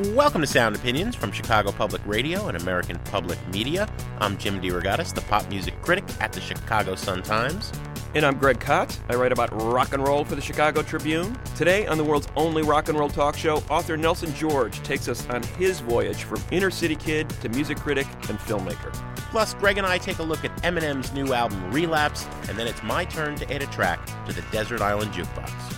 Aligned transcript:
Welcome 0.00 0.40
to 0.40 0.46
Sound 0.46 0.76
Opinions 0.76 1.14
from 1.14 1.30
Chicago 1.30 1.72
Public 1.72 2.00
Radio 2.06 2.46
and 2.46 2.56
American 2.56 2.98
Public 3.10 3.38
Media. 3.48 3.86
I'm 4.18 4.38
Jim 4.38 4.58
DeRogatis, 4.58 5.14
the 5.14 5.20
pop 5.20 5.46
music 5.50 5.74
critic 5.82 6.04
at 6.20 6.32
the 6.32 6.40
Chicago 6.40 6.94
Sun-Times. 6.94 7.70
And 8.14 8.24
I'm 8.24 8.38
Greg 8.38 8.60
Kot. 8.60 8.98
I 9.10 9.16
write 9.16 9.30
about 9.30 9.50
rock 9.60 9.92
and 9.92 10.02
roll 10.02 10.24
for 10.24 10.36
the 10.36 10.40
Chicago 10.40 10.80
Tribune. 10.80 11.38
Today, 11.54 11.86
on 11.86 11.98
the 11.98 12.04
world's 12.04 12.28
only 12.34 12.62
rock 12.62 12.88
and 12.88 12.98
roll 12.98 13.10
talk 13.10 13.36
show, 13.36 13.58
author 13.68 13.98
Nelson 13.98 14.34
George 14.34 14.82
takes 14.84 15.06
us 15.06 15.28
on 15.28 15.42
his 15.42 15.80
voyage 15.80 16.24
from 16.24 16.42
inner 16.50 16.70
city 16.70 16.96
kid 16.96 17.28
to 17.42 17.50
music 17.50 17.76
critic 17.76 18.06
and 18.30 18.38
filmmaker. 18.38 18.94
Plus, 19.30 19.52
Greg 19.52 19.76
and 19.76 19.86
I 19.86 19.98
take 19.98 20.18
a 20.18 20.22
look 20.22 20.46
at 20.46 20.56
Eminem's 20.62 21.12
new 21.12 21.34
album 21.34 21.70
Relapse, 21.70 22.26
and 22.48 22.58
then 22.58 22.66
it's 22.66 22.82
my 22.82 23.04
turn 23.04 23.36
to 23.36 23.52
add 23.52 23.60
a 23.60 23.66
track 23.66 24.00
to 24.24 24.32
the 24.32 24.42
Desert 24.50 24.80
Island 24.80 25.12
Jukebox. 25.12 25.76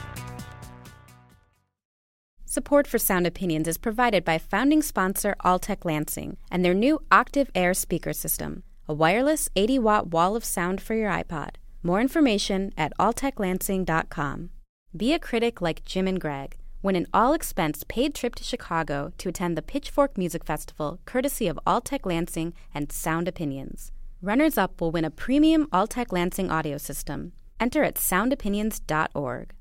Support 2.53 2.87
for 2.87 2.99
Sound 2.99 3.27
Opinions 3.27 3.67
is 3.67 3.79
provided 3.79 4.27
by 4.27 4.37
founding 4.37 4.83
sponsor 4.83 5.35
Altec 5.43 5.87
Lansing 5.87 6.37
and 6.51 6.63
their 6.63 6.75
new 6.75 7.01
Octiv 7.11 7.49
Air 7.55 7.73
speaker 7.73 8.13
system, 8.13 8.63
a 8.87 8.93
wireless 8.93 9.49
80 9.57 9.79
watt 9.79 10.09
wall 10.09 10.37
of 10.37 10.45
sound 10.45 10.83
for 10.83 10.93
your 10.93 11.11
iPod. 11.11 11.53
More 11.83 11.99
information 11.99 12.71
at 12.77 12.93
alteclansing.com. 12.99 14.51
Be 14.95 15.15
a 15.15 15.19
critic 15.19 15.63
like 15.63 15.87
Jim 15.87 16.07
and 16.07 16.21
Greg. 16.21 16.59
Win 16.83 16.95
an 16.95 17.07
all 17.15 17.33
expense 17.33 17.87
paid 17.89 18.15
trip 18.15 18.35
to 18.35 18.45
Chicago 18.45 19.13
to 19.17 19.31
attend 19.31 19.57
the 19.57 19.63
Pitchfork 19.63 20.19
Music 20.19 20.45
Festival, 20.45 21.01
courtesy 21.07 21.49
of 21.49 21.59
Altec 21.67 22.05
Lansing 22.05 22.53
and 22.75 22.93
Sound 22.93 23.29
Opinions. 23.29 23.93
Runners 24.21 24.59
up 24.59 24.79
will 24.79 24.91
win 24.91 25.07
a 25.07 25.11
premium 25.11 25.69
Altec 25.69 26.13
Lansing 26.13 26.51
audio 26.51 26.77
system. 26.77 27.33
Enter 27.59 27.83
at 27.83 27.95
soundopinions.org. 27.95 29.55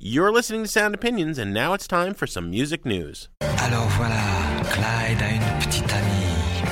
You're 0.00 0.30
listening 0.30 0.62
to 0.62 0.68
Sound 0.68 0.94
Opinions, 0.94 1.38
and 1.38 1.52
now 1.52 1.72
it's 1.72 1.88
time 1.88 2.14
for 2.14 2.28
some 2.28 2.50
music 2.50 2.86
news. 2.86 3.28
Alors 3.40 3.88
voilà, 3.98 4.22
Clyde 4.70 5.20
a 5.20 5.28
une 5.28 5.58
petite 5.58 5.92
amie. 5.92 6.62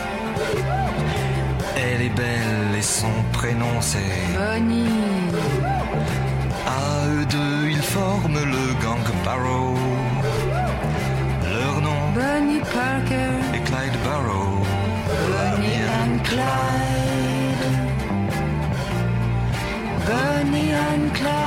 Elle 1.75 2.03
est 2.03 2.15
belle 2.17 2.79
et 2.79 2.83
son 2.83 3.11
prénom 3.33 3.81
c'est 3.81 3.99
Bonnie. 4.33 5.35
À 6.69 7.09
eux 7.09 7.27
deux, 7.27 7.71
ils 7.71 7.83
forment 7.83 8.45
le 8.45 8.81
gang 8.81 9.03
Barrow. 9.25 9.75
Leur 11.51 11.81
nom 11.81 12.13
Bonnie 12.15 12.61
Parker. 12.61 13.33
est 13.55 13.65
Clyde 13.65 13.99
Barrow. 14.05 14.63
Bonnie 15.33 15.83
and 15.99 16.23
Clyde. 16.23 17.65
Bonnie 20.07 20.73
and 20.73 21.13
Clyde. 21.13 21.46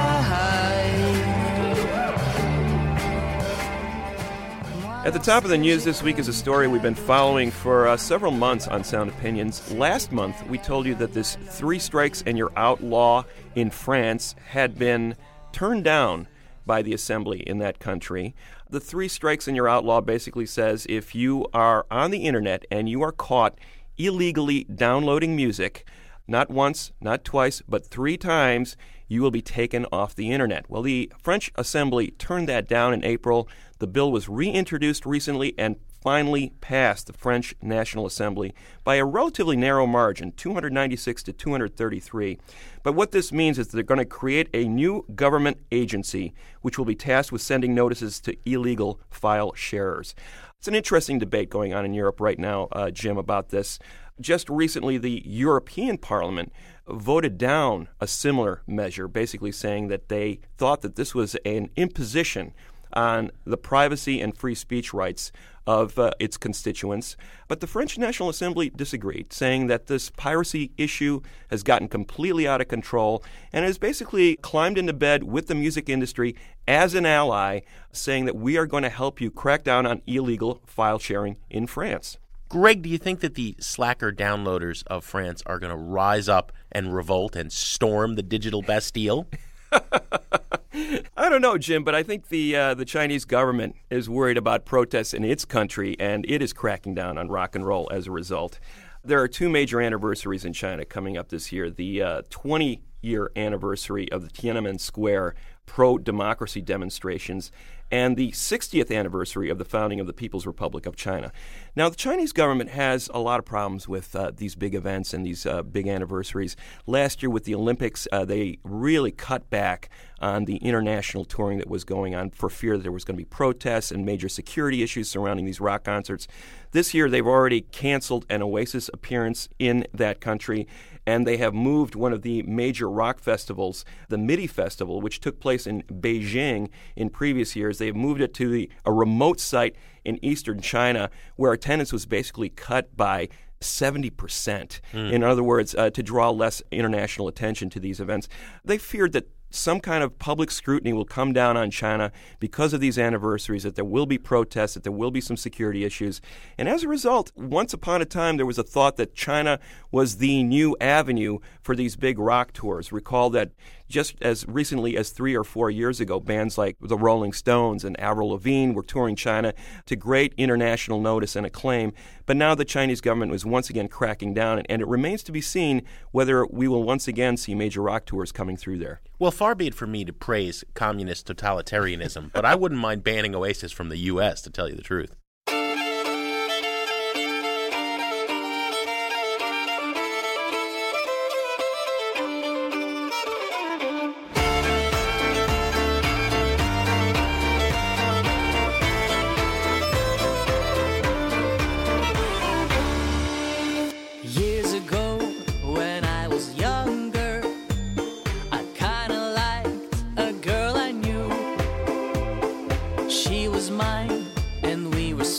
At 5.09 5.13
the 5.13 5.19
top 5.19 5.43
of 5.43 5.49
the 5.49 5.57
news 5.57 5.83
this 5.83 6.03
week 6.03 6.19
is 6.19 6.27
a 6.27 6.33
story 6.33 6.67
we've 6.67 6.83
been 6.83 6.93
following 6.93 7.49
for 7.49 7.87
uh, 7.87 7.97
several 7.97 8.31
months 8.31 8.67
on 8.67 8.83
Sound 8.83 9.09
Opinions. 9.09 9.71
Last 9.71 10.11
month, 10.11 10.45
we 10.45 10.59
told 10.59 10.85
you 10.85 10.93
that 10.93 11.13
this 11.13 11.35
three 11.47 11.79
strikes 11.79 12.21
and 12.27 12.37
you're 12.37 12.53
out 12.55 12.83
law 12.83 13.25
in 13.55 13.71
France 13.71 14.35
had 14.49 14.77
been 14.77 15.15
turned 15.51 15.83
down 15.83 16.27
by 16.63 16.83
the 16.83 16.93
assembly 16.93 17.39
in 17.39 17.57
that 17.57 17.79
country. 17.79 18.35
The 18.69 18.79
three 18.79 19.07
strikes 19.07 19.47
and 19.47 19.57
you're 19.57 19.67
out 19.67 19.83
law 19.83 19.99
basically 19.99 20.45
says 20.45 20.85
if 20.87 21.15
you 21.15 21.47
are 21.55 21.87
on 21.89 22.11
the 22.11 22.25
internet 22.25 22.65
and 22.69 22.87
you 22.87 23.01
are 23.01 23.11
caught 23.11 23.57
illegally 23.97 24.65
downloading 24.65 25.35
music, 25.35 25.87
not 26.27 26.51
once, 26.51 26.91
not 27.01 27.25
twice, 27.25 27.63
but 27.67 27.83
three 27.83 28.15
times, 28.15 28.77
you 29.09 29.21
will 29.21 29.31
be 29.31 29.41
taken 29.41 29.85
off 29.91 30.15
the 30.15 30.31
internet. 30.31 30.69
Well, 30.69 30.83
the 30.83 31.11
French 31.21 31.51
Assembly 31.55 32.11
turned 32.11 32.47
that 32.47 32.69
down 32.69 32.93
in 32.93 33.03
April. 33.03 33.49
The 33.79 33.87
bill 33.87 34.11
was 34.11 34.29
reintroduced 34.29 35.05
recently 35.05 35.53
and 35.57 35.75
finally 36.01 36.53
passed 36.61 37.07
the 37.07 37.13
French 37.13 37.53
National 37.61 38.05
Assembly 38.05 38.53
by 38.83 38.95
a 38.95 39.05
relatively 39.05 39.57
narrow 39.57 39.85
margin, 39.85 40.31
296 40.31 41.23
to 41.23 41.33
233. 41.33 42.37
But 42.83 42.93
what 42.93 43.11
this 43.11 43.33
means 43.33 43.59
is 43.59 43.67
they're 43.67 43.83
going 43.83 43.97
to 43.97 44.05
create 44.05 44.47
a 44.53 44.67
new 44.67 45.05
government 45.15 45.57
agency 45.71 46.33
which 46.61 46.77
will 46.77 46.85
be 46.85 46.95
tasked 46.95 47.31
with 47.31 47.41
sending 47.41 47.75
notices 47.75 48.19
to 48.21 48.37
illegal 48.45 49.01
file 49.09 49.53
sharers. 49.53 50.15
It's 50.57 50.67
an 50.67 50.75
interesting 50.75 51.19
debate 51.19 51.49
going 51.49 51.73
on 51.73 51.85
in 51.85 51.93
Europe 51.93 52.19
right 52.19 52.37
now, 52.37 52.67
uh, 52.71 52.91
Jim, 52.91 53.17
about 53.17 53.49
this. 53.49 53.79
Just 54.19 54.49
recently, 54.49 54.97
the 54.97 55.21
European 55.25 55.97
Parliament 55.97 56.51
voted 56.89 57.37
down 57.37 57.89
a 57.99 58.07
similar 58.07 58.61
measure, 58.67 59.07
basically 59.07 59.51
saying 59.51 59.87
that 59.87 60.09
they 60.09 60.39
thought 60.57 60.81
that 60.81 60.95
this 60.95 61.13
was 61.13 61.35
an 61.45 61.69
imposition 61.75 62.53
on 62.93 63.31
the 63.45 63.57
privacy 63.57 64.19
and 64.19 64.35
free 64.35 64.55
speech 64.55 64.93
rights 64.93 65.31
of 65.67 65.99
uh, 65.99 66.09
its 66.19 66.37
constituents. 66.37 67.15
But 67.47 67.59
the 67.59 67.67
French 67.67 67.97
National 67.97 68.29
Assembly 68.29 68.71
disagreed, 68.71 69.31
saying 69.31 69.67
that 69.67 69.85
this 69.85 70.09
piracy 70.09 70.71
issue 70.77 71.21
has 71.51 71.61
gotten 71.61 71.87
completely 71.87 72.47
out 72.47 72.61
of 72.61 72.67
control 72.67 73.23
and 73.53 73.63
has 73.63 73.77
basically 73.77 74.35
climbed 74.37 74.79
into 74.79 74.93
bed 74.93 75.23
with 75.23 75.45
the 75.45 75.53
music 75.53 75.87
industry 75.87 76.35
as 76.67 76.95
an 76.95 77.05
ally, 77.05 77.59
saying 77.91 78.25
that 78.25 78.35
we 78.35 78.57
are 78.57 78.65
going 78.65 78.83
to 78.83 78.89
help 78.89 79.21
you 79.21 79.29
crack 79.29 79.63
down 79.63 79.85
on 79.85 80.01
illegal 80.07 80.61
file 80.65 80.99
sharing 80.99 81.37
in 81.49 81.67
France. 81.67 82.17
Greg, 82.49 82.81
do 82.81 82.89
you 82.89 82.97
think 82.97 83.19
that 83.19 83.35
the 83.35 83.55
slacker 83.59 84.11
downloaders 84.11 84.83
of 84.87 85.05
France 85.05 85.43
are 85.45 85.59
going 85.59 85.69
to 85.69 85.77
rise 85.77 86.27
up 86.27 86.51
and 86.71 86.93
revolt 86.93 87.35
and 87.35 87.51
storm 87.51 88.15
the 88.15 88.23
digital 88.23 88.61
Bastille? 88.61 89.27
I 89.71 91.29
don't 91.29 91.41
know, 91.41 91.57
Jim, 91.57 91.83
but 91.83 91.95
I 91.95 92.03
think 92.03 92.29
the 92.29 92.55
uh, 92.55 92.73
the 92.73 92.85
Chinese 92.85 93.25
government 93.25 93.75
is 93.89 94.09
worried 94.09 94.37
about 94.37 94.65
protests 94.65 95.13
in 95.13 95.23
its 95.23 95.45
country, 95.45 95.95
and 95.99 96.25
it 96.27 96.41
is 96.41 96.53
cracking 96.53 96.95
down 96.95 97.17
on 97.17 97.27
rock 97.27 97.55
and 97.55 97.65
roll 97.65 97.89
as 97.91 98.07
a 98.07 98.11
result. 98.11 98.59
There 99.03 99.21
are 99.21 99.27
two 99.27 99.49
major 99.49 99.81
anniversaries 99.81 100.45
in 100.45 100.53
China 100.53 100.85
coming 100.85 101.17
up 101.17 101.29
this 101.29 101.51
year: 101.51 101.69
the 101.69 102.01
uh, 102.01 102.21
20 102.29 102.81
year 103.01 103.31
anniversary 103.35 104.11
of 104.11 104.21
the 104.21 104.29
Tiananmen 104.29 104.79
Square 104.79 105.35
pro 105.65 105.97
democracy 105.97 106.61
demonstrations 106.61 107.51
and 107.91 108.15
the 108.15 108.31
60th 108.31 108.95
anniversary 108.95 109.49
of 109.49 109.57
the 109.57 109.65
founding 109.65 109.99
of 109.99 110.07
the 110.07 110.13
People's 110.13 110.45
Republic 110.45 110.85
of 110.85 110.95
China. 110.95 111.31
Now, 111.75 111.89
the 111.89 111.95
Chinese 111.95 112.31
government 112.31 112.69
has 112.71 113.09
a 113.13 113.19
lot 113.19 113.39
of 113.39 113.45
problems 113.45 113.87
with 113.87 114.15
uh, 114.15 114.31
these 114.35 114.55
big 114.55 114.75
events 114.75 115.13
and 115.13 115.25
these 115.25 115.45
uh, 115.45 115.63
big 115.63 115.87
anniversaries. 115.87 116.55
Last 116.85 117.23
year 117.23 117.29
with 117.29 117.45
the 117.45 117.55
Olympics, 117.55 118.07
uh, 118.11 118.25
they 118.25 118.59
really 118.63 119.11
cut 119.11 119.49
back 119.49 119.89
on 120.19 120.45
the 120.45 120.57
international 120.57 121.25
touring 121.25 121.57
that 121.59 121.69
was 121.69 121.83
going 121.83 122.13
on 122.13 122.29
for 122.29 122.49
fear 122.49 122.77
that 122.77 122.83
there 122.83 122.91
was 122.91 123.03
going 123.03 123.15
to 123.15 123.21
be 123.21 123.25
protests 123.25 123.91
and 123.91 124.05
major 124.05 124.29
security 124.29 124.83
issues 124.83 125.09
surrounding 125.09 125.45
these 125.45 125.61
rock 125.61 125.83
concerts. 125.83 126.27
This 126.71 126.93
year, 126.93 127.09
they've 127.09 127.25
already 127.25 127.61
canceled 127.61 128.25
an 128.29 128.43
Oasis 128.43 128.89
appearance 128.93 129.49
in 129.57 129.87
that 129.93 130.21
country, 130.21 130.67
and 131.09 131.25
they 131.25 131.37
have 131.37 131.55
moved 131.55 131.95
one 131.95 132.13
of 132.13 132.21
the 132.21 132.43
major 132.43 132.87
rock 132.87 133.19
festivals, 133.19 133.83
the 134.09 134.17
MIDI 134.17 134.45
Festival, 134.45 135.01
which 135.01 135.19
took 135.19 135.39
place 135.39 135.65
in 135.65 135.81
Beijing 135.83 136.69
in 136.95 137.09
previous 137.09 137.55
years. 137.55 137.79
They've 137.79 137.95
moved 137.95 138.21
it 138.21 138.31
to 138.35 138.47
the, 138.47 138.69
a 138.85 138.91
remote 138.91 139.39
site 139.39 139.75
in 140.05 140.23
eastern 140.23 140.61
China 140.61 141.09
where 141.35 141.51
attendance 141.51 141.91
was 141.91 142.05
basically 142.05 142.49
cut 142.49 142.95
by 142.95 143.27
70%. 143.59 144.79
In 144.93 145.23
other 145.23 145.43
words, 145.43 145.73
uh, 145.73 145.89
to 145.89 146.03
draw 146.03 146.29
less 146.29 146.61
international 146.71 147.27
attention 147.27 147.71
to 147.71 147.79
these 147.79 147.99
events. 147.99 148.29
They 148.63 148.77
feared 148.77 149.13
that 149.13 149.27
some 149.49 149.79
kind 149.79 150.03
of 150.03 150.19
public 150.19 150.51
scrutiny 150.51 150.93
will 150.93 151.05
come 151.05 151.33
down 151.33 151.57
on 151.57 151.71
China 151.71 152.11
because 152.39 152.73
of 152.73 152.79
these 152.79 152.97
anniversaries, 152.97 153.63
that 153.63 153.75
there 153.75 153.85
will 153.85 154.05
be 154.05 154.17
protests, 154.17 154.73
that 154.75 154.83
there 154.83 154.91
will 154.91 155.11
be 155.11 155.21
some 155.21 155.37
security 155.37 155.83
issues. 155.83 156.21
And 156.57 156.69
as 156.69 156.83
a 156.83 156.87
result, 156.87 157.31
once 157.35 157.73
upon 157.73 158.01
a 158.01 158.05
time, 158.05 158.37
there 158.37 158.45
was 158.45 158.59
a 158.59 158.63
thought 158.63 158.97
that 158.97 159.15
China 159.15 159.59
was 159.91 160.17
the 160.17 160.43
new 160.43 160.75
avenue 160.79 161.39
for 161.61 161.75
these 161.75 161.95
big 161.95 162.19
rock 162.19 162.53
tours. 162.53 162.91
Recall 162.91 163.29
that 163.31 163.51
just 163.89 164.15
as 164.21 164.47
recently 164.47 164.95
as 164.95 165.09
three 165.09 165.35
or 165.35 165.43
four 165.43 165.69
years 165.69 165.99
ago, 165.99 166.19
bands 166.19 166.57
like 166.57 166.77
the 166.79 166.97
Rolling 166.97 167.33
Stones 167.33 167.83
and 167.83 167.99
Avril 167.99 168.29
Lavigne 168.29 168.73
were 168.73 168.83
touring 168.83 169.15
China 169.15 169.53
to 169.87 169.95
great 169.95 170.33
international 170.37 171.01
notice 171.01 171.35
and 171.35 171.45
acclaim. 171.45 171.91
But 172.25 172.37
now 172.37 172.55
the 172.55 172.65
Chinese 172.65 173.01
government 173.01 173.31
was 173.31 173.45
once 173.45 173.69
again 173.69 173.87
cracking 173.87 174.33
down, 174.33 174.59
and 174.69 174.81
it 174.81 174.87
remains 174.87 175.23
to 175.23 175.31
be 175.31 175.41
seen 175.41 175.81
whether 176.11 176.45
we 176.45 176.67
will 176.67 176.83
once 176.83 177.07
again 177.07 177.35
see 177.35 177.55
major 177.55 177.81
rock 177.81 178.05
tours 178.05 178.31
coming 178.31 178.55
through 178.55 178.77
there. 178.77 179.01
Well, 179.17 179.31
far 179.31 179.55
be 179.55 179.67
it 179.67 179.75
from 179.75 179.91
me 179.91 180.05
to 180.05 180.13
praise 180.13 180.63
communist 180.75 181.27
totalitarianism, 181.27 182.31
but 182.31 182.45
I 182.45 182.55
wouldn't 182.55 182.79
mind 182.79 183.03
banning 183.03 183.35
Oasis 183.35 183.71
from 183.71 183.89
the 183.89 183.97
U.S., 183.97 184.41
to 184.43 184.49
tell 184.49 184.69
you 184.69 184.75
the 184.75 184.81
truth. 184.81 185.15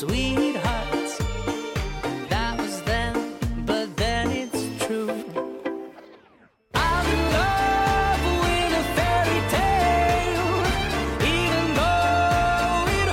Sweethearts. 0.00 1.18
That 2.30 2.56
was 2.56 2.80
then, 2.84 3.36
but 3.66 3.94
then 3.98 4.30
it's 4.30 4.86
true. 4.86 5.10
I'm 6.74 7.06
in 7.06 7.22
love 7.36 8.22
with 8.40 8.80
a 8.80 8.84
fairy 8.96 9.40
tale, 9.50 10.56
even 11.20 11.74
though 11.76 12.86
it 12.96 13.08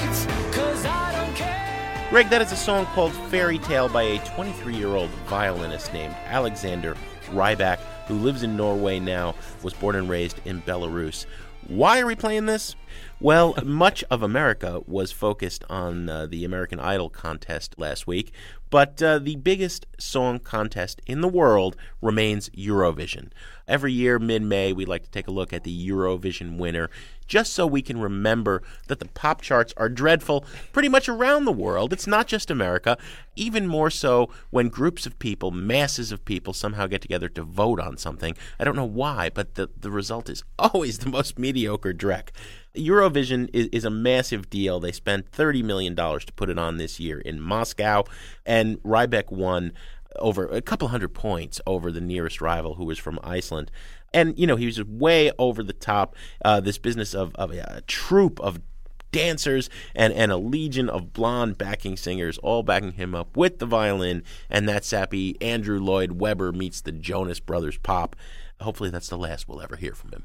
hurts. 0.00 0.24
Cause 0.56 0.86
I 0.86 1.12
don't 1.12 1.36
care. 1.36 2.08
Greg, 2.08 2.30
that 2.30 2.40
is 2.40 2.52
a 2.52 2.56
song 2.56 2.86
called 2.94 3.12
Fairy 3.28 3.58
Tale 3.58 3.90
by 3.90 4.04
a 4.04 4.24
23 4.24 4.74
year 4.74 4.88
old 4.88 5.10
violinist 5.28 5.92
named 5.92 6.16
Alexander 6.28 6.96
Rybak, 7.26 7.76
who 8.06 8.14
lives 8.14 8.42
in 8.42 8.56
Norway 8.56 8.98
now, 8.98 9.34
was 9.62 9.74
born 9.74 9.96
and 9.96 10.08
raised 10.08 10.40
in 10.46 10.62
Belarus. 10.62 11.26
Why 11.68 12.00
are 12.00 12.06
we 12.06 12.16
playing 12.16 12.46
this? 12.46 12.74
Well, 13.20 13.54
much 13.64 14.02
of 14.10 14.22
America 14.22 14.80
was 14.86 15.12
focused 15.12 15.62
on 15.68 16.08
uh, 16.08 16.26
the 16.26 16.44
American 16.44 16.80
Idol 16.80 17.10
contest 17.10 17.74
last 17.78 18.06
week, 18.06 18.32
but 18.70 19.02
uh, 19.02 19.18
the 19.18 19.36
biggest 19.36 19.86
song 19.98 20.38
contest 20.38 21.00
in 21.06 21.20
the 21.20 21.28
world 21.28 21.76
remains 22.00 22.48
Eurovision. 22.50 23.30
Every 23.68 23.92
year, 23.92 24.18
mid 24.18 24.42
May, 24.42 24.72
we 24.72 24.84
like 24.84 25.04
to 25.04 25.10
take 25.10 25.28
a 25.28 25.32
look 25.32 25.52
at 25.52 25.64
the 25.64 25.88
Eurovision 25.88 26.56
winner 26.56 26.88
just 27.30 27.52
so 27.52 27.64
we 27.64 27.80
can 27.80 28.00
remember 28.00 28.60
that 28.88 28.98
the 28.98 29.06
pop 29.06 29.40
charts 29.40 29.72
are 29.76 29.88
dreadful 29.88 30.44
pretty 30.72 30.88
much 30.88 31.08
around 31.08 31.44
the 31.44 31.52
world. 31.52 31.92
It's 31.92 32.08
not 32.08 32.26
just 32.26 32.50
America, 32.50 32.98
even 33.36 33.68
more 33.68 33.88
so 33.88 34.28
when 34.50 34.68
groups 34.68 35.06
of 35.06 35.16
people, 35.20 35.52
masses 35.52 36.10
of 36.10 36.24
people, 36.24 36.52
somehow 36.52 36.88
get 36.88 37.00
together 37.00 37.28
to 37.28 37.42
vote 37.42 37.78
on 37.78 37.96
something. 37.96 38.36
I 38.58 38.64
don't 38.64 38.74
know 38.74 38.84
why, 38.84 39.30
but 39.32 39.54
the, 39.54 39.70
the 39.78 39.92
result 39.92 40.28
is 40.28 40.42
always 40.58 40.98
the 40.98 41.08
most 41.08 41.38
mediocre 41.38 41.94
dreck. 41.94 42.30
Eurovision 42.74 43.48
is, 43.52 43.68
is 43.68 43.84
a 43.84 43.90
massive 43.90 44.50
deal. 44.50 44.80
They 44.80 44.92
spent 44.92 45.30
$30 45.30 45.62
million 45.62 45.94
to 45.94 46.32
put 46.34 46.50
it 46.50 46.58
on 46.58 46.78
this 46.78 46.98
year 46.98 47.20
in 47.20 47.40
Moscow, 47.40 48.02
and 48.44 48.82
Rybak 48.82 49.30
won 49.30 49.72
over 50.16 50.46
a 50.46 50.60
couple 50.60 50.88
hundred 50.88 51.14
points 51.14 51.60
over 51.66 51.92
the 51.92 52.00
nearest 52.00 52.40
rival, 52.40 52.74
who 52.74 52.84
was 52.84 52.98
from 52.98 53.20
Iceland. 53.22 53.70
And, 54.12 54.38
you 54.38 54.46
know, 54.46 54.56
he 54.56 54.66
was 54.66 54.82
way 54.84 55.30
over 55.38 55.62
the 55.62 55.72
top. 55.72 56.16
Uh, 56.44 56.60
this 56.60 56.78
business 56.78 57.14
of, 57.14 57.34
of 57.36 57.52
a, 57.52 57.76
a 57.76 57.80
troupe 57.82 58.40
of 58.40 58.60
dancers 59.12 59.68
and, 59.94 60.12
and 60.12 60.30
a 60.30 60.36
legion 60.36 60.88
of 60.88 61.12
blonde 61.12 61.58
backing 61.58 61.96
singers 61.96 62.38
all 62.38 62.62
backing 62.62 62.92
him 62.92 63.14
up 63.14 63.36
with 63.36 63.58
the 63.58 63.66
violin 63.66 64.22
and 64.48 64.68
that 64.68 64.84
sappy 64.84 65.36
Andrew 65.40 65.80
Lloyd 65.80 66.12
Webber 66.12 66.52
meets 66.52 66.80
the 66.80 66.92
Jonas 66.92 67.40
Brothers 67.40 67.78
pop. 67.78 68.16
Hopefully 68.60 68.90
that's 68.90 69.08
the 69.08 69.18
last 69.18 69.48
we'll 69.48 69.62
ever 69.62 69.76
hear 69.76 69.94
from 69.94 70.12
him. 70.12 70.24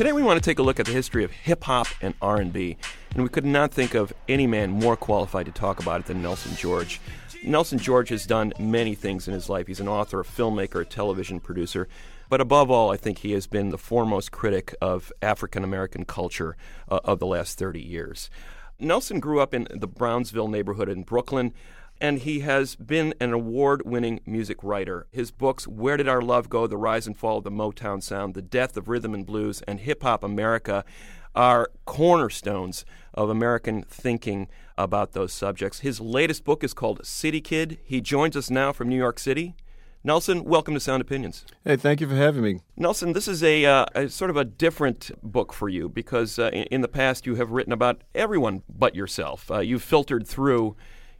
Today 0.00 0.12
we 0.12 0.22
want 0.22 0.42
to 0.42 0.50
take 0.50 0.58
a 0.58 0.62
look 0.62 0.80
at 0.80 0.86
the 0.86 0.92
history 0.92 1.24
of 1.24 1.30
hip 1.30 1.64
hop 1.64 1.86
and 2.00 2.14
R&B, 2.22 2.78
and 3.12 3.22
we 3.22 3.28
could 3.28 3.44
not 3.44 3.70
think 3.70 3.92
of 3.92 4.14
any 4.30 4.46
man 4.46 4.70
more 4.70 4.96
qualified 4.96 5.44
to 5.44 5.52
talk 5.52 5.78
about 5.78 6.00
it 6.00 6.06
than 6.06 6.22
Nelson 6.22 6.56
George. 6.56 7.02
Nelson 7.44 7.78
George 7.78 8.08
has 8.08 8.24
done 8.24 8.54
many 8.58 8.94
things 8.94 9.28
in 9.28 9.34
his 9.34 9.50
life. 9.50 9.66
He's 9.66 9.78
an 9.78 9.88
author, 9.88 10.20
a 10.20 10.24
filmmaker, 10.24 10.80
a 10.80 10.84
television 10.86 11.38
producer, 11.38 11.86
but 12.30 12.40
above 12.40 12.70
all, 12.70 12.90
I 12.90 12.96
think 12.96 13.18
he 13.18 13.32
has 13.32 13.46
been 13.46 13.68
the 13.68 13.76
foremost 13.76 14.32
critic 14.32 14.74
of 14.80 15.12
African 15.20 15.64
American 15.64 16.06
culture 16.06 16.56
uh, 16.88 17.00
of 17.04 17.18
the 17.18 17.26
last 17.26 17.58
30 17.58 17.82
years. 17.82 18.30
Nelson 18.78 19.20
grew 19.20 19.38
up 19.40 19.52
in 19.52 19.68
the 19.70 19.86
Brownsville 19.86 20.48
neighborhood 20.48 20.88
in 20.88 21.02
Brooklyn 21.02 21.52
and 22.00 22.20
he 22.20 22.40
has 22.40 22.76
been 22.76 23.14
an 23.20 23.32
award 23.32 23.82
winning 23.84 24.20
music 24.24 24.62
writer. 24.62 25.06
His 25.10 25.30
books, 25.30 25.68
Where 25.68 25.96
Did 25.96 26.08
Our 26.08 26.22
Love 26.22 26.48
Go? 26.48 26.66
The 26.66 26.76
Rise 26.76 27.06
and 27.06 27.16
Fall 27.16 27.38
of 27.38 27.44
the 27.44 27.50
Motown 27.50 28.02
Sound, 28.02 28.34
The 28.34 28.42
Death 28.42 28.76
of 28.76 28.88
Rhythm 28.88 29.14
and 29.14 29.26
Blues, 29.26 29.62
and 29.62 29.80
Hip 29.80 30.02
Hop 30.02 30.24
America, 30.24 30.84
are 31.34 31.70
cornerstones 31.84 32.84
of 33.14 33.28
American 33.28 33.82
thinking 33.82 34.48
about 34.78 35.12
those 35.12 35.32
subjects. 35.32 35.80
His 35.80 36.00
latest 36.00 36.44
book 36.44 36.64
is 36.64 36.74
called 36.74 37.04
City 37.04 37.40
Kid. 37.40 37.78
He 37.84 38.00
joins 38.00 38.36
us 38.36 38.50
now 38.50 38.72
from 38.72 38.88
New 38.88 38.96
York 38.96 39.18
City. 39.18 39.54
Nelson, 40.02 40.44
welcome 40.44 40.72
to 40.72 40.80
Sound 40.80 41.02
Opinions. 41.02 41.44
Hey, 41.62 41.76
thank 41.76 42.00
you 42.00 42.08
for 42.08 42.16
having 42.16 42.42
me. 42.42 42.60
Nelson, 42.74 43.12
this 43.12 43.28
is 43.28 43.42
a, 43.42 43.66
uh, 43.66 43.84
a 43.94 44.08
sort 44.08 44.30
of 44.30 44.36
a 44.38 44.46
different 44.46 45.10
book 45.22 45.52
for 45.52 45.68
you 45.68 45.90
because 45.90 46.38
uh, 46.38 46.48
in, 46.54 46.62
in, 46.64 46.80
the 46.80 46.88
past 46.88 47.26
you 47.26 47.34
have 47.34 47.50
written 47.50 47.70
about 47.70 48.00
everyone 48.14 48.62
but 48.66 48.94
yourself. 48.94 49.50
Uh, 49.50 49.58
you've 49.58 49.82
filtered 49.82 50.26
through 50.26 50.74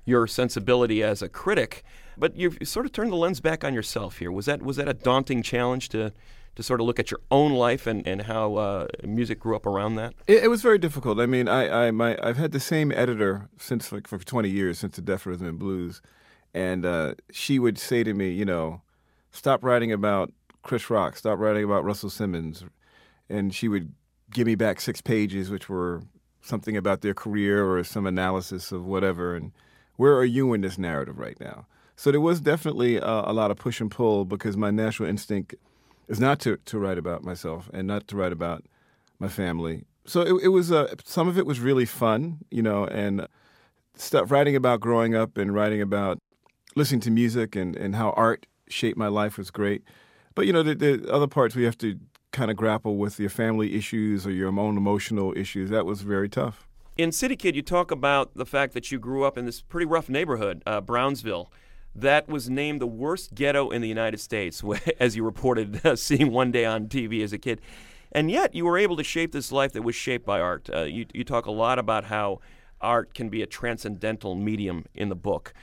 your 0.04 0.26
sensibility 0.26 1.02
as 1.02 1.22
a 1.22 1.28
critic, 1.28 1.82
but 2.16 2.36
you've 2.36 2.58
sort 2.64 2.86
of 2.86 2.92
turned 2.92 3.12
the 3.12 3.16
lens 3.16 3.40
back 3.40 3.64
on 3.64 3.74
yourself 3.74 4.18
here. 4.18 4.32
Was 4.32 4.46
that 4.46 4.62
was 4.62 4.76
that 4.76 4.88
a 4.88 4.94
daunting 4.94 5.42
challenge 5.42 5.88
to 5.90 6.12
to 6.56 6.62
sort 6.62 6.80
of 6.80 6.86
look 6.86 6.98
at 6.98 7.10
your 7.10 7.20
own 7.30 7.52
life 7.52 7.86
and, 7.86 8.06
and 8.06 8.22
how 8.22 8.56
uh, 8.56 8.86
music 9.04 9.38
grew 9.40 9.54
up 9.54 9.66
around 9.66 9.94
that? 9.94 10.14
It, 10.26 10.44
it, 10.44 10.48
was 10.48 10.62
very 10.62 10.78
difficult. 10.78 11.20
I 11.20 11.26
mean, 11.26 11.48
I, 11.48 11.86
I 11.86 11.90
my 11.90 12.18
I've 12.22 12.36
had 12.36 12.52
the 12.52 12.60
same 12.60 12.92
editor 12.92 13.48
since 13.58 13.92
like 13.92 14.06
for 14.06 14.18
20 14.18 14.48
years 14.48 14.78
since 14.78 14.96
the 14.96 15.02
Death 15.02 15.26
Rhythm 15.26 15.46
and 15.46 15.58
Blues, 15.58 16.02
and 16.52 16.84
uh, 16.84 17.14
she 17.30 17.58
would 17.58 17.78
say 17.78 18.02
to 18.02 18.12
me, 18.12 18.30
you 18.30 18.44
know, 18.44 18.82
stop 19.30 19.64
writing 19.64 19.92
about 19.92 20.32
Chris 20.62 20.90
Rock, 20.90 21.16
stop 21.16 21.38
writing 21.38 21.64
about 21.64 21.84
Russell 21.84 22.10
Simmons, 22.10 22.64
and 23.28 23.54
she 23.54 23.68
would 23.68 23.94
give 24.32 24.46
me 24.46 24.54
back 24.54 24.80
six 24.80 25.00
pages, 25.00 25.50
which 25.50 25.68
were 25.68 26.02
something 26.42 26.76
about 26.76 27.00
their 27.00 27.14
career 27.14 27.66
or 27.70 27.82
some 27.84 28.06
analysis 28.06 28.72
of 28.72 28.84
whatever, 28.84 29.34
and 29.34 29.52
where 30.00 30.16
are 30.16 30.24
you 30.24 30.54
in 30.54 30.62
this 30.62 30.78
narrative 30.78 31.18
right 31.18 31.38
now? 31.40 31.66
So 31.94 32.10
there 32.10 32.22
was 32.22 32.40
definitely 32.40 32.96
a 32.96 33.32
lot 33.32 33.50
of 33.50 33.58
push 33.58 33.82
and 33.82 33.90
pull 33.90 34.24
because 34.24 34.56
my 34.56 34.70
natural 34.70 35.06
instinct 35.06 35.54
is 36.08 36.18
not 36.18 36.40
to, 36.40 36.56
to 36.56 36.78
write 36.78 36.96
about 36.96 37.22
myself 37.22 37.68
and 37.74 37.86
not 37.86 38.08
to 38.08 38.16
write 38.16 38.32
about 38.32 38.64
my 39.18 39.28
family. 39.28 39.84
So 40.06 40.22
it, 40.22 40.44
it 40.44 40.48
was 40.48 40.72
uh, 40.72 40.94
some 41.04 41.28
of 41.28 41.36
it 41.36 41.44
was 41.44 41.60
really 41.60 41.84
fun, 41.84 42.38
you 42.50 42.62
know, 42.62 42.86
and 42.86 43.26
stuff 43.94 44.30
writing 44.30 44.56
about 44.56 44.80
growing 44.80 45.14
up 45.14 45.36
and 45.36 45.52
writing 45.52 45.82
about 45.82 46.18
listening 46.74 47.00
to 47.00 47.10
music 47.10 47.54
and, 47.54 47.76
and 47.76 47.94
how 47.94 48.12
art 48.16 48.46
shaped 48.68 48.96
my 48.96 49.08
life 49.08 49.36
was 49.36 49.50
great. 49.50 49.82
But 50.34 50.46
you 50.46 50.54
know, 50.54 50.62
the, 50.62 50.74
the 50.74 51.12
other 51.12 51.26
parts 51.26 51.54
we 51.54 51.64
have 51.64 51.76
to 51.76 52.00
kind 52.32 52.50
of 52.50 52.56
grapple 52.56 52.96
with 52.96 53.20
your 53.20 53.28
family 53.28 53.74
issues 53.76 54.26
or 54.26 54.30
your 54.30 54.48
own 54.48 54.78
emotional 54.78 55.36
issues. 55.36 55.68
That 55.68 55.84
was 55.84 56.00
very 56.00 56.30
tough. 56.30 56.69
In 57.00 57.12
City 57.12 57.34
Kid, 57.34 57.56
you 57.56 57.62
talk 57.62 57.90
about 57.90 58.34
the 58.34 58.44
fact 58.44 58.74
that 58.74 58.92
you 58.92 58.98
grew 58.98 59.24
up 59.24 59.38
in 59.38 59.46
this 59.46 59.62
pretty 59.62 59.86
rough 59.86 60.10
neighborhood, 60.10 60.62
uh, 60.66 60.82
Brownsville, 60.82 61.50
that 61.94 62.28
was 62.28 62.50
named 62.50 62.78
the 62.78 62.86
worst 62.86 63.34
ghetto 63.34 63.70
in 63.70 63.80
the 63.80 63.88
United 63.88 64.20
States, 64.20 64.62
as 65.00 65.16
you 65.16 65.24
reported 65.24 65.80
uh, 65.86 65.96
seeing 65.96 66.30
one 66.30 66.52
day 66.52 66.66
on 66.66 66.88
TV 66.88 67.24
as 67.24 67.32
a 67.32 67.38
kid. 67.38 67.62
And 68.12 68.30
yet, 68.30 68.54
you 68.54 68.66
were 68.66 68.76
able 68.76 68.98
to 68.98 69.02
shape 69.02 69.32
this 69.32 69.50
life 69.50 69.72
that 69.72 69.80
was 69.80 69.94
shaped 69.94 70.26
by 70.26 70.40
art. 70.40 70.68
Uh, 70.70 70.82
you, 70.82 71.06
you 71.14 71.24
talk 71.24 71.46
a 71.46 71.50
lot 71.50 71.78
about 71.78 72.04
how 72.04 72.40
art 72.82 73.14
can 73.14 73.30
be 73.30 73.40
a 73.40 73.46
transcendental 73.46 74.34
medium 74.34 74.84
in 74.94 75.08
the 75.08 75.16
book. 75.16 75.54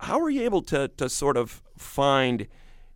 How 0.00 0.18
were 0.18 0.30
you 0.30 0.44
able 0.44 0.62
to, 0.62 0.88
to 0.88 1.10
sort 1.10 1.36
of 1.36 1.62
find, 1.76 2.46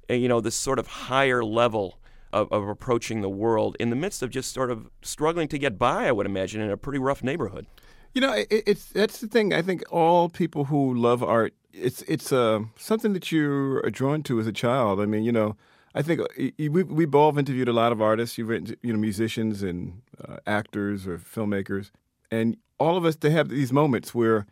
uh, 0.09 0.15
you 0.15 0.27
know, 0.27 0.41
this 0.41 0.57
sort 0.57 0.79
of 0.79 0.87
higher 0.87 1.45
level 1.45 1.99
of, 2.33 2.51
of 2.51 2.67
approaching 2.67 3.21
the 3.21 3.29
world 3.29 3.77
in 3.79 3.91
the 3.91 3.97
midst 3.97 4.23
of 4.23 4.31
just 4.31 4.55
sort 4.55 4.71
of 4.71 4.89
struggling 5.03 5.49
to 5.49 5.59
get 5.59 5.79
by, 5.79 6.09
I 6.09 6.13
would 6.13 6.25
imagine, 6.25 6.63
in 6.63 6.71
a 6.71 6.79
pretty 6.79 6.99
rough 6.99 7.23
neighborhood? 7.23 7.67
You 8.13 8.21
know, 8.21 8.33
it, 8.33 8.49
it's 8.51 8.87
that's 8.87 9.21
the 9.21 9.29
thing. 9.29 9.55
I 9.55 9.63
think 9.63 9.85
all 9.91 10.29
people 10.29 10.65
who 10.65 10.95
love 10.95 11.23
art, 11.23 11.55
it's 11.73 12.03
it's 12.03 12.33
uh, 12.33 12.61
something 12.77 13.13
that 13.13 13.31
you 13.31 13.81
are 13.85 13.91
drawn 13.91 14.23
to 14.25 14.41
as 14.41 14.47
a 14.47 14.53
child. 14.53 15.01
I 15.01 15.07
mean, 15.07 15.23
you 15.23 15.33
know, 15.33 15.57
I 15.95 16.03
think 16.03 16.21
uh, 16.21 16.27
we 16.37 16.69
we've 16.69 17.15
all 17.15 17.37
interviewed 17.39 17.69
a 17.69 17.73
lot 17.73 17.93
of 17.93 18.03
artists. 18.03 18.37
You've 18.37 18.49
written, 18.49 18.77
you 18.83 18.93
know, 18.93 18.99
musicians 18.99 19.63
and 19.63 20.03
uh, 20.27 20.39
actors 20.47 21.07
or 21.07 21.19
filmmakers, 21.19 21.91
and 22.33 22.57
all 22.79 22.97
of 22.97 23.05
us 23.05 23.15
they 23.15 23.31
have 23.31 23.49
these 23.49 23.73
moments 23.73 24.13
where 24.13 24.47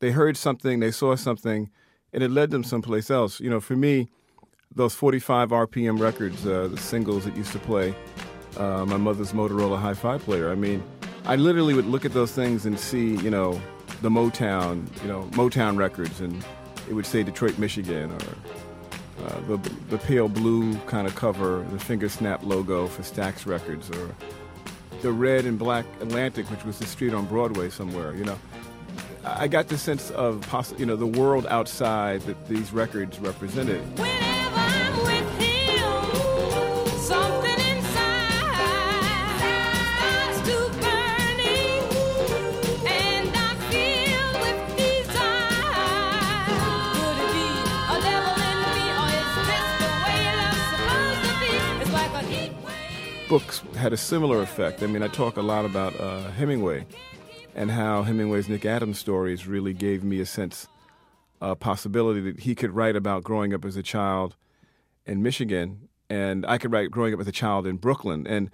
they 0.00 0.12
heard 0.12 0.36
something, 0.36 0.80
they 0.80 0.92
saw 0.92 1.14
something, 1.16 1.70
and 2.12 2.22
it 2.22 2.30
led 2.30 2.50
them 2.50 2.64
someplace 2.64 3.10
else. 3.10 3.38
You 3.38 3.50
know, 3.50 3.60
for 3.60 3.76
me, 3.76 4.08
those 4.74 4.94
45 4.94 5.50
RPM 5.50 5.98
records, 6.00 6.46
uh, 6.46 6.68
the 6.68 6.78
singles 6.78 7.24
that 7.24 7.36
used 7.36 7.52
to 7.52 7.58
play, 7.58 7.94
uh, 8.56 8.86
my 8.86 8.96
mother's 8.96 9.32
Motorola 9.32 9.78
Hi-Fi 9.78 10.18
player. 10.18 10.50
I 10.50 10.54
mean 10.54 10.82
I 11.28 11.36
literally 11.36 11.74
would 11.74 11.84
look 11.84 12.06
at 12.06 12.14
those 12.14 12.32
things 12.32 12.64
and 12.64 12.80
see, 12.80 13.16
you 13.16 13.30
know, 13.30 13.60
the 14.00 14.08
Motown, 14.08 14.86
you 15.02 15.08
know, 15.08 15.24
Motown 15.32 15.76
records, 15.76 16.22
and 16.22 16.42
it 16.88 16.94
would 16.94 17.04
say 17.04 17.22
Detroit, 17.22 17.58
Michigan, 17.58 18.10
or 18.10 19.26
uh, 19.26 19.40
the 19.46 19.56
the 19.90 19.98
pale 19.98 20.28
blue 20.28 20.74
kind 20.86 21.06
of 21.06 21.14
cover, 21.16 21.66
the 21.70 21.78
finger 21.78 22.08
snap 22.08 22.42
logo 22.44 22.86
for 22.86 23.02
Stax 23.02 23.44
Records, 23.44 23.90
or 23.90 24.14
the 25.02 25.12
red 25.12 25.44
and 25.44 25.58
black 25.58 25.84
Atlantic, 26.00 26.50
which 26.50 26.64
was 26.64 26.78
the 26.78 26.86
street 26.86 27.12
on 27.12 27.26
Broadway 27.26 27.68
somewhere. 27.68 28.14
You 28.14 28.24
know, 28.24 28.38
I 29.22 29.48
got 29.48 29.68
the 29.68 29.76
sense 29.76 30.10
of 30.12 30.40
poss- 30.48 30.74
you 30.78 30.86
know 30.86 30.96
the 30.96 31.06
world 31.06 31.46
outside 31.50 32.22
that 32.22 32.48
these 32.48 32.72
records 32.72 33.18
represented. 33.20 33.82
Something 33.98 34.37
books 53.28 53.58
had 53.76 53.92
a 53.92 53.96
similar 53.96 54.40
effect. 54.40 54.82
I 54.82 54.86
mean, 54.86 55.02
I 55.02 55.08
talk 55.08 55.36
a 55.36 55.42
lot 55.42 55.66
about 55.66 55.98
uh, 56.00 56.30
Hemingway 56.30 56.86
and 57.54 57.70
how 57.70 58.02
Hemingway's 58.02 58.48
Nick 58.48 58.64
Adams 58.64 58.98
stories 58.98 59.46
really 59.46 59.74
gave 59.74 60.02
me 60.02 60.18
a 60.20 60.26
sense, 60.26 60.66
a 61.42 61.54
possibility 61.54 62.20
that 62.22 62.40
he 62.40 62.54
could 62.54 62.70
write 62.70 62.96
about 62.96 63.24
growing 63.24 63.52
up 63.52 63.66
as 63.66 63.76
a 63.76 63.82
child 63.82 64.34
in 65.04 65.22
Michigan, 65.22 65.88
and 66.08 66.46
I 66.46 66.56
could 66.56 66.72
write 66.72 66.90
growing 66.90 67.12
up 67.12 67.20
as 67.20 67.28
a 67.28 67.32
child 67.32 67.66
in 67.66 67.76
Brooklyn, 67.76 68.26
and 68.26 68.50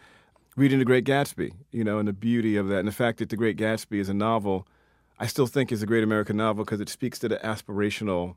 reading 0.56 0.80
The 0.80 0.84
Great 0.84 1.04
Gatsby, 1.04 1.52
you 1.70 1.84
know, 1.84 1.98
and 1.98 2.08
the 2.08 2.12
beauty 2.12 2.56
of 2.56 2.66
that, 2.68 2.78
and 2.80 2.88
the 2.88 2.92
fact 2.92 3.18
that 3.18 3.28
The 3.28 3.36
Great 3.36 3.56
Gatsby 3.56 4.00
is 4.00 4.08
a 4.08 4.14
novel, 4.14 4.66
I 5.20 5.26
still 5.28 5.46
think 5.46 5.70
is 5.70 5.84
a 5.84 5.86
great 5.86 6.02
American 6.02 6.36
novel 6.36 6.64
because 6.64 6.80
it 6.80 6.88
speaks 6.88 7.20
to 7.20 7.28
the 7.28 7.36
aspirational 7.36 8.34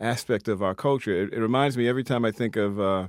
aspect 0.00 0.48
of 0.48 0.62
our 0.62 0.74
culture. 0.74 1.24
It, 1.24 1.34
it 1.34 1.40
reminds 1.40 1.76
me 1.76 1.86
every 1.86 2.04
time 2.04 2.24
I 2.24 2.30
think 2.30 2.56
of. 2.56 2.80
Uh, 2.80 3.08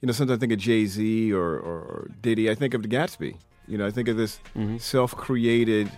you 0.00 0.06
know, 0.06 0.12
sometimes 0.12 0.38
I 0.38 0.40
think 0.40 0.52
of 0.52 0.58
Jay 0.58 0.86
Z 0.86 1.32
or, 1.32 1.42
or, 1.42 1.78
or 1.80 2.10
Diddy. 2.22 2.50
I 2.50 2.54
think 2.54 2.74
of 2.74 2.82
the 2.82 2.88
Gatsby. 2.88 3.36
You 3.68 3.78
know, 3.78 3.86
I 3.86 3.90
think 3.90 4.08
of 4.08 4.16
this 4.16 4.40
self-created 4.78 5.90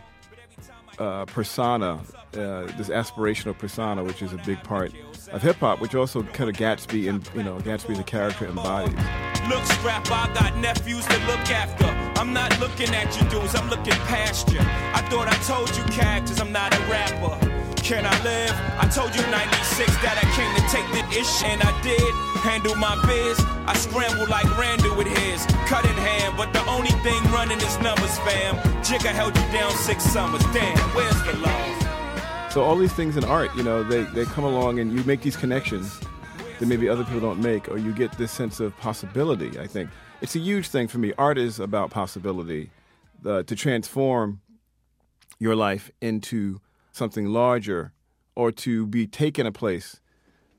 uh, 0.99 1.25
persona, 1.27 2.01
uh, 2.35 2.67
this 2.77 2.89
aspirational 2.89 3.57
persona, 3.57 4.05
which 4.05 4.23
is 4.23 4.33
a 4.33 4.39
big 4.39 4.63
part 4.63 4.93
of 5.31 5.41
hip 5.43 5.57
hop, 5.57 5.81
which 5.81 5.95
also 5.95 6.23
kind 6.23 6.51
of 6.51 6.57
Gatsby 6.57 7.09
and 7.09 7.29
you 7.35 7.43
know, 7.43 7.57
Gatsby 7.59 7.97
the 7.97 8.03
character 8.03 8.47
embodies. 8.47 8.95
Look, 9.49 9.65
scrap, 9.65 10.07
I 10.11 10.33
got 10.35 10.57
nephews 10.59 11.07
to 11.07 11.19
look 11.27 11.51
after. 11.51 11.87
I'm 12.21 12.33
not 12.33 12.59
looking 12.61 12.95
at 12.95 13.21
you 13.21 13.29
dudes, 13.29 13.55
I'm 13.55 13.69
looking 13.71 13.95
past 14.07 14.53
you. 14.53 14.61
I 14.61 15.01
thought 15.09 15.29
I 15.29 15.35
told 15.47 15.75
you 15.77 15.83
characters, 15.93 16.41
I'm 16.41 16.53
not 16.53 16.75
a 16.75 16.81
rapper. 16.91 17.62
Can 17.83 18.07
I 18.07 18.23
live? 18.23 18.55
I 18.79 18.87
told 18.87 19.11
you 19.13 19.23
96 19.27 19.91
that 20.07 20.15
I 20.15 20.23
came 20.39 20.55
to 20.55 20.63
take 20.71 20.87
the 20.95 21.03
ish, 21.19 21.43
and 21.43 21.61
I 21.61 21.75
did. 21.83 22.15
Handle 22.39 22.77
my 22.77 22.95
biz. 23.07 23.41
I 23.67 23.75
scramble 23.75 24.29
like 24.29 24.47
Randall 24.57 24.97
with 24.97 25.09
his. 25.09 25.45
Cut 25.67 25.85
in 25.85 25.97
hand, 25.99 26.37
but 26.37 26.53
the 26.53 26.65
only 26.71 26.93
thing 27.03 27.21
running 27.33 27.59
is 27.59 27.79
numbers, 27.81 28.17
fam. 28.21 28.55
Jigga 28.87 29.11
held 29.11 29.37
you 29.37 29.43
down 29.51 29.73
six 29.73 30.05
summers. 30.05 30.45
Damn, 30.55 30.79
where's 30.95 31.23
the 31.25 31.33
love? 31.43 32.53
So 32.53 32.63
all 32.63 32.77
these 32.77 32.93
things 32.93 33.17
in 33.17 33.25
art, 33.25 33.53
you 33.57 33.65
know, 33.65 33.83
they, 33.83 34.05
they 34.15 34.27
come 34.27 34.45
along 34.45 34.79
and 34.79 34.93
you 34.93 35.03
make 35.03 35.23
these 35.23 35.37
connections 35.37 35.99
that 36.61 36.67
maybe 36.67 36.89
other 36.89 37.03
people 37.03 37.21
don't 37.21 37.43
make, 37.43 37.69
or 37.69 37.79
you 37.79 37.93
get 37.93 38.13
this 38.13 38.31
sense 38.31 38.61
of 38.61 38.77
possibility. 38.77 39.59
I 39.59 39.67
think 39.67 39.91
it's 40.21 40.37
a 40.37 40.39
huge 40.41 40.69
thing 40.69 40.87
for 40.87 40.99
me. 40.99 41.15
Art 41.19 41.37
is 41.37 41.59
about 41.59 41.91
possibility, 41.91 42.71
the, 43.23 43.43
to 43.43 43.57
transform 43.57 44.41
your 45.41 45.57
life 45.57 45.91
into 46.01 46.61
something 46.93 47.27
larger, 47.27 47.93
or 48.37 48.53
to 48.53 48.87
be 48.87 49.07
taken 49.07 49.47
a 49.47 49.53
place 49.53 50.01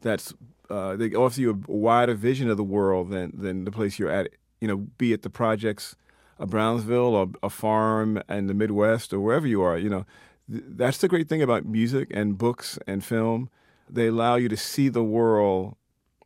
that's 0.02 0.34
uh, 0.70 0.96
they 0.96 1.12
offer 1.12 1.40
you 1.40 1.52
a 1.52 1.72
wider 1.72 2.14
vision 2.14 2.50
of 2.50 2.58
the 2.58 2.64
world 2.64 3.10
than 3.10 3.32
than 3.36 3.64
the 3.64 3.72
place 3.72 3.98
you're 3.98 4.12
at. 4.12 4.30
You 4.60 4.68
know, 4.68 4.78
be 4.98 5.14
it 5.14 5.22
the 5.22 5.30
projects 5.30 5.96
of 6.40 6.50
Brownsville 6.50 7.16
or 7.16 7.30
a 7.42 7.50
farm 7.50 8.22
in 8.30 8.48
the 8.48 8.54
Midwest 8.54 9.14
or 9.14 9.20
wherever 9.20 9.48
you 9.48 9.62
are. 9.62 9.78
You 9.78 9.90
know, 9.90 10.06
th- 10.50 10.64
that's 10.68 10.98
the 10.98 11.08
great 11.08 11.30
thing 11.30 11.42
about 11.42 11.66
music 11.66 12.10
and 12.12 12.38
books 12.38 12.80
and 12.88 13.04
film. 13.04 13.50
They 13.90 14.08
allow 14.08 14.36
you 14.36 14.50
to 14.50 14.58
see 14.58 14.90
the 14.90 15.04
world 15.04 15.76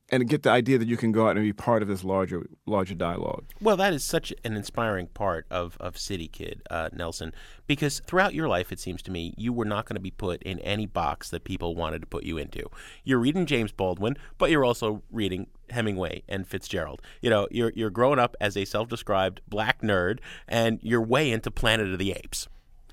and 0.10 0.28
get 0.30 0.44
the 0.44 0.50
idea 0.50 0.78
that 0.78 0.88
you 0.88 0.98
can 0.98 1.12
go 1.12 1.28
out 1.28 1.36
and 1.36 1.44
be 1.44 1.54
part 1.54 1.82
of 1.82 1.88
this 1.88 2.04
larger 2.04 2.48
larger 2.66 2.96
dialogue. 2.96 3.46
Well, 3.62 3.78
that 3.78 3.94
is 3.94 4.04
such 4.04 4.34
an 4.44 4.56
inspiring 4.56 5.08
part 5.08 5.46
of, 5.50 5.78
of 5.80 5.98
City 5.98 6.28
Kid, 6.28 6.62
uh, 6.70 6.90
Nelson, 6.94 7.34
because 7.66 8.02
throughout 8.06 8.34
your 8.34 8.48
life, 8.48 8.72
it 8.72 8.80
seems 8.80 9.02
to 9.04 9.12
me, 9.12 9.34
you 9.38 9.52
were 9.52 9.66
not 9.66 9.86
going 9.86 9.96
to 9.96 10.02
be 10.02 10.12
put 10.12 10.42
in 10.44 10.60
any 10.60 10.86
box 10.86 11.30
that 11.30 11.44
people 11.44 11.76
wanted 11.76 12.02
to 12.02 12.08
put 12.08 12.24
you 12.24 12.38
into. 12.38 12.70
You're 13.04 13.20
reading 13.20 13.46
James 13.46 13.72
Baldwin, 13.72 14.18
but 14.38 14.50
you're 14.50 14.66
also 14.66 15.04
reading 15.12 15.48
Hemingway 15.70 16.24
and 16.28 16.48
Fitzgerald. 16.48 17.02
You 17.22 17.30
know, 17.30 17.48
you're, 17.52 17.74
you're 17.76 17.90
growing 17.90 18.20
up 18.20 18.36
as 18.40 18.56
a 18.56 18.66
self 18.66 18.88
described 18.88 19.42
black 19.48 19.82
nerd, 19.82 20.20
and 20.48 20.80
you're 20.82 21.02
way 21.02 21.32
into 21.32 21.52
Planet 21.52 21.92
of 21.92 22.00
the 22.00 22.12
Apes. 22.12 22.48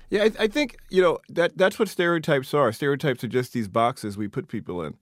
Yeah, 0.09 0.23
I, 0.23 0.31
I 0.41 0.47
think 0.47 0.77
you 0.89 1.01
know 1.01 1.19
that 1.29 1.57
that's 1.57 1.79
what 1.79 1.89
stereotypes 1.89 2.53
are. 2.53 2.71
Stereotypes 2.71 3.23
are 3.23 3.27
just 3.27 3.53
these 3.53 3.67
boxes 3.67 4.17
we 4.17 4.27
put 4.27 4.47
people 4.47 4.83
in, 4.83 4.95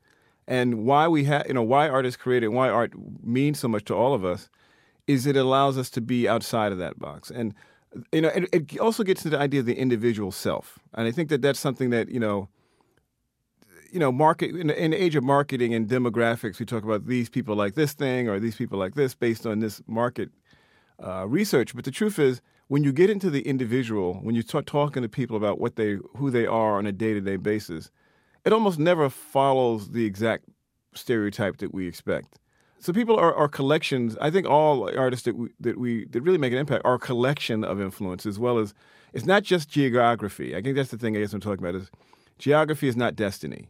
and 0.48 0.86
why 0.86 1.08
we 1.08 1.24
have 1.26 1.48
you 1.48 1.54
know 1.54 1.64
why 1.64 1.90
art 1.90 2.06
is 2.06 2.18
created, 2.18 2.50
why 2.50 2.70
art 2.70 2.94
means 3.24 3.60
so 3.60 3.68
much 3.68 3.86
to 3.86 3.94
all 3.94 4.14
of 4.14 4.24
us, 4.26 4.50
is 5.08 5.26
it 5.26 5.38
allows 5.38 5.78
us 5.78 5.90
to 5.92 6.02
be 6.02 6.28
outside 6.28 6.72
of 6.72 6.78
that 6.78 7.00
box, 7.00 7.32
and 7.32 7.54
you 8.12 8.22
know 8.22 8.30
it, 8.30 8.50
it 8.54 8.80
also 8.80 9.04
gets 9.04 9.24
to 9.24 9.30
the 9.30 9.40
idea 9.40 9.60
of 9.60 9.66
the 9.66 9.78
individual 9.78 10.32
self, 10.32 10.80
and 10.94 11.08
I 11.08 11.12
think 11.12 11.30
that 11.30 11.42
that's 11.42 11.60
something 11.60 11.90
that 11.92 12.10
you 12.10 12.20
know. 12.20 12.50
You 13.92 14.00
know, 14.00 14.12
market 14.12 14.56
in, 14.56 14.72
in 14.72 14.90
the 14.90 14.98
age 14.98 15.16
of 15.16 15.24
marketing 15.24 15.76
and 15.76 15.88
demographics, 15.88 16.58
we 16.60 16.66
talk 16.66 16.84
about 16.84 17.06
these 17.06 17.30
people 17.30 17.56
like 17.56 17.76
this 17.76 17.94
thing 17.94 18.28
or 18.28 18.40
these 18.40 18.56
people 18.56 18.80
like 18.80 18.96
this 18.96 19.14
based 19.14 19.46
on 19.46 19.60
this 19.60 19.84
market 19.86 20.32
uh, 20.98 21.28
research. 21.28 21.76
But 21.76 21.86
the 21.86 21.92
truth 21.92 22.18
is, 22.18 22.42
when 22.70 22.84
you 22.84 22.92
get 22.92 23.12
into 23.12 23.30
the 23.30 23.42
individual, 23.42 24.16
when 24.24 24.34
you 24.34 24.42
start 24.42 24.66
talking 24.66 25.04
to 25.04 25.10
people 25.10 25.38
about 25.38 25.60
what 25.60 25.76
they, 25.76 25.98
who 26.18 26.32
they 26.32 26.48
are 26.48 26.80
on 26.80 26.88
a 26.88 26.92
day-to-day 26.92 27.36
basis, 27.36 27.92
it 28.46 28.54
almost 28.54 28.80
never 28.80 29.10
follows 29.10 29.92
the 29.92 30.06
exact 30.06 30.46
stereotype 30.94 31.58
that 31.58 31.74
we 31.74 31.88
expect. 31.88 32.40
So 32.80 32.92
people 32.92 33.18
are, 33.18 33.34
are 33.34 33.48
collections. 33.48 34.18
I 34.20 34.30
think 34.30 34.46
all 34.46 34.90
artists 34.98 35.24
that 35.26 35.38
we, 35.38 35.50
that 35.62 35.78
we 35.78 36.06
that 36.08 36.22
really 36.22 36.38
make 36.38 36.52
an 36.52 36.60
impact 36.60 36.82
are 36.84 36.96
a 36.96 37.00
collection 37.00 37.64
of 37.64 37.80
influence, 37.80 38.26
as 38.26 38.38
well 38.38 38.58
as 38.58 38.74
it's 39.14 39.26
not 39.26 39.44
just 39.44 39.70
geography. 39.70 40.56
I 40.56 40.62
think 40.62 40.76
that's 40.76 40.92
the 40.92 40.98
thing 40.98 41.16
I 41.16 41.22
guess 41.22 41.32
I'm 41.32 41.40
talking 41.40 41.66
about 41.66 41.76
is 41.76 41.90
geography 42.40 42.90
is 42.90 42.98
not 42.98 43.16
destiny. 43.16 43.70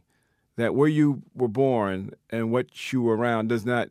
That 0.56 0.74
where 0.74 0.88
you 0.88 1.22
were 1.34 1.48
born 1.48 2.12
and 2.30 2.50
what 2.50 2.92
you 2.92 3.02
were 3.02 3.16
around 3.16 3.48
does 3.48 3.64
not 3.64 3.88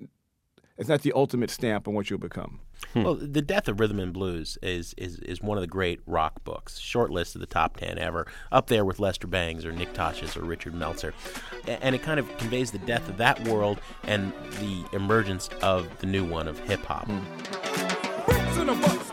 it's 0.78 0.90
not 0.90 1.04
the 1.04 1.14
ultimate 1.14 1.50
stamp 1.50 1.88
on 1.88 1.94
what 1.94 2.10
you'll 2.10 2.20
become. 2.20 2.60
Hmm. 2.94 3.04
Well, 3.04 3.16
The 3.16 3.42
Death 3.42 3.68
of 3.68 3.80
Rhythm 3.80 4.00
and 4.00 4.14
Blues 4.14 4.58
is, 4.62 4.94
is 4.98 5.20
is 5.20 5.42
one 5.42 5.58
of 5.58 5.62
the 5.62 5.68
great 5.68 6.02
rock 6.06 6.44
books. 6.44 6.78
Short 6.80 7.10
list 7.10 7.36
of 7.36 7.42
the 7.42 7.48
top 7.48 7.78
10 7.78 7.98
ever, 7.98 8.28
up 8.52 8.68
there 8.68 8.86
with 8.86 9.00
Lester 9.00 9.28
Bangs 9.28 9.66
or 9.66 9.72
Nick 9.72 9.94
Tosches 9.94 10.38
or 10.38 10.44
Richard 10.44 10.74
Meltzer. 10.74 11.14
And 11.68 11.96
it 11.96 12.04
kind 12.04 12.20
of 12.20 12.38
conveys 12.38 12.72
the 12.72 12.80
death 12.80 13.08
of 13.10 13.18
that 13.18 13.48
world 13.48 13.80
and 14.04 14.32
the 14.60 14.86
emergence 14.94 15.50
of 15.62 16.00
the 16.00 16.08
new 16.08 16.24
one 16.24 16.48
of 16.48 16.60
hip 16.60 16.84
hop. 16.86 17.08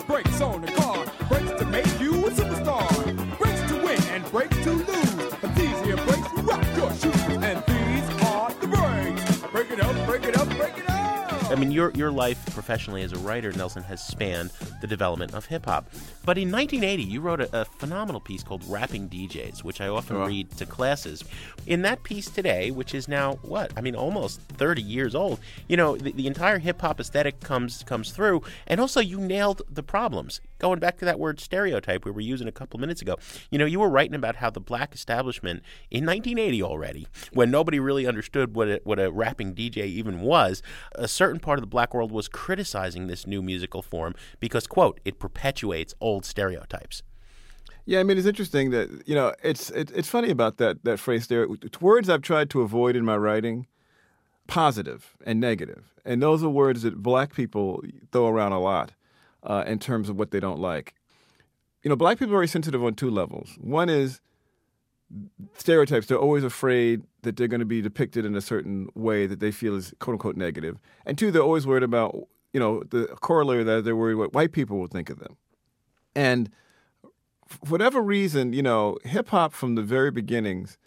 Brakes 0.07 0.41
I 11.51 11.57
mean, 11.57 11.73
your 11.73 11.91
your 11.93 12.13
life 12.13 12.39
professionally 12.55 13.03
as 13.03 13.13
a 13.13 13.19
writer, 13.19 13.51
Nelson, 13.53 13.83
has 13.83 14.01
spanned 14.07 14.51
the 14.81 14.87
development 14.87 15.35
of 15.35 15.47
hip 15.47 15.65
hop. 15.67 15.91
But 16.25 16.39
in 16.39 16.51
1980, 16.51 17.03
you 17.03 17.21
wrote 17.21 17.41
a, 17.41 17.63
a 17.63 17.65
phenomenal 17.65 18.21
piece 18.21 18.45
called 18.45 18.63
"Rapping 18.69 19.09
DJs," 19.09 19.65
which 19.65 19.81
I 19.81 19.89
often 19.89 20.17
Oh. 20.19 20.27
read 20.27 20.51
to 20.59 20.67
classes. 20.67 21.25
In 21.67 21.83
that 21.83 22.03
piece 22.05 22.29
today, 22.31 22.71
which 22.71 22.95
is 22.95 23.09
now 23.09 23.35
what 23.43 23.73
I 23.77 23.81
mean, 23.81 23.97
almost 23.97 24.41
30 24.41 24.81
years 24.83 25.15
old, 25.15 25.41
you 25.69 25.77
know, 25.77 25.97
the, 25.97 26.13
the 26.13 26.27
entire 26.29 26.59
hip 26.59 26.81
hop 26.81 27.01
aesthetic 27.01 27.41
comes 27.41 27.83
comes 27.83 28.13
through, 28.13 28.43
and 28.69 28.81
also 28.81 29.01
you 29.01 29.19
nailed 29.19 29.63
the 29.69 29.83
problems. 29.83 30.41
Going 30.61 30.79
back 30.79 30.99
to 30.99 31.07
that 31.07 31.19
word 31.19 31.41
stereotype 31.41 32.05
we 32.05 32.11
were 32.11 32.21
using 32.21 32.47
a 32.47 32.53
couple 32.53 32.79
minutes 32.79 33.01
ago, 33.01 33.17
you 33.51 33.59
know, 33.59 33.65
you 33.65 33.81
were 33.81 33.89
writing 33.89 34.15
about 34.15 34.37
how 34.37 34.51
the 34.51 34.61
black 34.61 34.95
establishment 34.95 35.63
in 35.91 36.05
1980 36.05 36.63
already, 36.63 37.07
when 37.33 37.51
nobody 37.51 37.81
really 37.81 38.07
understood 38.07 38.55
what 38.55 38.69
a, 38.69 38.81
what 38.85 39.01
a 39.01 39.11
rapping 39.11 39.55
DJ 39.55 39.79
even 39.87 40.21
was, 40.21 40.63
a 40.95 41.09
certain 41.09 41.41
part 41.41 41.59
of 41.59 41.63
the 41.63 41.67
black 41.67 41.95
world 41.95 42.13
was 42.13 42.29
criticizing 42.29 43.07
this 43.07 43.27
new 43.27 43.41
musical 43.41 43.81
form 43.81 44.15
because, 44.39 44.67
quote, 44.67 45.01
it 45.05 45.19
perpetuates 45.19 45.95
old 45.99 46.27
stereotypes. 46.27 47.03
Yeah, 47.87 48.01
I 48.01 48.03
mean 48.03 48.19
it's 48.19 48.27
interesting 48.27 48.71
that 48.71 48.89
you 49.07 49.15
know 49.15 49.35
it's 49.43 49.71
it, 49.71 49.91
it's 49.93 50.09
funny 50.09 50.31
about 50.31 50.59
that 50.59 50.85
that 50.85 51.01
phrase 51.01 51.27
there. 51.27 51.47
It's 51.63 51.81
words 51.81 52.09
I've 52.09 52.23
tried 52.23 52.51
to 52.51 52.61
avoid 52.61 52.95
in 52.95 53.05
my 53.05 53.17
writing, 53.17 53.67
positive 54.47 55.17
and 55.25 55.41
negative, 55.41 55.95
and 56.05 56.23
those 56.23 56.45
are 56.45 56.51
words 56.51 56.83
that 56.83 57.03
black 57.03 57.35
people 57.35 57.83
throw 58.13 58.29
around 58.29 58.53
a 58.53 58.61
lot 58.61 58.93
uh, 59.43 59.65
in 59.67 59.79
terms 59.79 60.09
of 60.09 60.19
what 60.19 60.31
they 60.31 60.41
don't 60.41 60.61
like. 60.61 60.95
You 61.83 61.89
know, 61.89 61.97
black 61.97 62.19
people 62.19 62.35
are 62.35 62.39
very 62.39 62.49
sensitive 62.49 62.85
on 62.85 62.95
two 62.95 63.11
levels. 63.11 63.57
One 63.61 63.89
is 63.89 64.21
stereotypes. 65.57 66.07
They're 66.07 66.19
always 66.19 66.45
afraid 66.45 67.03
that 67.23 67.37
they're 67.37 67.49
going 67.49 67.61
to 67.61 67.67
be 67.67 67.83
depicted 67.83 68.25
in 68.25 68.35
a 68.35 68.41
certain 68.41 68.89
way 68.95 69.27
that 69.27 69.41
they 69.41 69.51
feel 69.51 69.75
is 69.77 69.95
quote 69.99 70.15
unquote 70.15 70.37
negative. 70.37 70.79
And 71.07 71.19
two, 71.19 71.31
they're 71.31 71.43
always 71.43 71.67
worried 71.67 71.83
about, 71.83 72.17
you 72.53 72.61
know, 72.61 72.83
the 72.91 73.07
corollary 73.21 73.65
that 73.65 73.85
they're 73.85 73.97
worried 73.97 74.15
what 74.15 74.33
white 74.33 74.53
people 74.53 74.79
will 74.79 74.87
think 74.87 75.11
of 75.11 75.19
them. 75.19 75.37
And 76.15 76.51
for 77.47 77.59
whatever 77.69 78.01
reason, 78.01 78.53
you 78.53 78.63
know, 78.63 78.99
hip 79.05 79.29
hop 79.29 79.53
from 79.53 79.75
the 79.75 79.83
very 79.83 80.11
beginnings 80.11 80.79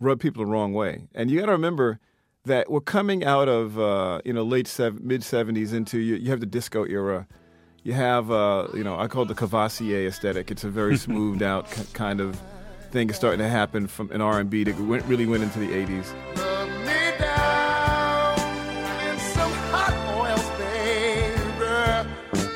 rubbed 0.00 0.20
people 0.20 0.44
the 0.44 0.50
wrong 0.50 0.72
way. 0.72 1.08
And 1.14 1.30
you 1.30 1.40
got 1.40 1.46
to 1.46 1.52
remember 1.52 1.98
that 2.44 2.70
we're 2.70 2.80
coming 2.80 3.24
out 3.24 3.48
of, 3.48 3.78
uh, 3.78 4.20
you 4.24 4.32
know, 4.32 4.42
late 4.42 4.66
sev- 4.66 5.00
mid 5.00 5.22
70s 5.22 5.72
into, 5.72 5.98
you, 5.98 6.16
you 6.16 6.30
have 6.30 6.40
the 6.40 6.46
disco 6.46 6.84
era. 6.84 7.26
You 7.84 7.94
have, 7.94 8.30
uh, 8.30 8.68
you 8.74 8.84
know, 8.84 8.96
I 8.98 9.08
call 9.08 9.22
it 9.24 9.28
the 9.28 9.34
Cavassier 9.34 10.06
aesthetic. 10.06 10.50
It's 10.50 10.62
a 10.64 10.68
very 10.70 10.96
smoothed 11.06 11.42
out 11.42 11.70
k- 11.70 11.82
kind 11.92 12.20
of 12.20 12.40
thing 12.92 13.10
is 13.10 13.16
starting 13.16 13.40
to 13.40 13.48
happen 13.48 13.86
from 13.88 14.10
an 14.12 14.20
R&B 14.20 14.64
that 14.64 14.78
went, 14.78 15.04
really 15.06 15.26
went 15.26 15.42
into 15.42 15.58
the 15.58 15.66
80s. 15.68 16.12
me 16.86 17.18
down 17.18 18.38
in 19.08 19.18
some 19.18 19.50
hot 19.72 19.94
oils, 20.16 20.48
baby. 20.58 21.40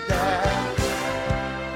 Yeah. 0.08 0.74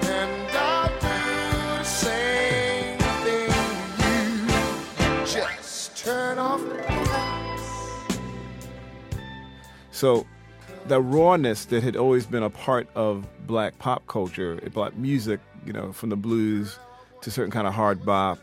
And 0.03 0.57
I'll 0.57 0.89
do 1.01 1.79
the 1.79 1.85
same 1.85 2.99
thing 3.25 3.51
to 3.99 4.13
you. 5.25 5.27
Just 5.27 5.97
turn 5.97 6.39
off 6.39 6.61
the 6.61 6.75
lights. 6.77 8.19
So 9.91 10.25
the 10.91 11.01
rawness 11.01 11.67
that 11.67 11.83
had 11.85 11.97
always 11.97 12.27
been 12.27 12.43
a 12.43 12.51
part 12.51 12.89
of 12.97 13.25
black 13.47 13.79
pop 13.79 14.07
culture, 14.09 14.57
black 14.75 14.97
music, 14.97 15.39
you 15.65 15.73
know, 15.73 15.93
from 15.93 16.09
the 16.11 16.17
blues 16.17 16.79
to 17.23 17.31
certain 17.31 17.51
kind 17.53 17.67
of 17.69 17.73
hard 17.75 18.05
bop 18.05 18.39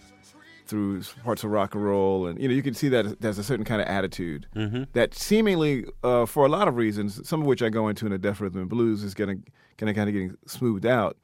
through 0.66 1.02
parts 1.26 1.44
of 1.44 1.52
rock 1.52 1.76
and 1.76 1.84
roll, 1.84 2.26
and 2.28 2.40
you 2.42 2.48
know, 2.48 2.54
you 2.54 2.64
can 2.64 2.74
see 2.74 2.90
that 2.90 3.20
there's 3.22 3.38
a 3.38 3.44
certain 3.44 3.64
kind 3.66 3.82
of 3.82 3.88
attitude 3.88 4.48
Mhm. 4.56 4.88
that 4.94 5.14
seemingly, 5.14 5.86
uh, 6.04 6.26
for 6.26 6.46
a 6.46 6.50
lot 6.50 6.68
of 6.68 6.76
reasons, 6.78 7.26
some 7.28 7.42
of 7.42 7.48
which 7.48 7.62
I 7.62 7.70
go 7.70 7.88
into 7.90 8.06
in 8.06 8.12
a 8.14 8.18
Deaf 8.18 8.40
Rhythm 8.42 8.62
and 8.62 8.70
Blues, 8.70 9.04
is 9.04 9.14
getting 9.14 9.44
kind 9.78 9.90
of 9.90 9.96
kind 9.96 10.10
of 10.10 10.14
getting 10.14 10.36
smoothed 10.46 10.86
out. 10.86 11.16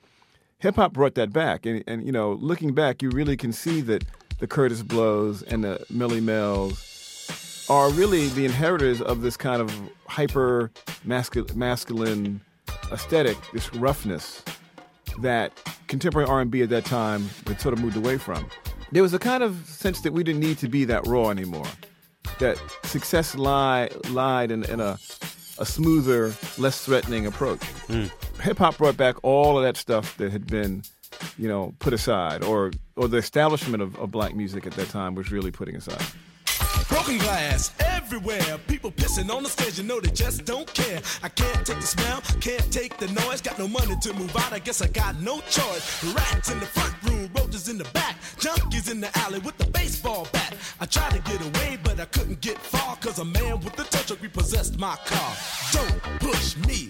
Hip 0.59 0.75
hop 0.75 0.93
brought 0.93 1.15
that 1.15 1.31
back, 1.33 1.65
and 1.65 1.83
and 1.87 2.05
you 2.05 2.11
know, 2.11 2.33
looking 2.33 2.73
back, 2.73 3.01
you 3.01 3.09
really 3.09 3.35
can 3.37 3.51
see 3.53 3.81
that 3.81 4.03
the 4.39 4.47
Kurtis 4.47 4.81
Blows 4.85 5.41
and 5.43 5.63
the 5.63 5.85
Melle 5.91 6.21
Mels 6.21 6.92
are 7.69 7.89
really 7.91 8.27
the 8.29 8.45
inheritors 8.45 9.01
of 9.01 9.21
this 9.21 9.37
kind 9.37 9.61
of 9.61 9.73
hyper 10.07 10.71
masculine, 11.05 12.41
aesthetic, 12.91 13.37
this 13.53 13.73
roughness 13.75 14.43
that 15.21 15.51
contemporary 15.87 16.27
R&B 16.27 16.61
at 16.61 16.69
that 16.69 16.85
time 16.85 17.29
had 17.47 17.61
sort 17.61 17.73
of 17.73 17.79
moved 17.79 17.97
away 17.97 18.17
from. 18.17 18.49
There 18.91 19.03
was 19.03 19.13
a 19.13 19.19
kind 19.19 19.43
of 19.43 19.65
sense 19.65 20.01
that 20.01 20.13
we 20.13 20.23
didn't 20.23 20.41
need 20.41 20.57
to 20.59 20.67
be 20.67 20.85
that 20.85 21.05
raw 21.07 21.29
anymore. 21.29 21.67
That 22.39 22.57
success 22.83 23.35
lie, 23.35 23.89
lied 24.09 24.51
in, 24.51 24.63
in 24.65 24.79
a, 24.79 24.97
a 25.57 25.65
smoother, 25.65 26.33
less 26.57 26.83
threatening 26.85 27.25
approach. 27.25 27.63
Hmm. 27.87 28.05
Hip 28.41 28.57
hop 28.57 28.77
brought 28.77 28.97
back 28.97 29.15
all 29.23 29.57
of 29.57 29.63
that 29.63 29.77
stuff 29.77 30.17
that 30.17 30.31
had 30.31 30.47
been, 30.47 30.83
you 31.37 31.47
know, 31.47 31.73
put 31.79 31.93
aside, 31.93 32.43
or 32.43 32.71
or 32.95 33.07
the 33.07 33.17
establishment 33.17 33.81
of, 33.81 33.97
of 33.97 34.11
black 34.11 34.35
music 34.35 34.65
at 34.67 34.73
that 34.73 34.89
time 34.89 35.15
was 35.15 35.31
really 35.31 35.51
putting 35.51 35.75
aside. 35.75 36.03
Broken 36.89 37.17
glass 37.17 37.71
everywhere. 37.79 38.57
People 38.67 38.91
pissing 38.91 39.33
on 39.33 39.43
the 39.43 39.49
stage, 39.49 39.77
you 39.77 39.83
know 39.83 39.99
they 39.99 40.11
just 40.11 40.45
don't 40.45 40.71
care. 40.73 41.01
I 41.21 41.29
can't 41.29 41.65
take 41.65 41.79
the 41.79 41.87
smell, 41.87 42.21
can't 42.41 42.71
take 42.71 42.97
the 42.97 43.07
noise. 43.07 43.41
Got 43.41 43.59
no 43.59 43.67
money 43.67 43.95
to 44.01 44.13
move 44.13 44.35
out, 44.35 44.53
I 44.53 44.59
guess 44.59 44.81
I 44.81 44.87
got 44.87 45.19
no 45.21 45.39
choice. 45.41 46.03
Rats 46.13 46.51
in 46.51 46.59
the 46.59 46.65
front 46.65 46.93
room, 47.03 47.29
roaches 47.35 47.69
in 47.69 47.77
the 47.77 47.85
back, 47.85 48.17
junkies 48.37 48.91
in 48.91 49.01
the 49.01 49.09
alley 49.19 49.39
with 49.39 49.57
the 49.57 49.65
baseball 49.71 50.27
bat. 50.31 50.55
I 50.79 50.85
tried 50.85 51.11
to 51.11 51.19
get 51.19 51.41
away, 51.41 51.77
but 51.83 51.99
I 51.99 52.05
couldn't 52.05 52.41
get 52.41 52.57
far, 52.57 52.95
cause 52.97 53.19
a 53.19 53.25
man 53.25 53.59
with 53.59 53.79
a 53.79 53.83
tow 53.83 54.15
repossessed 54.21 54.79
my 54.79 54.95
car. 55.05 55.35
Don't 55.71 56.01
push 56.19 56.57
me, 56.67 56.89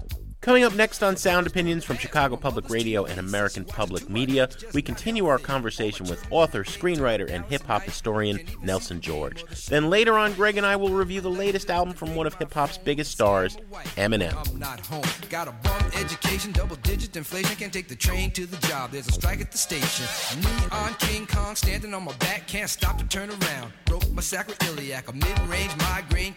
Coming 0.41 0.63
up 0.63 0.73
next 0.73 1.03
on 1.03 1.17
Sound 1.17 1.45
Opinions 1.45 1.83
from 1.85 1.97
Chicago 1.97 2.35
Public 2.35 2.67
Radio 2.67 3.05
and 3.05 3.19
American 3.19 3.63
Public 3.63 4.09
Media, 4.09 4.49
we 4.73 4.81
continue 4.81 5.27
our 5.27 5.37
conversation 5.37 6.07
with 6.07 6.25
author, 6.31 6.63
screenwriter, 6.63 7.29
and 7.29 7.45
hip 7.45 7.61
hop 7.61 7.83
historian 7.83 8.39
Nelson 8.63 9.01
George. 9.01 9.45
Then 9.67 9.91
later 9.91 10.17
on, 10.17 10.33
Greg 10.33 10.57
and 10.57 10.65
I 10.65 10.77
will 10.77 10.89
review 10.89 11.21
the 11.21 11.29
latest 11.29 11.69
album 11.69 11.93
from 11.93 12.15
one 12.15 12.25
of 12.25 12.33
hip 12.33 12.51
hop's 12.51 12.79
biggest 12.79 13.11
stars, 13.11 13.55
Eminem. 13.97 14.33
I'm 14.49 14.57
not 14.57 14.79
home. 14.79 15.03
Got 15.29 15.47
a 15.47 15.51
bum 15.51 15.91
education, 15.95 16.51
double 16.53 16.75
digit 16.77 17.15
inflation. 17.15 17.55
Can't 17.55 17.71
take 17.71 17.87
the 17.87 17.95
train 17.95 18.31
to 18.31 18.47
the 18.47 18.57
job. 18.65 18.89
There's 18.89 19.09
a 19.09 19.11
strike 19.11 19.41
at 19.41 19.51
the 19.51 19.59
station. 19.59 20.07
Neon 20.41 20.95
King 20.95 21.27
Kong 21.27 21.55
standing 21.55 21.93
on 21.93 22.03
my 22.03 22.15
back. 22.15 22.47
Can't 22.47 22.69
stop 22.69 22.97
to 22.97 23.05
turn 23.05 23.29
around. 23.29 23.73
Broke 23.85 24.09
my 24.11 24.23
sacroiliac. 24.23 25.07
A 25.07 25.13
mid 25.13 25.39
range 25.41 25.77
migraine, 25.77 26.33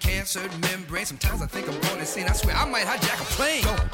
membrane. 0.60 1.06
Sometimes 1.06 1.40
I 1.40 1.46
think 1.46 1.68
I'm 1.70 1.80
going 1.80 2.00
insane. 2.00 2.26
I 2.28 2.32
swear 2.32 2.54
I 2.54 2.68
might 2.68 2.84
hijack 2.84 3.20
a 3.20 3.24
plane. 3.36 3.93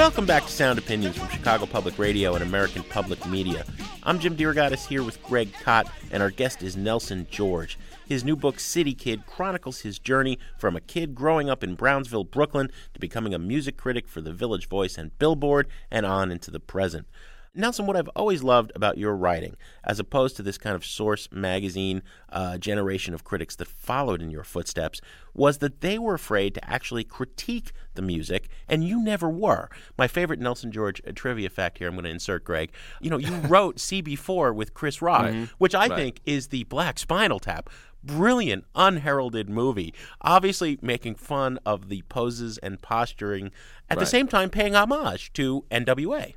Welcome 0.00 0.24
back 0.24 0.46
to 0.46 0.50
Sound 0.50 0.78
Opinions 0.78 1.18
from 1.18 1.28
Chicago 1.28 1.66
Public 1.66 1.98
Radio 1.98 2.32
and 2.32 2.42
American 2.42 2.82
Public 2.84 3.26
Media. 3.26 3.66
I'm 4.02 4.18
Jim 4.18 4.34
DeRogatis 4.34 4.86
here 4.86 5.02
with 5.02 5.22
Greg 5.22 5.52
Kot, 5.52 5.92
and 6.10 6.22
our 6.22 6.30
guest 6.30 6.62
is 6.62 6.74
Nelson 6.74 7.26
George. 7.30 7.78
His 8.06 8.24
new 8.24 8.34
book, 8.34 8.60
City 8.60 8.94
Kid, 8.94 9.26
chronicles 9.26 9.80
his 9.80 9.98
journey 9.98 10.38
from 10.56 10.74
a 10.74 10.80
kid 10.80 11.14
growing 11.14 11.50
up 11.50 11.62
in 11.62 11.74
Brownsville, 11.74 12.24
Brooklyn, 12.24 12.70
to 12.94 12.98
becoming 12.98 13.34
a 13.34 13.38
music 13.38 13.76
critic 13.76 14.08
for 14.08 14.22
the 14.22 14.32
Village 14.32 14.70
Voice 14.70 14.96
and 14.96 15.16
Billboard, 15.18 15.68
and 15.90 16.06
on 16.06 16.30
into 16.30 16.50
the 16.50 16.60
present. 16.60 17.06
Nelson, 17.52 17.84
what 17.86 17.96
I've 17.96 18.08
always 18.14 18.44
loved 18.44 18.70
about 18.76 18.96
your 18.96 19.16
writing, 19.16 19.56
as 19.82 19.98
opposed 19.98 20.36
to 20.36 20.42
this 20.42 20.56
kind 20.56 20.76
of 20.76 20.84
Source 20.84 21.28
magazine 21.32 22.02
uh, 22.28 22.58
generation 22.58 23.12
of 23.12 23.24
critics 23.24 23.56
that 23.56 23.66
followed 23.66 24.22
in 24.22 24.30
your 24.30 24.44
footsteps, 24.44 25.00
was 25.34 25.58
that 25.58 25.80
they 25.80 25.98
were 25.98 26.14
afraid 26.14 26.54
to 26.54 26.70
actually 26.70 27.02
critique 27.02 27.72
the 27.94 28.02
music, 28.02 28.48
and 28.68 28.84
you 28.84 29.02
never 29.02 29.28
were. 29.28 29.68
My 29.98 30.06
favorite 30.06 30.38
Nelson 30.38 30.70
George 30.70 31.02
uh, 31.06 31.10
trivia 31.12 31.50
fact 31.50 31.78
here, 31.78 31.88
I'm 31.88 31.94
going 31.94 32.04
to 32.04 32.10
insert, 32.10 32.44
Greg. 32.44 32.70
You 33.00 33.10
know, 33.10 33.18
you 33.18 33.32
wrote 33.48 33.78
CB4 33.78 34.54
with 34.54 34.72
Chris 34.72 35.02
Rock, 35.02 35.26
Mhm. 35.26 35.48
which 35.58 35.74
I 35.74 35.88
Right. 35.88 35.96
think 35.96 36.20
is 36.24 36.48
the 36.48 36.62
Black 36.64 37.00
Spinal 37.00 37.40
Tap. 37.40 37.68
Brilliant, 38.04 38.64
unheralded 38.76 39.50
movie. 39.50 39.92
Obviously 40.22 40.78
making 40.80 41.16
fun 41.16 41.58
of 41.66 41.88
the 41.88 42.02
poses 42.08 42.58
and 42.58 42.80
posturing, 42.80 43.50
at 43.90 43.98
the 43.98 44.06
same 44.06 44.28
time 44.28 44.48
paying 44.50 44.74
homage 44.76 45.32
to 45.34 45.64
NWA. 45.70 46.34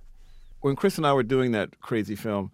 When 0.64 0.78
Chris 0.78 0.98
and 0.98 1.06
I 1.06 1.14
were 1.14 1.24
doing 1.24 1.52
that 1.52 1.82
crazy 1.82 2.16
film, 2.16 2.50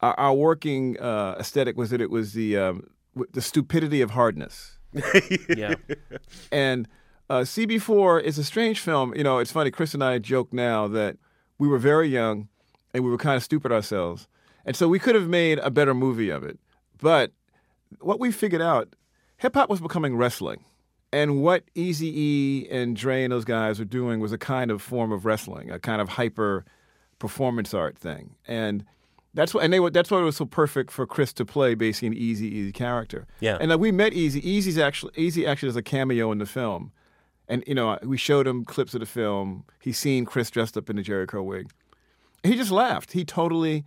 our, 0.00 0.14
our 0.20 0.34
working 0.34 1.00
uh, 1.00 1.36
aesthetic 1.40 1.76
was 1.78 1.90
that 1.90 2.00
it 2.00 2.10
was 2.10 2.34
the 2.34 2.58
um, 2.58 2.90
the 3.32 3.40
stupidity 3.40 4.00
of 4.00 4.10
hardness. 4.10 4.78
Yeah. 5.48 5.74
And 6.52 6.86
uh, 7.28 7.40
CB4 7.40 8.22
is 8.22 8.38
a 8.38 8.44
strange 8.44 8.80
film. 8.80 9.14
You 9.16 9.24
know, 9.24 9.38
it's 9.38 9.50
funny. 9.50 9.70
Chris 9.70 9.94
and 9.94 10.04
I 10.04 10.18
joke 10.18 10.52
now 10.52 10.86
that 10.88 11.16
we 11.58 11.66
were 11.66 11.78
very 11.78 12.08
young 12.08 12.48
and 12.92 13.02
we 13.02 13.10
were 13.10 13.18
kind 13.18 13.36
of 13.36 13.42
stupid 13.42 13.72
ourselves, 13.72 14.28
and 14.64 14.76
so 14.76 14.86
we 14.86 14.98
could 14.98 15.14
have 15.14 15.28
made 15.28 15.58
a 15.60 15.70
better 15.70 15.94
movie 15.94 16.28
of 16.28 16.44
it. 16.44 16.58
But 17.00 17.32
what 18.00 18.20
we 18.20 18.30
figured 18.30 18.62
out, 18.62 18.94
hip 19.38 19.54
hop 19.54 19.70
was 19.70 19.80
becoming 19.80 20.16
wrestling. 20.16 20.64
And 21.12 21.42
what 21.42 21.64
Easy 21.74 22.12
E 22.14 22.68
and 22.70 22.94
Dre 22.94 23.22
and 23.22 23.32
those 23.32 23.44
guys 23.44 23.78
were 23.78 23.84
doing 23.84 24.20
was 24.20 24.32
a 24.32 24.38
kind 24.38 24.70
of 24.70 24.82
form 24.82 25.12
of 25.12 25.24
wrestling, 25.24 25.70
a 25.70 25.78
kind 25.78 26.02
of 26.02 26.10
hyper 26.10 26.64
performance 27.18 27.74
art 27.74 27.96
thing. 27.96 28.36
And 28.46 28.84
that's 29.34 29.52
what, 29.52 29.64
and 29.64 29.72
they 29.72 29.80
were, 29.80 29.90
that's 29.90 30.10
why 30.10 30.20
it 30.20 30.24
was 30.24 30.36
so 30.36 30.46
perfect 30.46 30.90
for 30.90 31.06
Chris 31.06 31.32
to 31.34 31.44
play 31.44 31.74
basically 31.74 32.08
an 32.08 32.14
Easy 32.14 32.46
Easy 32.46 32.72
character. 32.72 33.26
Yeah. 33.40 33.58
And 33.60 33.72
uh, 33.72 33.78
we 33.78 33.90
met 33.90 34.12
Easy. 34.12 34.48
Easy's 34.48 34.78
actually 34.78 35.12
Easy 35.16 35.46
actually 35.46 35.68
does 35.68 35.76
a 35.76 35.82
cameo 35.82 36.30
in 36.30 36.38
the 36.38 36.46
film, 36.46 36.92
and 37.48 37.64
you 37.66 37.74
know 37.74 37.98
we 38.02 38.16
showed 38.16 38.46
him 38.46 38.64
clips 38.64 38.94
of 38.94 39.00
the 39.00 39.06
film. 39.06 39.64
He's 39.80 39.98
seen 39.98 40.24
Chris 40.24 40.50
dressed 40.50 40.76
up 40.76 40.88
in 40.88 40.96
the 40.96 41.02
Jheri 41.02 41.26
curl 41.26 41.44
wig. 41.44 41.70
And 42.42 42.52
he 42.52 42.58
just 42.58 42.70
laughed. 42.70 43.12
He 43.12 43.24
totally 43.24 43.84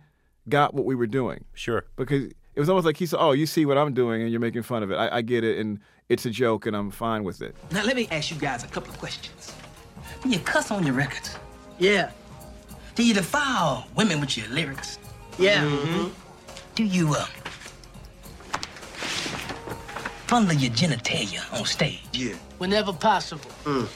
got 0.48 0.74
what 0.74 0.84
we 0.84 0.94
were 0.94 1.06
doing. 1.06 1.44
Sure. 1.54 1.84
Because 1.96 2.24
it 2.24 2.60
was 2.60 2.68
almost 2.68 2.84
like 2.84 2.96
he 2.96 3.06
said, 3.06 3.18
"Oh, 3.20 3.32
you 3.32 3.46
see 3.46 3.64
what 3.64 3.78
I'm 3.78 3.94
doing, 3.94 4.20
and 4.20 4.30
you're 4.30 4.40
making 4.40 4.64
fun 4.64 4.82
of 4.82 4.90
it. 4.90 4.96
I, 4.96 5.18
I 5.18 5.22
get 5.22 5.44
it, 5.44 5.58
and 5.58 5.78
it's 6.08 6.26
a 6.26 6.30
joke, 6.30 6.66
and 6.66 6.76
I'm 6.76 6.90
fine 6.90 7.24
with 7.24 7.40
it." 7.40 7.54
Now 7.70 7.84
let 7.84 7.96
me 7.96 8.08
ask 8.10 8.30
you 8.30 8.36
guys 8.36 8.64
a 8.64 8.66
couple 8.66 8.90
of 8.90 8.98
questions. 8.98 9.54
Do 10.22 10.28
you 10.28 10.40
cuss 10.40 10.70
on 10.70 10.84
your 10.84 10.94
records? 10.94 11.36
Yeah. 11.78 12.10
Do 12.98 13.04
you 13.04 13.14
defile 13.14 13.86
women 13.94 14.18
with 14.18 14.36
your 14.36 14.48
lyrics? 14.48 14.98
Yeah. 15.38 15.62
Mm-hmm. 15.62 16.08
Do 16.74 16.82
you 16.82 17.14
uh 17.14 17.26
fondle 20.26 20.56
your 20.56 20.72
genitalia 20.72 21.40
on 21.56 21.64
stage? 21.64 22.02
Yeah. 22.12 22.34
Whenever 22.58 22.92
possible. 22.92 23.48
Do 23.64 23.88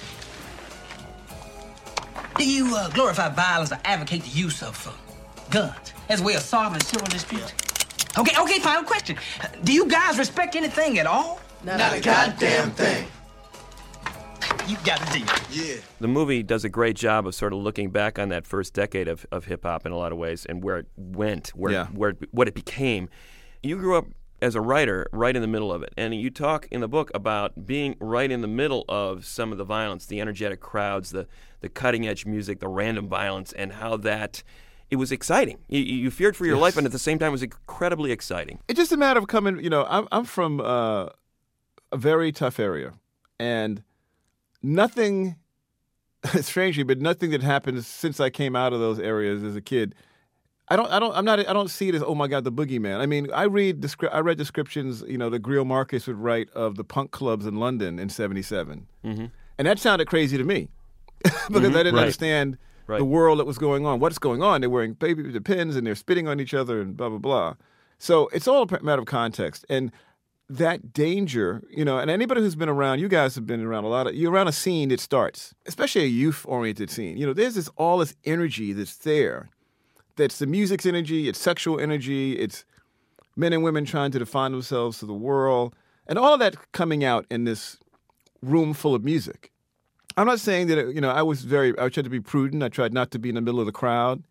you 2.49 2.77
uh, 2.77 2.91
glorify 2.91 3.29
violence 3.31 3.73
or 3.73 3.81
advocate 3.85 4.23
the 4.23 4.38
use 4.38 4.62
of 4.62 4.87
uh, 4.87 4.93
guns 5.51 5.93
as 6.09 6.21
a 6.21 6.23
way 6.23 6.35
of 6.35 6.43
solving 6.43 6.81
civil 6.81 7.09
disputes? 7.09 7.53
Okay, 8.17 8.41
okay, 8.41 8.61
final 8.61 8.85
question. 8.85 9.17
Do 9.65 9.73
you 9.73 9.88
guys 9.88 10.17
respect 10.17 10.55
anything 10.55 11.01
at 11.01 11.07
all? 11.07 11.41
Not 11.65 11.93
a 11.93 12.01
goddamn 12.01 12.71
thing. 12.71 13.09
You 14.68 14.77
got 14.85 15.01
a 15.03 15.12
deal. 15.18 15.27
Yeah. 15.51 15.77
The 16.01 16.09
movie 16.09 16.42
does 16.42 16.64
a 16.64 16.68
great 16.68 16.96
job 16.96 17.27
of 17.27 17.35
sort 17.35 17.53
of 17.53 17.59
looking 17.59 17.90
back 17.90 18.18
on 18.18 18.29
that 18.29 18.46
first 18.46 18.75
decade 18.75 19.09
of, 19.09 19.27
of 19.33 19.46
hip 19.46 19.64
hop 19.64 19.85
in 19.87 19.92
a 19.92 19.96
lot 19.96 20.12
of 20.12 20.18
ways 20.18 20.46
and 20.46 20.62
where 20.62 20.79
it 20.79 20.87
went, 20.96 21.48
where, 21.48 21.72
Yeah. 21.72 21.87
where 21.88 22.14
what 22.31 22.46
it 22.48 22.55
became. 22.55 23.09
You 23.62 23.77
grew 23.77 23.96
up 23.96 24.07
as 24.40 24.55
a 24.55 24.61
writer 24.61 25.09
right 25.12 25.35
in 25.35 25.42
the 25.42 25.48
middle 25.48 25.72
of 25.72 25.83
it, 25.83 25.92
and 25.96 26.14
you 26.14 26.31
talk 26.31 26.66
in 26.70 26.81
the 26.81 26.88
book 26.88 27.11
about 27.14 27.66
being 27.66 27.96
right 28.01 28.31
in 28.31 28.40
the 28.40 28.48
middle 28.48 28.85
of 28.88 29.25
some 29.25 29.53
of 29.53 29.59
the 29.59 29.64
violence, 29.64 30.07
the 30.07 30.20
energetic 30.20 30.61
crowds, 30.61 31.11
the 31.11 31.27
the 31.61 31.68
cutting 31.68 32.07
edge 32.09 32.27
music, 32.27 32.59
the 32.59 32.66
random 32.66 33.09
violence, 33.09 33.53
and 33.53 33.72
how 33.75 33.96
that 33.96 34.42
it 34.90 34.96
was 34.96 35.12
exciting. 35.12 35.59
You, 35.68 35.81
you 35.81 36.11
feared 36.11 36.37
for 36.37 36.44
your 36.44 36.57
life, 36.57 36.77
and 36.77 36.85
at 36.87 36.92
the 36.92 36.98
same 36.98 37.20
time, 37.20 37.29
it 37.29 37.33
was 37.33 37.42
incredibly 37.44 38.11
exciting. 38.11 38.59
It's 38.68 38.79
just 38.79 38.90
a 38.90 38.96
matter 38.96 39.18
of 39.20 39.29
coming. 39.29 39.62
You 39.62 39.70
know, 39.70 39.87
I'm 39.88 40.09
I'm 40.11 40.25
from 40.25 40.61
uh, 40.61 41.07
a 41.92 41.96
very 41.96 42.33
tough 42.33 42.59
area, 42.59 42.94
and 43.38 43.85
nothing, 44.62 45.37
strangely, 46.40 46.83
but 46.85 47.01
nothing 47.01 47.31
that 47.31 47.42
happened 47.42 47.85
since 47.85 48.20
I 48.20 48.31
came 48.31 48.55
out 48.57 48.72
of 48.72 48.81
those 48.81 48.98
areas 48.98 49.42
as 49.42 49.57
a 49.57 49.61
kid. 49.61 49.94
I 50.68 50.77
don't, 50.77 50.90
I 50.90 50.98
don't, 51.01 51.14
I'm 51.14 51.25
not, 51.25 51.38
I 51.40 51.53
don't 51.53 51.68
see 51.68 51.88
it 51.88 51.94
as, 51.94 52.03
oh 52.03 52.14
my 52.14 52.29
God, 52.29 52.44
the 52.44 52.53
boogeyman. 52.53 53.01
I 53.01 53.07
mean, 53.07 53.31
I 53.33 53.42
read, 53.44 53.85
I 54.11 54.20
read 54.20 54.38
descriptions, 54.38 55.03
you 55.07 55.18
know, 55.18 55.29
that 55.29 55.42
Greil 55.42 55.66
Marcus 55.66 56.07
would 56.07 56.16
write 56.16 56.48
of 56.51 56.77
the 56.77 56.85
punk 56.85 57.11
clubs 57.11 57.44
in 57.46 57.57
London 57.57 57.98
in 57.98 58.09
'77, 58.09 58.87
Mm-hmm. 59.05 59.27
and 59.59 59.66
that 59.68 59.79
sounded 59.79 60.07
crazy 60.07 60.38
to 60.38 60.44
me 60.44 60.68
because 61.22 61.51
Mhm, 61.51 61.55
I 61.75 61.83
didn't 61.83 61.94
right. 61.94 62.01
understand 62.03 62.57
Right. 62.87 62.98
the 62.98 63.05
world 63.05 63.38
that 63.38 63.44
was 63.46 63.59
going 63.59 63.85
on. 63.87 64.01
What's 64.01 64.18
going 64.18 64.42
on? 64.42 64.61
They're 64.61 64.70
wearing 64.70 64.94
baby 64.94 65.22
the 65.31 65.40
pins 65.40 65.77
and 65.77 65.87
they're 65.87 65.94
spitting 65.94 66.27
on 66.29 66.40
each 66.40 66.55
other 66.55 66.81
and 66.81 66.96
blah 66.96 67.09
blah 67.11 67.18
blah. 67.18 67.55
So 67.98 68.29
it's 68.33 68.48
all 68.48 68.62
a 68.62 68.83
matter 68.83 69.01
of 69.01 69.07
context 69.07 69.64
and 69.68 69.92
that 70.59 70.93
danger, 70.93 71.62
you 71.71 71.85
know. 71.85 71.99
And 71.99 72.11
anybody 72.11 72.41
who's 72.41 72.55
been 72.55 72.69
around, 72.69 73.01
you 73.01 73.09
guys 73.09 73.35
have 73.35 73.47
been 73.47 73.65
around 73.65 73.85
a 73.85 73.88
lot 73.88 74.07
of. 74.07 74.15
You're 74.15 74.33
around 74.33 74.49
a 74.49 74.53
scene 74.53 74.91
that 74.91 75.01
starts, 75.01 75.55
especially 75.67 76.03
a 76.03 76.07
youth-oriented 76.07 76.91
scene. 76.91 77.17
You 77.17 77.27
know, 77.27 77.33
there's 77.33 77.55
this 77.55 77.69
all 77.77 77.99
this 77.99 78.15
energy 78.25 78.73
that's 78.73 78.97
there. 78.99 79.49
That's 80.17 80.38
the 80.38 80.47
music's 80.47 80.87
energy. 80.87 81.29
It's 81.29 81.38
sexual 81.38 81.81
energy. 81.81 82.38
It's 82.38 82.65
men 83.37 83.53
and 83.53 83.62
women 83.62 83.85
trying 83.85 84.11
to 84.12 84.19
define 84.19 84.53
themselves 84.53 84.99
to 84.99 85.07
the 85.07 85.15
world, 85.15 85.75
and 86.07 86.19
all 86.19 86.35
of 86.35 86.41
that 86.41 86.73
coming 86.73 87.03
out 87.03 87.25
in 87.31 87.45
this 87.45 87.79
room 88.43 88.75
full 88.75 88.95
of 88.95 89.05
music. 89.05 89.51
I'm 90.17 90.27
not 90.27 90.41
saying 90.41 90.67
that 90.67 90.95
you 90.95 91.01
know 91.01 91.11
I 91.11 91.23
was 91.23 91.43
very. 91.43 91.71
I 91.79 91.88
tried 91.88 92.05
to 92.05 92.11
be 92.11 92.21
prudent. 92.21 92.62
I 92.62 92.69
tried 92.69 92.93
not 92.93 93.11
to 93.12 93.19
be 93.19 93.31
in 93.31 93.35
the 93.37 93.41
middle 93.41 93.61
of 93.61 93.67
the 93.67 93.73
crowd, 93.73 94.23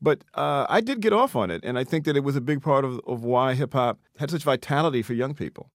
but 0.00 0.24
uh, 0.34 0.66
I 0.68 0.80
did 0.80 1.00
get 1.00 1.12
off 1.12 1.36
on 1.36 1.50
it, 1.50 1.62
and 1.64 1.78
I 1.78 1.84
think 1.84 2.04
that 2.04 2.16
it 2.16 2.24
was 2.24 2.36
a 2.36 2.40
big 2.40 2.62
part 2.62 2.84
of, 2.84 3.00
of 3.06 3.24
why 3.24 3.54
hip 3.54 3.72
hop 3.72 3.98
had 4.18 4.30
such 4.30 4.42
vitality 4.42 5.02
for 5.02 5.14
young 5.14 5.34
people. 5.34 5.70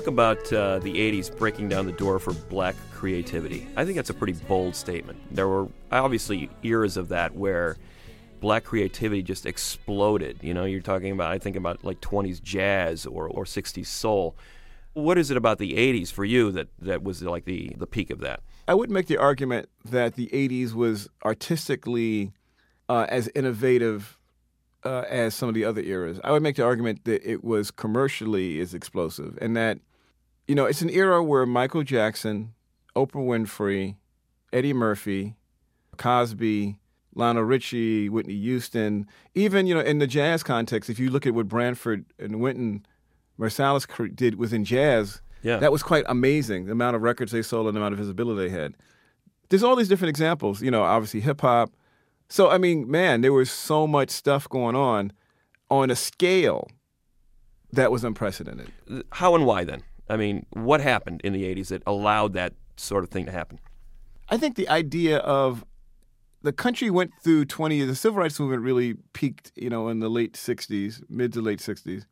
Talk 0.00 0.06
about 0.06 0.50
uh, 0.50 0.78
the 0.78 0.94
80s 0.94 1.36
breaking 1.36 1.68
down 1.68 1.84
the 1.84 1.92
door 1.92 2.18
for 2.18 2.32
black 2.32 2.74
creativity. 2.90 3.66
I 3.76 3.84
think 3.84 3.96
that's 3.96 4.08
a 4.08 4.14
pretty 4.14 4.32
bold 4.32 4.74
statement. 4.74 5.18
There 5.30 5.46
were 5.46 5.68
obviously 5.92 6.48
eras 6.62 6.96
of 6.96 7.08
that 7.08 7.34
where 7.34 7.76
black 8.40 8.64
creativity 8.64 9.22
just 9.22 9.44
exploded. 9.44 10.38
You 10.40 10.54
know, 10.54 10.64
you're 10.64 10.80
talking 10.80 11.12
about, 11.12 11.32
I 11.32 11.38
think 11.38 11.54
about 11.54 11.84
like 11.84 12.00
20s 12.00 12.42
jazz 12.42 13.04
or, 13.04 13.28
or 13.28 13.44
60s 13.44 13.84
soul. 13.84 14.36
What 14.94 15.18
is 15.18 15.30
it 15.30 15.36
about 15.36 15.58
the 15.58 15.74
80s 15.74 16.10
for 16.10 16.24
you 16.24 16.50
that, 16.52 16.68
that 16.78 17.02
was 17.02 17.22
like 17.22 17.44
the, 17.44 17.74
the 17.76 17.86
peak 17.86 18.08
of 18.08 18.20
that? 18.20 18.40
I 18.66 18.72
would 18.72 18.90
make 18.90 19.06
the 19.06 19.18
argument 19.18 19.68
that 19.84 20.14
the 20.14 20.28
'80s 20.28 20.74
was 20.74 21.08
artistically 21.24 22.32
uh, 22.88 23.06
as 23.08 23.28
innovative 23.34 24.16
uh, 24.84 25.04
as 25.08 25.34
some 25.34 25.48
of 25.48 25.56
the 25.56 25.64
other 25.64 25.80
eras. 25.80 26.20
I 26.22 26.30
would 26.30 26.42
make 26.42 26.54
the 26.54 26.64
argument 26.64 27.04
that 27.04 27.28
it 27.28 27.42
was 27.42 27.72
commercially 27.72 28.60
as 28.60 28.72
explosive, 28.72 29.36
and 29.40 29.56
that 29.56 29.80
you 30.50 30.56
know 30.56 30.66
it's 30.66 30.82
an 30.82 30.90
era 30.90 31.22
where 31.22 31.46
Michael 31.46 31.84
Jackson, 31.84 32.54
Oprah 32.96 33.24
Winfrey, 33.30 33.94
Eddie 34.52 34.72
Murphy, 34.72 35.36
Cosby, 35.96 36.76
Lionel 37.14 37.44
Richie, 37.44 38.08
Whitney 38.08 38.34
Houston, 38.34 39.06
even 39.34 39.66
you 39.68 39.74
know 39.74 39.80
in 39.80 39.98
the 39.98 40.06
jazz 40.08 40.42
context, 40.42 40.90
if 40.90 40.98
you 40.98 41.08
look 41.10 41.24
at 41.26 41.34
what 41.34 41.46
Branford 41.48 42.04
and 42.18 42.40
Wynton 42.40 42.84
Marsalis 43.38 43.86
did 44.16 44.34
within 44.34 44.64
jazz, 44.64 45.22
Yeah. 45.42 45.58
that 45.58 45.70
was 45.72 45.82
quite 45.82 46.04
amazing. 46.08 46.66
The 46.66 46.72
amount 46.72 46.96
of 46.96 47.02
records 47.02 47.30
they 47.32 47.42
sold 47.42 47.66
and 47.68 47.76
the 47.76 47.80
amount 47.80 47.92
of 47.94 47.98
visibility 47.98 48.48
they 48.48 48.54
had. 48.54 48.74
There's 49.50 49.62
all 49.62 49.76
these 49.76 49.88
different 49.88 50.10
examples. 50.10 50.62
You 50.62 50.70
know, 50.70 50.82
obviously 50.82 51.20
hip 51.20 51.40
hop. 51.42 51.70
So 52.28 52.50
I 52.50 52.58
mean, 52.58 52.90
man, 52.90 53.20
there 53.22 53.32
was 53.32 53.50
so 53.50 53.86
much 53.86 54.10
stuff 54.10 54.48
going 54.48 54.76
on 54.76 55.12
on 55.70 55.90
a 55.90 55.96
scale 55.96 56.68
that 57.72 57.92
was 57.92 58.02
unprecedented. 58.04 58.68
How 59.12 59.34
and 59.36 59.46
why 59.46 59.64
then? 59.64 59.82
I 60.10 60.16
mean, 60.16 60.46
what 60.50 60.80
happened 60.80 61.20
in 61.22 61.32
the 61.32 61.44
80s 61.44 61.68
that 61.68 61.82
allowed 61.86 62.32
that 62.34 62.54
sort 62.76 63.04
of 63.04 63.10
thing 63.10 63.26
to 63.26 63.32
happen? 63.32 63.60
I 64.28 64.36
think 64.36 64.56
the 64.56 64.68
idea 64.68 65.18
of 65.18 65.64
the 66.42 66.52
country 66.52 66.90
went 66.90 67.12
through 67.22 67.44
20 67.46 67.76
years. 67.76 67.88
The 67.88 67.94
civil 67.94 68.20
rights 68.20 68.40
movement 68.40 68.62
really 68.62 68.94
peaked, 69.12 69.52
you 69.54 69.70
know, 69.70 69.88
in 69.88 70.00
the 70.00 70.08
late 70.08 70.34
60s, 70.34 71.02
mid 71.08 71.32
to 71.34 71.40
late 71.40 71.58
60s. 71.58 72.06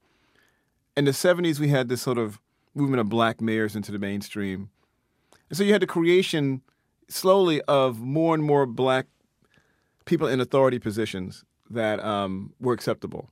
In 0.96 1.04
the 1.04 1.12
70s, 1.12 1.58
we 1.58 1.68
had 1.68 1.88
this 1.88 2.02
sort 2.02 2.18
of 2.18 2.40
movement 2.74 3.00
of 3.00 3.08
black 3.08 3.40
mayors 3.40 3.74
into 3.74 3.92
the 3.92 3.98
mainstream. 3.98 4.70
And 5.48 5.56
so 5.56 5.64
you 5.64 5.72
had 5.72 5.82
the 5.82 5.86
creation 5.86 6.62
slowly 7.08 7.62
of 7.62 8.00
more 8.00 8.34
and 8.34 8.44
more 8.44 8.66
black 8.66 9.06
people 10.04 10.28
in 10.28 10.40
authority 10.40 10.78
positions 10.78 11.44
that 11.70 12.02
um, 12.04 12.52
were 12.60 12.72
acceptable. 12.72 13.30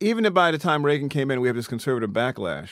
Even 0.00 0.24
if 0.24 0.32
by 0.32 0.50
the 0.50 0.58
time 0.58 0.84
Reagan 0.84 1.08
came 1.08 1.30
in, 1.30 1.40
we 1.40 1.48
have 1.48 1.56
this 1.56 1.66
conservative 1.66 2.10
backlash. 2.10 2.70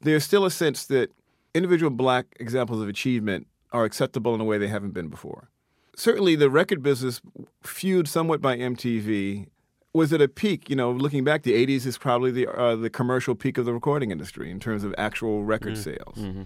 There's 0.00 0.24
still 0.24 0.44
a 0.44 0.50
sense 0.50 0.86
that 0.86 1.10
individual 1.54 1.90
black 1.90 2.26
examples 2.38 2.82
of 2.82 2.88
achievement 2.88 3.46
are 3.72 3.84
acceptable 3.84 4.34
in 4.34 4.40
a 4.40 4.44
way 4.44 4.58
they 4.58 4.68
haven't 4.68 4.92
been 4.92 5.08
before. 5.08 5.50
Certainly, 5.96 6.36
the 6.36 6.50
record 6.50 6.82
business, 6.82 7.20
fueled 7.62 8.06
somewhat 8.06 8.42
by 8.42 8.56
MTV, 8.58 9.46
was 9.94 10.12
at 10.12 10.20
a 10.20 10.28
peak. 10.28 10.68
You 10.68 10.76
know, 10.76 10.90
looking 10.92 11.24
back, 11.24 11.42
the 11.42 11.52
'80s 11.66 11.86
is 11.86 11.96
probably 11.96 12.30
the 12.30 12.46
uh, 12.48 12.76
the 12.76 12.90
commercial 12.90 13.34
peak 13.34 13.56
of 13.56 13.64
the 13.64 13.72
recording 13.72 14.10
industry 14.10 14.50
in 14.50 14.60
terms 14.60 14.84
of 14.84 14.94
actual 14.98 15.42
record 15.44 15.74
Mm. 15.74 15.84
sales. 15.84 16.18
Mm-hmm. 16.18 16.42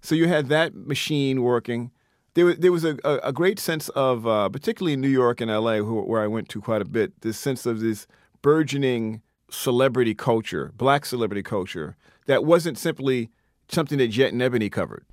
So 0.00 0.14
you 0.16 0.26
had 0.28 0.48
that 0.48 0.74
machine 0.74 1.42
working. 1.42 1.90
There 2.34 2.44
was, 2.46 2.56
there 2.58 2.70
was 2.72 2.84
a, 2.84 2.96
a, 3.04 3.14
a 3.24 3.32
great 3.32 3.58
sense 3.58 3.88
of, 3.90 4.26
uh, 4.26 4.48
particularly 4.48 4.92
in 4.92 5.00
New 5.00 5.08
York 5.08 5.40
and 5.40 5.50
LA, 5.50 5.76
who, 5.78 6.02
where 6.02 6.22
I 6.22 6.28
went 6.28 6.48
to 6.50 6.60
quite 6.60 6.80
a 6.82 6.84
bit, 6.84 7.20
this 7.22 7.36
sense 7.38 7.66
of 7.66 7.80
this 7.80 8.06
burgeoning 8.42 9.22
celebrity 9.50 10.14
culture, 10.14 10.72
black 10.76 11.04
celebrity 11.04 11.42
culture, 11.42 11.96
that 12.28 12.44
wasn't 12.44 12.78
simply 12.78 13.30
something 13.68 13.98
that 13.98 14.08
Jet 14.08 14.32
and 14.32 14.40
Ebony 14.40 14.70
covered. 14.70 15.04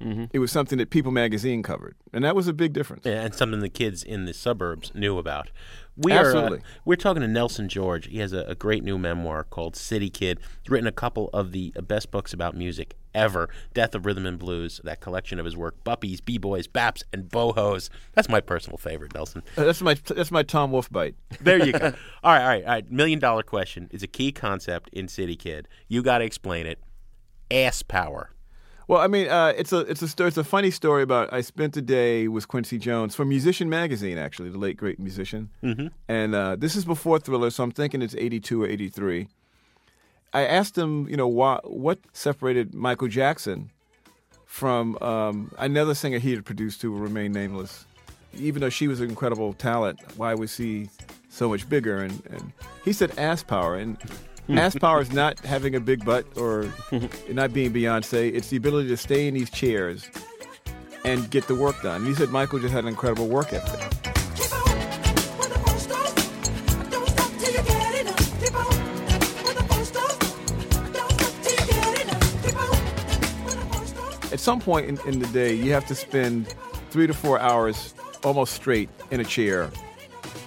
Mm-hmm. 0.00 0.24
It 0.32 0.38
was 0.38 0.50
something 0.50 0.78
that 0.78 0.90
People 0.90 1.12
magazine 1.12 1.62
covered. 1.62 1.96
And 2.12 2.24
that 2.24 2.34
was 2.34 2.48
a 2.48 2.52
big 2.52 2.72
difference. 2.72 3.06
Yeah, 3.06 3.22
and 3.22 3.34
something 3.34 3.60
the 3.60 3.68
kids 3.68 4.02
in 4.02 4.24
the 4.24 4.34
suburbs 4.34 4.92
knew 4.94 5.18
about. 5.18 5.50
We 5.96 6.12
Are, 6.12 6.34
uh, 6.36 6.58
we're 6.84 6.96
talking 6.96 7.22
to 7.22 7.28
Nelson 7.28 7.68
George. 7.68 8.06
He 8.08 8.18
has 8.18 8.32
a, 8.32 8.40
a 8.40 8.54
great 8.56 8.82
new 8.82 8.98
memoir 8.98 9.44
called 9.44 9.76
City 9.76 10.10
Kid. 10.10 10.40
He's 10.62 10.70
written 10.70 10.88
a 10.88 10.92
couple 10.92 11.30
of 11.32 11.52
the 11.52 11.72
best 11.86 12.10
books 12.10 12.32
about 12.32 12.56
music 12.56 12.96
ever 13.14 13.48
Death 13.74 13.94
of 13.94 14.04
Rhythm 14.04 14.26
and 14.26 14.38
Blues, 14.38 14.80
that 14.82 15.00
collection 15.00 15.38
of 15.38 15.44
his 15.44 15.56
work, 15.56 15.84
Buppies, 15.84 16.20
B-Boys, 16.20 16.66
Baps, 16.66 17.04
and 17.12 17.28
Bohos. 17.28 17.90
That's 18.14 18.28
my 18.28 18.40
personal 18.40 18.76
favorite, 18.76 19.14
Nelson. 19.14 19.44
Uh, 19.56 19.64
That's 19.64 19.80
my 19.82 19.94
that's 19.94 20.32
my 20.32 20.42
Tom 20.42 20.72
Wolfe 20.72 20.90
bite. 20.90 21.14
There 21.40 21.64
you 21.64 21.72
go. 21.72 21.78
all 22.24 22.32
right, 22.32 22.42
all 22.42 22.48
right, 22.48 22.64
all 22.64 22.70
right. 22.70 22.90
Million 22.90 23.20
dollar 23.20 23.44
question 23.44 23.88
is 23.92 24.02
a 24.02 24.08
key 24.08 24.32
concept 24.32 24.90
in 24.92 25.06
City 25.06 25.36
Kid. 25.36 25.68
You 25.86 26.02
got 26.02 26.18
to 26.18 26.24
explain 26.24 26.66
it. 26.66 26.80
Ass 27.50 27.82
power. 27.82 28.33
Well, 28.86 29.00
I 29.00 29.06
mean, 29.06 29.28
uh, 29.28 29.52
it's 29.56 29.72
a 29.72 29.78
it's 29.80 30.02
a 30.02 30.26
it's 30.26 30.36
a 30.36 30.44
funny 30.44 30.70
story 30.70 31.02
about. 31.02 31.32
I 31.32 31.40
spent 31.40 31.76
a 31.76 31.82
day 31.82 32.28
with 32.28 32.48
Quincy 32.48 32.78
Jones 32.78 33.14
for 33.14 33.24
Musician 33.24 33.70
magazine, 33.70 34.18
actually, 34.18 34.50
the 34.50 34.58
late 34.58 34.76
great 34.76 34.98
musician. 34.98 35.48
Mhm. 35.62 35.90
And 36.08 36.34
uh, 36.34 36.56
this 36.56 36.76
is 36.76 36.84
before 36.84 37.18
Thriller, 37.18 37.50
so 37.50 37.64
I'm 37.64 37.70
thinking 37.70 38.02
it's 38.02 38.14
'82 38.14 38.62
or 38.62 38.66
'83. 38.68 39.28
I 40.34 40.44
asked 40.44 40.76
him, 40.76 41.08
you 41.08 41.16
know, 41.16 41.28
why, 41.28 41.60
what 41.62 42.00
separated 42.12 42.74
Michael 42.74 43.06
Jackson 43.08 43.70
from 44.46 44.98
um, 45.00 45.50
another 45.58 45.94
singer 45.94 46.18
he 46.18 46.32
had 46.32 46.44
produced 46.44 46.82
who 46.82 46.90
will 46.92 46.98
remain 47.00 47.32
nameless. 47.32 47.86
Even 48.36 48.60
though 48.60 48.68
she 48.68 48.88
was 48.88 49.00
an 49.00 49.08
incredible 49.08 49.52
talent, 49.54 50.00
why 50.16 50.34
was 50.34 50.56
he 50.56 50.90
so 51.28 51.48
much 51.48 51.68
bigger? 51.68 51.98
And, 52.02 52.20
and 52.30 52.52
he 52.84 52.92
said 52.92 53.16
ass 53.16 53.44
power. 53.44 53.76
And 53.76 53.96
Hmm. 54.46 54.58
ass 54.58 54.76
power 54.76 55.00
is 55.00 55.10
not 55.10 55.38
having 55.40 55.74
a 55.74 55.80
big 55.80 56.04
butt 56.04 56.26
or 56.36 56.68
not 57.30 57.52
being 57.52 57.72
Beyonce. 57.72 58.34
It's 58.34 58.48
the 58.50 58.58
ability 58.58 58.88
to 58.88 58.96
stay 58.96 59.26
in 59.26 59.34
these 59.34 59.50
chairs 59.50 60.08
and 61.04 61.30
get 61.30 61.46
the 61.48 61.54
work 61.54 61.80
done. 61.82 62.02
And 62.02 62.06
he 62.06 62.14
said 62.14 62.28
Michael 62.30 62.58
just 62.58 62.72
had 62.72 62.84
an 62.84 62.88
incredible 62.88 63.28
work 63.28 63.52
ethic. 63.52 63.80
At 74.32 74.40
some 74.40 74.60
point 74.60 74.86
in, 74.88 74.98
in 75.06 75.20
the 75.20 75.28
day, 75.28 75.54
you 75.54 75.72
have 75.72 75.86
to 75.86 75.94
spend 75.94 76.54
three 76.90 77.06
to 77.06 77.14
four 77.14 77.38
hours 77.38 77.94
almost 78.24 78.52
straight 78.52 78.90
in 79.10 79.20
a 79.20 79.24
chair. 79.24 79.70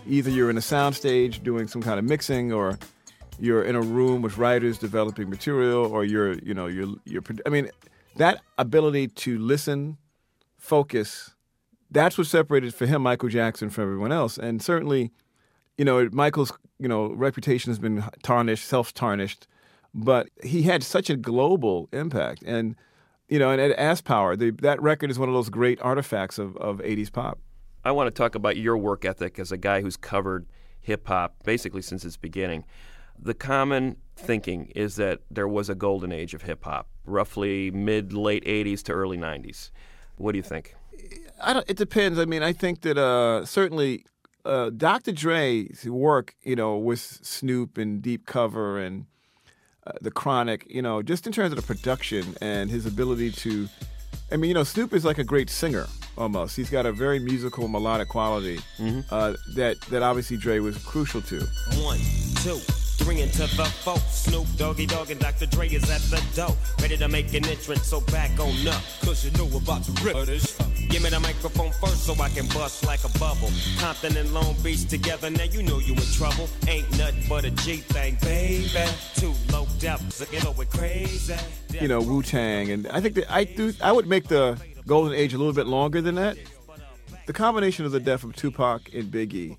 Either 0.05 0.29
you're 0.29 0.49
in 0.49 0.57
a 0.57 0.61
soundstage 0.61 1.41
doing 1.41 1.67
some 1.67 1.81
kind 1.81 1.97
of 1.97 2.05
mixing, 2.05 2.51
or 2.51 2.77
you're 3.39 3.63
in 3.63 3.75
a 3.75 3.81
room 3.81 4.21
with 4.21 4.37
writers 4.37 4.77
developing 4.77 5.29
material, 5.29 5.85
or 5.85 6.03
you're, 6.03 6.33
you 6.39 6.53
know, 6.53 6.67
you're, 6.67 6.95
you're. 7.05 7.21
I 7.45 7.49
mean, 7.49 7.69
that 8.15 8.41
ability 8.57 9.07
to 9.07 9.37
listen, 9.37 9.97
focus, 10.57 11.35
that's 11.89 12.17
what 12.17 12.27
separated 12.27 12.73
for 12.73 12.85
him 12.85 13.01
Michael 13.01 13.29
Jackson 13.29 13.69
from 13.69 13.83
everyone 13.83 14.11
else. 14.11 14.37
And 14.37 14.61
certainly, 14.61 15.11
you 15.77 15.85
know, 15.85 16.09
Michael's, 16.11 16.51
you 16.79 16.87
know, 16.87 17.13
reputation 17.13 17.69
has 17.69 17.79
been 17.79 18.03
tarnished, 18.23 18.65
self-tarnished, 18.65 19.47
but 19.93 20.29
he 20.43 20.63
had 20.63 20.83
such 20.83 21.09
a 21.09 21.15
global 21.15 21.87
impact. 21.93 22.43
And, 22.45 22.75
you 23.29 23.39
know, 23.39 23.51
and 23.51 23.61
at 23.61 23.77
Ass 23.77 24.01
Power, 24.01 24.35
the, 24.35 24.51
that 24.61 24.81
record 24.81 25.09
is 25.11 25.17
one 25.17 25.29
of 25.29 25.35
those 25.35 25.49
great 25.49 25.79
artifacts 25.81 26.37
of, 26.37 26.57
of 26.57 26.79
80s 26.79 27.11
pop. 27.11 27.39
I 27.83 27.91
want 27.91 28.07
to 28.07 28.11
talk 28.11 28.35
about 28.35 28.57
your 28.57 28.77
work 28.77 29.05
ethic 29.05 29.39
as 29.39 29.51
a 29.51 29.57
guy 29.57 29.81
who's 29.81 29.95
covered 29.95 30.47
hip 30.81 31.07
hop 31.07 31.35
basically 31.43 31.81
since 31.81 32.03
its 32.03 32.17
beginning. 32.17 32.65
The 33.19 33.33
common 33.33 33.97
thinking 34.15 34.71
is 34.75 34.95
that 34.95 35.19
there 35.29 35.47
was 35.47 35.69
a 35.69 35.75
golden 35.75 36.11
age 36.11 36.33
of 36.33 36.43
hip 36.43 36.63
hop, 36.63 36.87
roughly 37.05 37.71
mid 37.71 38.13
late 38.13 38.45
80s 38.45 38.83
to 38.83 38.93
early 38.93 39.17
90s. 39.17 39.71
What 40.17 40.31
do 40.31 40.37
you 40.37 40.43
think? 40.43 40.75
I 41.41 41.53
don't, 41.53 41.69
it 41.69 41.77
depends. 41.77 42.17
I 42.19 42.25
mean, 42.25 42.41
I 42.41 42.53
think 42.53 42.81
that 42.81 42.97
uh, 42.97 43.45
certainly 43.45 44.05
uh, 44.45 44.71
Dr. 44.71 45.11
Dre's 45.11 45.85
work, 45.85 46.35
you 46.41 46.55
know, 46.55 46.77
with 46.77 46.99
Snoop 46.99 47.77
and 47.77 48.01
Deep 48.01 48.25
Cover 48.25 48.79
and 48.79 49.05
uh, 49.85 49.91
The 50.01 50.11
Chronic, 50.11 50.65
you 50.67 50.81
know, 50.81 51.03
just 51.03 51.27
in 51.27 51.33
terms 51.33 51.51
of 51.51 51.57
the 51.57 51.61
production 51.73 52.35
and 52.41 52.71
his 52.71 52.85
ability 52.85 53.31
to, 53.31 53.67
I 54.31 54.37
mean, 54.37 54.49
you 54.49 54.53
know, 54.55 54.63
Snoop 54.63 54.93
is 54.93 55.05
like 55.05 55.19
a 55.19 55.23
great 55.23 55.49
singer 55.49 55.85
almost. 56.17 56.55
He's 56.55 56.69
got 56.69 56.85
a 56.85 56.91
very 56.91 57.19
musical, 57.19 57.67
melodic 57.67 58.09
quality 58.09 58.59
uh, 59.11 59.33
that 59.55 59.79
that 59.89 60.01
obviously 60.01 60.37
Dre 60.37 60.59
was 60.59 60.77
crucial 60.83 61.21
to. 61.23 61.39
One, 61.83 61.99
two, 62.41 62.59
three 62.97 63.21
into 63.21 63.41
the 63.41 63.65
four. 63.83 63.97
Snoop 64.09 64.47
Doggy 64.57 64.85
Dogg 64.85 65.11
and 65.11 65.19
Dr. 65.19 65.45
Dre 65.45 65.69
is 65.69 65.89
at 65.89 66.01
the 66.09 66.21
door. 66.35 66.55
Ready 66.81 66.97
to 66.97 67.07
make 67.07 67.33
an 67.33 67.45
entrance, 67.45 67.83
so 67.83 68.01
back 68.01 68.31
on 68.39 68.67
up. 68.67 68.81
Cause 69.01 69.23
you 69.23 69.31
know 69.31 69.45
we're 69.45 69.59
about 69.59 69.83
to 69.83 69.91
rip 70.03 70.25
this. 70.25 70.57
Give 70.89 71.03
me 71.03 71.09
the 71.09 71.19
microphone 71.19 71.71
first 71.73 72.05
so 72.05 72.13
I 72.21 72.29
can 72.29 72.47
bust 72.47 72.85
like 72.85 73.03
a 73.03 73.19
bubble. 73.19 73.51
Compton 73.79 74.15
and 74.17 74.33
Long 74.33 74.55
Beach 74.63 74.87
together, 74.87 75.29
now 75.29 75.43
you 75.43 75.61
know 75.63 75.79
you 75.79 75.93
in 75.93 76.01
trouble. 76.13 76.47
Ain't 76.67 76.89
nothing 76.97 77.23
but 77.27 77.45
a 77.45 77.51
G 77.51 77.77
thing, 77.77 78.17
baby. 78.21 78.69
Too 79.15 79.33
low 79.51 79.67
depth, 79.79 80.31
you 80.33 80.41
know 80.41 80.51
we're 80.57 80.65
crazy. 80.65 81.35
you 81.79 81.87
know 81.87 82.01
Wu 82.01 82.23
Tang, 82.23 82.71
and 82.71 82.87
I 82.87 83.01
think 83.01 83.15
that 83.15 83.31
I 83.31 83.43
do. 83.43 83.73
I 83.81 83.91
would 83.91 84.07
make 84.07 84.27
the 84.27 84.59
golden 84.85 85.13
age 85.13 85.33
a 85.33 85.37
little 85.37 85.53
bit 85.53 85.67
longer 85.67 86.01
than 86.01 86.15
that. 86.15 86.37
The 87.25 87.33
combination 87.33 87.85
of 87.85 87.91
the 87.91 87.99
death 87.99 88.23
of 88.23 88.35
Tupac 88.37 88.93
and 88.93 89.11
Biggie, 89.11 89.57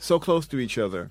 so 0.00 0.18
close 0.18 0.48
to 0.48 0.58
each 0.58 0.78
other. 0.78 1.10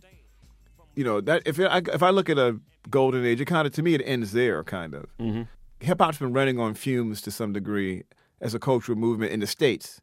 You 0.95 1.03
know 1.03 1.21
that 1.21 1.43
if 1.45 1.59
I, 1.59 1.81
if 1.93 2.01
I 2.03 2.09
look 2.09 2.29
at 2.29 2.37
a 2.37 2.59
golden 2.89 3.25
age, 3.25 3.41
it 3.41 3.45
kind 3.45 3.67
of 3.67 3.73
to 3.73 3.83
me 3.83 3.93
it 3.95 4.01
ends 4.05 4.31
there, 4.31 4.63
kind 4.63 4.93
of. 4.93 5.05
Mm-hmm. 5.19 5.43
Hip 5.81 5.99
hop's 5.99 6.17
been 6.19 6.33
running 6.33 6.59
on 6.59 6.73
fumes 6.73 7.21
to 7.21 7.31
some 7.31 7.51
degree 7.53 8.03
as 8.41 8.53
a 8.53 8.59
cultural 8.59 8.97
movement 8.97 9.31
in 9.31 9.39
the 9.41 9.47
states 9.47 10.01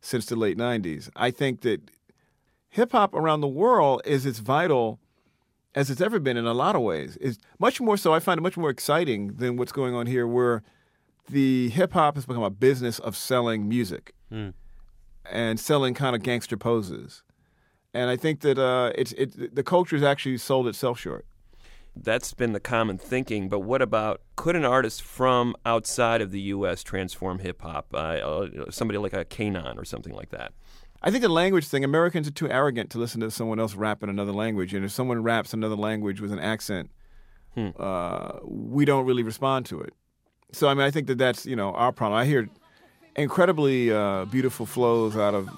since 0.00 0.26
the 0.26 0.36
late 0.36 0.58
'90s. 0.58 1.08
I 1.16 1.30
think 1.30 1.62
that 1.62 1.90
hip 2.68 2.92
hop 2.92 3.14
around 3.14 3.40
the 3.40 3.48
world 3.48 4.02
is 4.04 4.26
as 4.26 4.38
vital 4.40 5.00
as 5.74 5.90
it's 5.90 6.00
ever 6.00 6.20
been 6.20 6.36
in 6.36 6.46
a 6.46 6.54
lot 6.54 6.76
of 6.76 6.82
ways. 6.82 7.16
It's 7.20 7.38
much 7.58 7.80
more 7.80 7.96
so. 7.96 8.12
I 8.14 8.20
find 8.20 8.38
it 8.38 8.42
much 8.42 8.56
more 8.56 8.70
exciting 8.70 9.34
than 9.36 9.56
what's 9.56 9.72
going 9.72 9.94
on 9.94 10.06
here, 10.06 10.26
where 10.26 10.62
the 11.28 11.70
hip 11.70 11.94
hop 11.94 12.16
has 12.16 12.26
become 12.26 12.42
a 12.42 12.50
business 12.50 12.98
of 12.98 13.16
selling 13.16 13.68
music 13.68 14.12
Hmm. 14.28 14.50
and 15.24 15.58
selling 15.58 15.94
kind 15.94 16.14
of 16.14 16.22
gangster 16.22 16.56
poses. 16.56 17.22
And 17.94 18.10
I 18.10 18.16
think 18.16 18.40
that 18.40 18.58
uh, 18.58 18.92
it's 18.96 19.12
it, 19.12 19.54
the 19.54 19.62
culture 19.62 19.96
has 19.96 20.02
actually 20.02 20.36
sold 20.38 20.66
itself 20.66 20.98
short. 20.98 21.24
That's 21.96 22.34
been 22.34 22.52
the 22.52 22.60
common 22.60 22.98
thinking, 22.98 23.48
but 23.48 23.60
what 23.60 23.80
about 23.80 24.20
could 24.34 24.56
an 24.56 24.64
artist 24.64 25.00
from 25.00 25.54
outside 25.64 26.20
of 26.20 26.32
the 26.32 26.40
U.S. 26.40 26.82
transform 26.82 27.38
hip 27.38 27.62
hop? 27.62 27.86
Uh, 27.94 27.96
uh, 27.98 28.70
somebody 28.70 28.98
like 28.98 29.12
a 29.12 29.24
K'naan 29.24 29.78
or 29.78 29.84
something 29.84 30.12
like 30.12 30.30
that. 30.30 30.52
I 31.02 31.12
think 31.12 31.22
the 31.22 31.28
language 31.28 31.68
thing, 31.68 31.84
Americans 31.84 32.26
are 32.26 32.32
too 32.32 32.50
arrogant 32.50 32.90
to 32.90 32.98
listen 32.98 33.20
to 33.20 33.30
someone 33.30 33.60
else 33.60 33.74
rap 33.74 34.02
in 34.02 34.08
another 34.08 34.32
language. 34.32 34.74
And 34.74 34.84
if 34.84 34.90
someone 34.90 35.22
raps 35.22 35.54
another 35.54 35.76
language 35.76 36.20
with 36.20 36.32
an 36.32 36.40
accent, 36.40 36.90
uh, 37.56 38.38
we 38.42 38.84
don't 38.84 39.06
really 39.06 39.22
respond 39.22 39.66
to 39.66 39.80
it. 39.80 39.92
So, 40.50 40.66
I 40.66 40.74
mean, 40.74 40.84
I 40.84 40.90
think 40.90 41.06
that 41.08 41.18
that's, 41.18 41.46
you 41.46 41.56
know, 41.56 41.72
our 41.74 41.92
problem. 41.92 42.18
I 42.18 42.24
hear 42.24 42.48
incredibly 43.16 43.92
uh, 43.92 44.24
beautiful 44.24 44.66
flows 44.66 45.16
out 45.16 45.34
of 45.34 45.48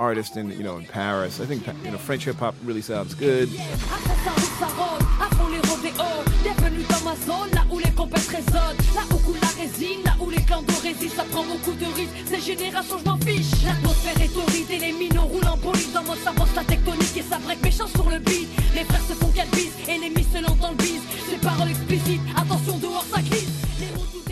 artists 0.00 0.36
in, 0.36 0.50
you 0.50 0.64
know, 0.64 0.78
in 0.78 0.86
Paris. 0.86 1.40
I 1.40 1.44
think, 1.44 1.66
you 1.84 1.90
know, 1.90 1.98
French 1.98 2.24
hip 2.24 2.36
hop 2.36 2.54
really 2.64 2.80
sounds 2.80 3.14
good. 3.14 3.48
À 5.20 5.28
fond 5.36 5.48
les 5.48 5.60
rodéos, 5.68 6.24
bienvenue 6.42 6.84
dans 6.88 7.04
ma 7.04 7.14
zone, 7.16 7.50
là 7.52 7.62
où 7.70 7.78
les 7.78 7.90
compères 7.90 8.28
résonne. 8.28 8.76
Là 8.94 9.02
où 9.12 9.16
coule 9.18 9.36
la 9.40 9.62
résine, 9.62 10.02
là 10.04 10.16
où 10.20 10.30
les 10.30 10.42
clans 10.42 10.62
de 10.62 10.72
résistent, 10.82 11.16
ça 11.16 11.24
prend 11.24 11.44
beaucoup 11.44 11.72
de 11.72 11.84
risques. 11.84 12.14
Ces 12.26 12.40
générations, 12.40 12.96
je 12.98 13.04
m'en 13.04 13.18
fiche. 13.18 13.62
L'atmosphère 13.64 14.20
est 14.22 14.36
horrible 14.36 14.72
et 14.72 14.78
les 14.78 14.92
minots 14.92 15.28
roulent 15.28 15.48
en 15.48 15.56
bolide. 15.58 15.92
Dans 15.92 16.02
mode 16.02 16.18
ça 16.24 16.32
bosse 16.32 16.54
la 16.56 16.64
tectonique 16.64 17.16
et 17.16 17.22
ça 17.22 17.38
break 17.38 17.62
méchant 17.62 17.86
sur 17.86 18.08
le 18.08 18.18
beat. 18.18 18.48
Les 18.74 18.84
frères 18.84 19.02
se 19.02 19.12
font 19.12 19.28
qu'elle 19.28 19.50
bise, 19.50 19.72
ennemis 19.88 20.26
se 20.32 20.40
lancent 20.42 20.60
dans 20.60 20.70
le 20.70 20.76
bise. 20.76 21.02
Ces 21.30 21.36
paroles 21.36 21.70
explicites, 21.70 22.22
attention 22.36 22.78
dehors 22.78 23.04
ça 23.12 23.20
glisse. 23.20 23.48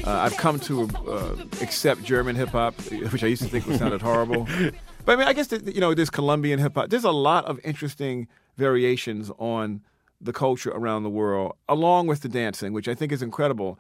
Uh, 0.07 0.25
I've 0.25 0.37
come 0.39 0.59
to 0.61 0.89
uh, 1.07 1.37
accept 1.61 2.03
German 2.03 2.35
hip 2.35 2.55
hop, 2.55 2.75
which 3.13 3.23
I 3.23 3.27
used 3.27 3.43
to 3.43 3.49
think 3.49 3.65
sounded 3.79 4.01
horrible. 4.01 4.47
But 5.09 5.15
I 5.15 5.17
mean, 5.21 5.29
I 5.29 5.33
guess 5.33 5.51
you 5.51 5.81
know, 5.81 5.95
there's 5.95 6.11
Colombian 6.11 6.59
hip 6.59 6.75
hop. 6.75 6.91
There's 6.91 7.03
a 7.03 7.11
lot 7.11 7.47
of 7.47 7.59
interesting 7.65 8.29
variations 8.59 9.31
on 9.39 9.81
the 10.21 10.35
culture 10.35 10.69
around 10.71 11.03
the 11.03 11.09
world, 11.09 11.57
along 11.67 12.09
with 12.09 12.21
the 12.21 12.29
dancing, 12.29 12.75
which 12.75 12.89
I 12.89 12.95
think 12.95 13.11
is 13.11 13.23
incredible. 13.23 13.79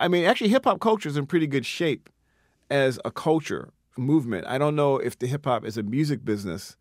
I 0.00 0.08
mean, 0.08 0.24
actually, 0.24 0.48
hip 0.48 0.64
hop 0.64 0.80
culture 0.80 1.10
is 1.10 1.18
in 1.18 1.26
pretty 1.26 1.46
good 1.46 1.66
shape 1.66 2.08
as 2.70 2.98
a 3.04 3.10
culture 3.10 3.74
movement. 3.98 4.46
I 4.46 4.56
don't 4.56 4.74
know 4.74 4.96
if 4.96 5.18
the 5.18 5.26
hip 5.26 5.44
hop 5.44 5.66
as 5.66 5.76
a 5.76 5.82
music 5.82 6.24
business 6.24 6.78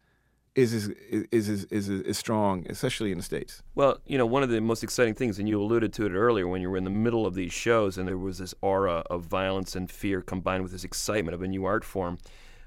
is 0.55 0.73
is 0.73 0.87
is 1.11 1.27
is, 1.33 1.65
is, 1.65 1.89
is 1.89 2.17
strong, 2.17 2.65
especially 2.69 3.11
in 3.11 3.17
the 3.17 3.25
states. 3.25 3.61
Well, 3.75 3.97
you 4.05 4.17
know, 4.17 4.25
one 4.25 4.41
of 4.41 4.47
the 4.47 4.61
most 4.61 4.85
exciting 4.85 5.15
things, 5.15 5.37
and 5.37 5.49
you 5.49 5.61
alluded 5.61 5.91
to 5.95 6.05
it 6.05 6.13
earlier 6.13 6.47
when 6.47 6.61
you 6.61 6.69
were 6.69 6.77
in 6.77 6.85
the 6.85 6.89
middle 6.89 7.25
of 7.25 7.35
these 7.35 7.51
shows, 7.51 7.97
and 7.97 8.07
there 8.07 8.17
was 8.17 8.37
this 8.37 8.53
aura 8.61 9.03
of 9.09 9.23
violence 9.23 9.75
and 9.75 9.91
fear 9.91 10.21
combined 10.21 10.63
with 10.63 10.71
this 10.71 10.85
excitement 10.85 11.35
of 11.35 11.41
a 11.41 11.47
new 11.49 11.65
art 11.65 11.83
form. 11.83 12.19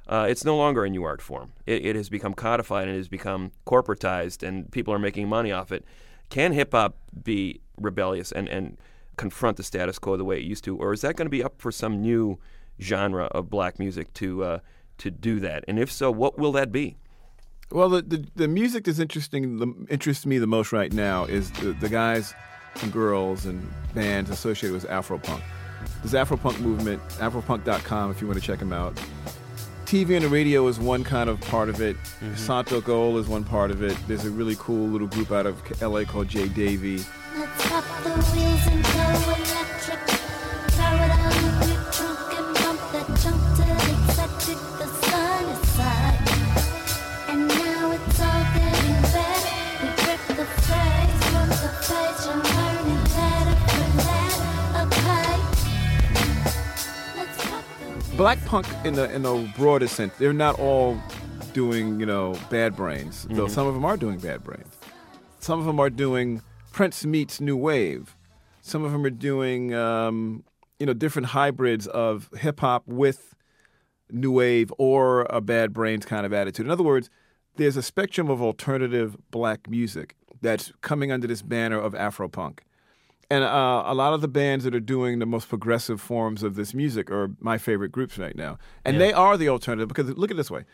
Uh, 0.08 0.26
it's 0.28 0.44
no 0.44 0.56
longer 0.56 0.84
a 0.84 0.90
new 0.90 1.04
art 1.04 1.20
form. 1.20 1.52
It, 1.66 1.84
it 1.84 1.96
has 1.96 2.08
become 2.08 2.34
codified 2.34 2.88
and 2.88 2.94
it 2.94 2.98
has 2.98 3.08
become 3.08 3.52
corporatized, 3.66 4.46
and 4.46 4.70
people 4.70 4.94
are 4.94 4.98
making 4.98 5.28
money 5.28 5.52
off 5.52 5.70
it. 5.70 5.84
Can 6.30 6.52
hip 6.52 6.72
hop 6.72 6.96
be 7.22 7.60
rebellious 7.76 8.32
and, 8.32 8.48
and 8.48 8.78
confront 9.16 9.56
the 9.56 9.62
status 9.62 9.98
quo 9.98 10.16
the 10.16 10.24
way 10.24 10.38
it 10.38 10.44
used 10.44 10.64
to, 10.64 10.76
or 10.76 10.92
is 10.92 11.02
that 11.02 11.16
going 11.16 11.26
to 11.26 11.30
be 11.30 11.42
up 11.42 11.60
for 11.60 11.70
some 11.70 12.00
new 12.00 12.38
genre 12.80 13.24
of 13.26 13.50
black 13.50 13.78
music 13.78 14.12
to 14.14 14.44
uh, 14.44 14.58
to 14.98 15.10
do 15.10 15.40
that? 15.40 15.64
And 15.68 15.78
if 15.78 15.92
so, 15.92 16.10
what 16.10 16.38
will 16.38 16.52
that 16.52 16.72
be? 16.72 16.96
Well, 17.70 17.90
the, 17.90 18.00
the, 18.00 18.26
the 18.34 18.48
music 18.48 18.84
that's 18.84 18.98
interesting, 18.98 19.58
the, 19.58 19.86
interests 19.90 20.24
me 20.24 20.38
the 20.38 20.46
most 20.46 20.72
right 20.72 20.90
now 20.90 21.24
is 21.24 21.50
the, 21.52 21.72
the 21.74 21.90
guys 21.90 22.32
and 22.80 22.90
girls 22.90 23.44
and 23.44 23.68
bands 23.94 24.30
associated 24.30 24.72
with 24.72 24.86
Afropunk. 24.90 25.42
This 26.02 26.14
Afropunk 26.14 26.60
movement, 26.60 27.02
Afropunk.com, 27.18 28.10
if 28.10 28.22
you 28.22 28.26
want 28.26 28.40
to 28.40 28.44
check 28.44 28.58
them 28.58 28.72
out. 28.72 28.98
TV 29.88 30.16
on 30.16 30.22
the 30.22 30.28
Radio 30.28 30.68
is 30.68 30.78
one 30.78 31.02
kind 31.02 31.30
of 31.30 31.40
part 31.40 31.70
of 31.70 31.80
it. 31.80 31.96
Mm-hmm. 31.96 32.34
Santogold 32.34 33.18
is 33.18 33.26
one 33.26 33.42
part 33.42 33.70
of 33.70 33.82
it. 33.82 33.96
There's 34.06 34.26
a 34.26 34.30
really 34.30 34.54
cool 34.58 34.86
little 34.86 35.06
group 35.06 35.32
out 35.32 35.46
of 35.46 35.80
LA 35.80 36.04
called 36.04 36.28
J 36.28 36.46
Davy. 36.46 36.98
Black 58.18 58.44
punk 58.46 58.66
in 58.84 58.94
the 58.94 59.10
in 59.14 59.22
the 59.22 59.48
broader 59.56 59.86
sense, 59.86 60.12
they're 60.18 60.32
not 60.32 60.58
all 60.58 61.00
doing, 61.52 62.00
you 62.00 62.04
know, 62.06 62.34
bad 62.50 62.74
brains. 62.74 63.28
Though 63.30 63.46
Mhm. 63.46 63.50
some 63.50 63.66
of 63.68 63.74
them 63.74 63.84
are 63.84 63.96
doing 63.96 64.18
bad 64.18 64.42
brains. 64.42 64.76
Some 65.38 65.60
of 65.60 65.66
them 65.66 65.78
are 65.78 65.88
doing 65.88 66.42
Prince 66.72 67.06
meets 67.06 67.40
New 67.40 67.56
Wave. 67.56 68.16
Some 68.60 68.82
of 68.84 68.90
them 68.90 69.04
are 69.04 69.10
doing, 69.10 69.72
um, 69.72 70.42
you 70.80 70.86
know, 70.86 70.94
different 70.94 71.28
hybrids 71.28 71.86
of 71.86 72.28
hip 72.36 72.58
hop 72.58 72.82
with 72.88 73.36
New 74.10 74.32
Wave 74.32 74.72
or 74.78 75.22
a 75.30 75.40
bad 75.40 75.72
brains 75.72 76.04
kind 76.04 76.26
of 76.26 76.32
attitude. 76.32 76.66
In 76.66 76.72
other 76.72 76.82
words, 76.82 77.08
there's 77.56 77.76
a 77.76 77.82
spectrum 77.82 78.28
of 78.30 78.42
alternative 78.42 79.16
black 79.30 79.70
music 79.70 80.16
that's 80.42 80.72
coming 80.80 81.12
under 81.12 81.28
this 81.28 81.42
banner 81.42 81.78
of 81.78 81.92
Afropunk. 81.94 82.58
And 83.30 83.44
uh, 83.44 83.82
a 83.86 83.94
lot 83.94 84.14
of 84.14 84.22
the 84.22 84.28
bands 84.28 84.64
that 84.64 84.74
are 84.74 84.80
doing 84.80 85.18
the 85.18 85.26
most 85.26 85.48
progressive 85.48 86.00
forms 86.00 86.42
of 86.42 86.54
this 86.54 86.72
music 86.72 87.10
are 87.10 87.30
my 87.40 87.58
favorite 87.58 87.92
groups 87.92 88.16
right 88.18 88.34
now. 88.34 88.58
And 88.84 88.94
Yeah. 88.96 88.98
they 89.06 89.12
are 89.12 89.36
the 89.36 89.48
alternative 89.50 89.88
because 89.88 90.08
look 90.16 90.30
at 90.30 90.36
this 90.38 90.50
way. 90.50 90.64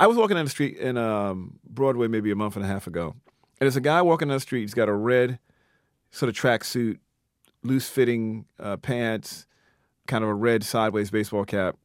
I 0.00 0.08
was 0.08 0.16
walking 0.16 0.34
down 0.36 0.44
the 0.44 0.50
street 0.50 0.76
in 0.76 0.96
um, 0.96 1.60
Broadway 1.68 2.08
maybe 2.08 2.32
a 2.32 2.34
month 2.36 2.56
and 2.56 2.64
a 2.64 2.68
half 2.68 2.88
ago. 2.88 3.14
And 3.60 3.66
there's 3.66 3.76
a 3.76 3.80
guy 3.80 4.02
walking 4.02 4.26
down 4.26 4.36
the 4.36 4.40
street. 4.40 4.62
He's 4.62 4.74
got 4.74 4.88
a 4.88 4.92
red 4.92 5.38
sort 6.10 6.28
of 6.28 6.34
tracksuit, 6.34 6.98
loose 7.62 7.88
fitting 7.88 8.46
uh, 8.58 8.76
pants, 8.78 9.46
kind 10.08 10.24
of 10.24 10.30
a 10.30 10.34
red 10.34 10.64
sideways 10.64 11.12
baseball 11.12 11.44
cap. 11.44 11.76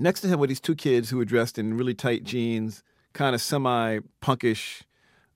Next 0.00 0.22
to 0.22 0.28
him 0.28 0.40
were 0.40 0.48
these 0.48 0.60
two 0.60 0.74
kids 0.74 1.10
who 1.10 1.18
were 1.18 1.24
dressed 1.24 1.58
in 1.58 1.76
really 1.76 1.94
tight 1.94 2.24
jeans, 2.24 2.82
kind 3.12 3.34
of 3.36 3.40
semi 3.40 4.00
punkish 4.20 4.82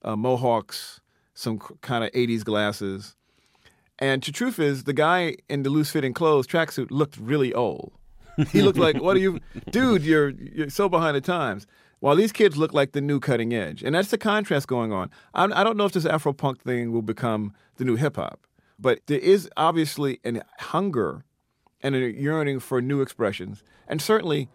uh, 0.03 0.17
mohawks, 0.17 0.99
some 1.33 1.57
kind 1.59 2.03
of 2.03 2.11
80s 2.11 2.43
glasses. 2.43 3.15
And 3.99 4.21
the 4.21 4.31
truth 4.31 4.59
is, 4.59 4.83
the 4.83 4.93
guy 4.93 5.37
in 5.49 5.63
the 5.63 5.69
loose 5.69 5.89
fitting 5.91 6.13
clothes 6.13 6.47
tracksuit 6.47 6.87
looked 6.91 7.17
really 7.17 7.53
old. 7.53 7.93
He 8.51 8.61
looked 8.61 8.77
like, 8.77 9.01
what 9.01 9.15
are 9.15 9.19
you, 9.19 9.39
dude? 9.71 10.03
You're 10.03 10.29
you're 10.29 10.69
so 10.69 10.87
behind 10.87 11.15
the 11.15 11.21
times. 11.21 11.65
While 11.99 12.15
these 12.15 12.31
kids 12.31 12.57
look 12.57 12.73
like 12.73 12.91
the 12.91 13.01
new 13.01 13.19
cutting 13.19 13.53
edge, 13.53 13.81
and 13.81 13.95
that's 13.95 14.11
the 14.11 14.19
contrast 14.19 14.67
going 14.67 14.93
on. 14.93 15.09
I'm, 15.33 15.51
I 15.53 15.63
don't 15.63 15.77
know 15.77 15.85
if 15.85 15.93
this 15.93 16.05
Afro 16.05 16.31
punk 16.31 16.61
thing 16.61 16.91
will 16.91 17.01
become 17.01 17.53
the 17.77 17.85
new 17.85 17.95
hip 17.95 18.17
hop, 18.17 18.45
but 18.77 18.99
there 19.07 19.17
is 19.17 19.49
obviously 19.57 20.19
a 20.23 20.41
hunger 20.59 21.25
and 21.81 21.95
a 21.95 22.11
yearning 22.11 22.59
for 22.59 22.81
new 22.81 23.01
expressions. 23.01 23.63
And 23.87 23.99
certainly, 23.99 24.47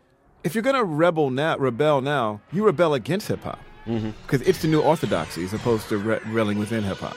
if 0.44 0.54
you're 0.54 0.62
going 0.62 0.76
to 0.76 0.84
rebel 0.84 1.30
now, 1.30 1.56
rebel 1.56 2.00
now, 2.00 2.40
you 2.52 2.64
rebel 2.64 2.94
against 2.94 3.26
hip 3.26 3.42
hop 3.42 3.58
because 3.84 4.02
mm-hmm. 4.02 4.48
it's 4.48 4.62
the 4.62 4.68
new 4.68 4.80
orthodoxy 4.80 5.44
as 5.44 5.52
opposed 5.52 5.88
to 5.88 5.98
re- 5.98 6.20
reveling 6.26 6.58
within 6.58 6.84
hip 6.84 6.98
hop. 6.98 7.16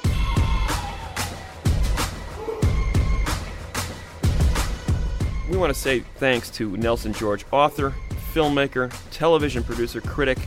We 5.50 5.58
want 5.58 5.74
to 5.74 5.80
say 5.80 6.00
thanks 6.00 6.50
to 6.52 6.76
Nelson 6.78 7.14
George, 7.14 7.46
author, 7.52 7.94
filmmaker, 8.34 8.94
television 9.12 9.64
producer, 9.64 10.02
critic, 10.02 10.40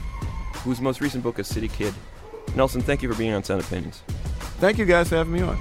whose 0.57 0.81
most 0.81 1.01
recent 1.01 1.23
book 1.23 1.39
is 1.39 1.47
City 1.47 1.69
Kid. 1.69 1.95
Nelson, 2.57 2.81
thank 2.81 3.03
you 3.03 3.11
for 3.11 3.17
being 3.17 3.33
on 3.33 3.45
Sound 3.45 3.63
Opinions. 3.63 4.03
Thank 4.59 4.77
you 4.79 4.85
guys 4.85 5.09
for 5.09 5.17
having 5.17 5.33
me 5.33 5.43
on. 5.43 5.59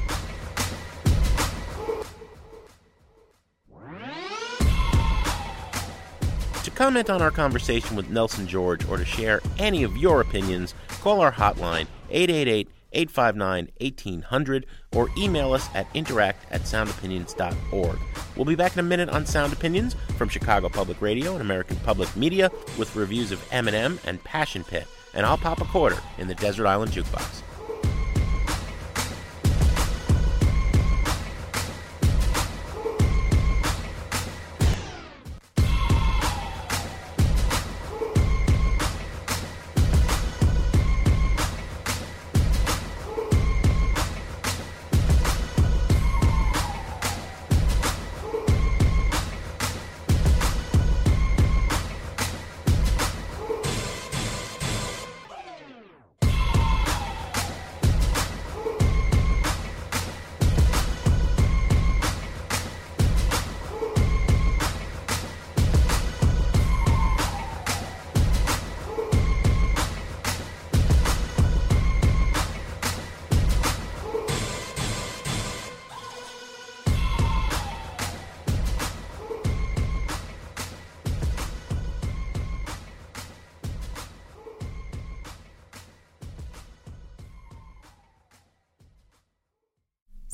To 6.64 6.72
comment 6.72 7.10
on 7.10 7.22
our 7.22 7.32
conversation 7.32 7.96
with 7.96 8.10
Nelson 8.10 8.48
George 8.48 8.88
or 8.90 8.98
to 8.98 9.06
share 9.06 9.42
any 9.60 9.84
of 9.84 9.96
your 9.96 10.22
opinions, 10.22 10.74
call 11.02 11.22
our 11.22 11.32
hotline 11.32 11.86
888 12.10 12.68
859 12.94 13.70
1800 13.80 14.66
or 14.94 15.10
email 15.18 15.54
us 15.54 15.70
at 15.74 15.88
interact 15.94 16.52
at 16.52 16.62
soundopinions.org. 16.62 18.00
We'll 18.36 18.46
be 18.46 18.56
back 18.56 18.74
in 18.74 18.80
a 18.80 18.84
minute 18.84 19.10
on 19.10 19.26
Sound 19.26 19.54
Opinions 19.54 19.96
from 20.18 20.30
Chicago 20.30 20.70
Public 20.70 21.02
Radio 21.02 21.34
and 21.34 21.42
American 21.42 21.78
Public 21.78 22.16
Media 22.16 22.52
with 22.78 22.96
reviews 22.96 23.32
of 23.32 23.44
Eminem 23.50 24.00
and 24.06 24.24
Passion 24.24 24.64
Pit, 24.64 24.88
and 25.14 25.26
I'll 25.26 25.38
pop 25.38 25.62
a 25.62 25.66
quarter 25.66 25.98
in 26.18 26.28
the 26.28 26.36
Desert 26.36 26.68
Island 26.68 26.92
Jukebox. 26.92 27.42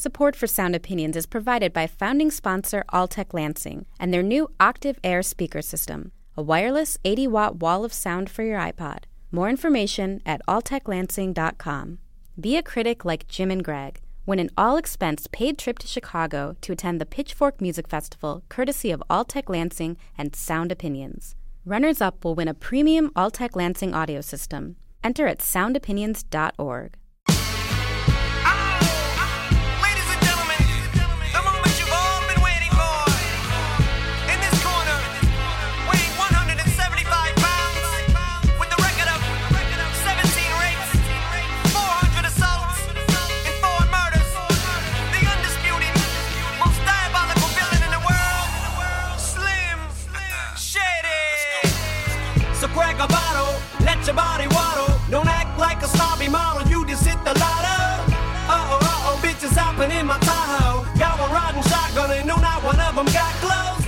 Support 0.03 0.35
for 0.35 0.47
Sound 0.47 0.75
Opinions 0.75 1.15
is 1.15 1.25
provided 1.25 1.71
by 1.71 1.87
founding 1.87 2.29
sponsor 2.29 2.83
Altec 2.91 3.33
Lansing 3.33 3.85
and 3.97 4.13
their 4.13 4.21
new 4.21 4.49
Octiv 4.59 4.97
Air 5.01 5.23
speaker 5.23 5.61
system, 5.61 6.11
a 6.35 6.41
wireless 6.41 6.97
80 7.05 7.27
watt 7.29 7.55
wall 7.61 7.85
of 7.85 7.93
sound 7.93 8.29
for 8.29 8.43
your 8.43 8.59
iPod. 8.59 9.05
More 9.31 9.49
information 9.49 10.21
at 10.25 10.41
alteclansing.com. 10.45 11.99
Be 12.37 12.57
a 12.57 12.61
critic 12.61 13.05
like 13.05 13.29
Jim 13.29 13.49
and 13.49 13.63
Greg. 13.63 14.01
Win 14.25 14.39
an 14.39 14.49
all 14.57 14.75
expense 14.75 15.29
paid 15.31 15.57
trip 15.57 15.79
to 15.79 15.87
Chicago 15.87 16.57
to 16.59 16.73
attend 16.73 16.99
the 16.99 17.05
Pitchfork 17.05 17.61
Music 17.61 17.87
Festival 17.87 18.43
courtesy 18.49 18.91
of 18.91 19.01
Altec 19.09 19.47
Lansing 19.47 19.95
and 20.17 20.35
Sound 20.35 20.69
Opinions. 20.69 21.33
Runners 21.63 22.01
up 22.01 22.25
will 22.25 22.35
win 22.35 22.49
a 22.49 22.53
premium 22.53 23.09
Altec 23.11 23.55
Lansing 23.55 23.93
audio 23.93 24.19
system. 24.19 24.75
Enter 25.01 25.27
at 25.27 25.39
soundopinions.org. 25.39 26.97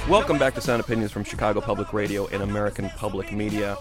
Welcome 0.07 0.37
back 0.37 0.53
to 0.53 0.61
Sound 0.61 0.81
Opinions 0.81 1.11
from 1.11 1.23
Chicago 1.23 1.61
Public 1.61 1.91
Radio 1.91 2.27
and 2.27 2.43
American 2.43 2.89
Public 2.91 3.31
Media. 3.31 3.77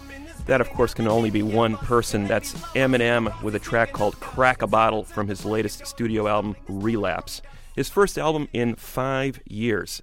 That, 0.46 0.60
of 0.60 0.70
course, 0.70 0.94
can 0.94 1.06
only 1.06 1.30
be 1.30 1.42
one 1.42 1.76
person. 1.76 2.26
That's 2.26 2.54
Eminem 2.74 3.42
with 3.42 3.54
a 3.54 3.58
track 3.58 3.92
called 3.92 4.18
Crack 4.20 4.62
a 4.62 4.66
Bottle 4.66 5.04
from 5.04 5.28
his 5.28 5.44
latest 5.44 5.86
studio 5.86 6.26
album, 6.26 6.56
Relapse. 6.68 7.42
His 7.76 7.88
first 7.88 8.18
album 8.18 8.48
in 8.52 8.74
five 8.74 9.40
years. 9.46 10.02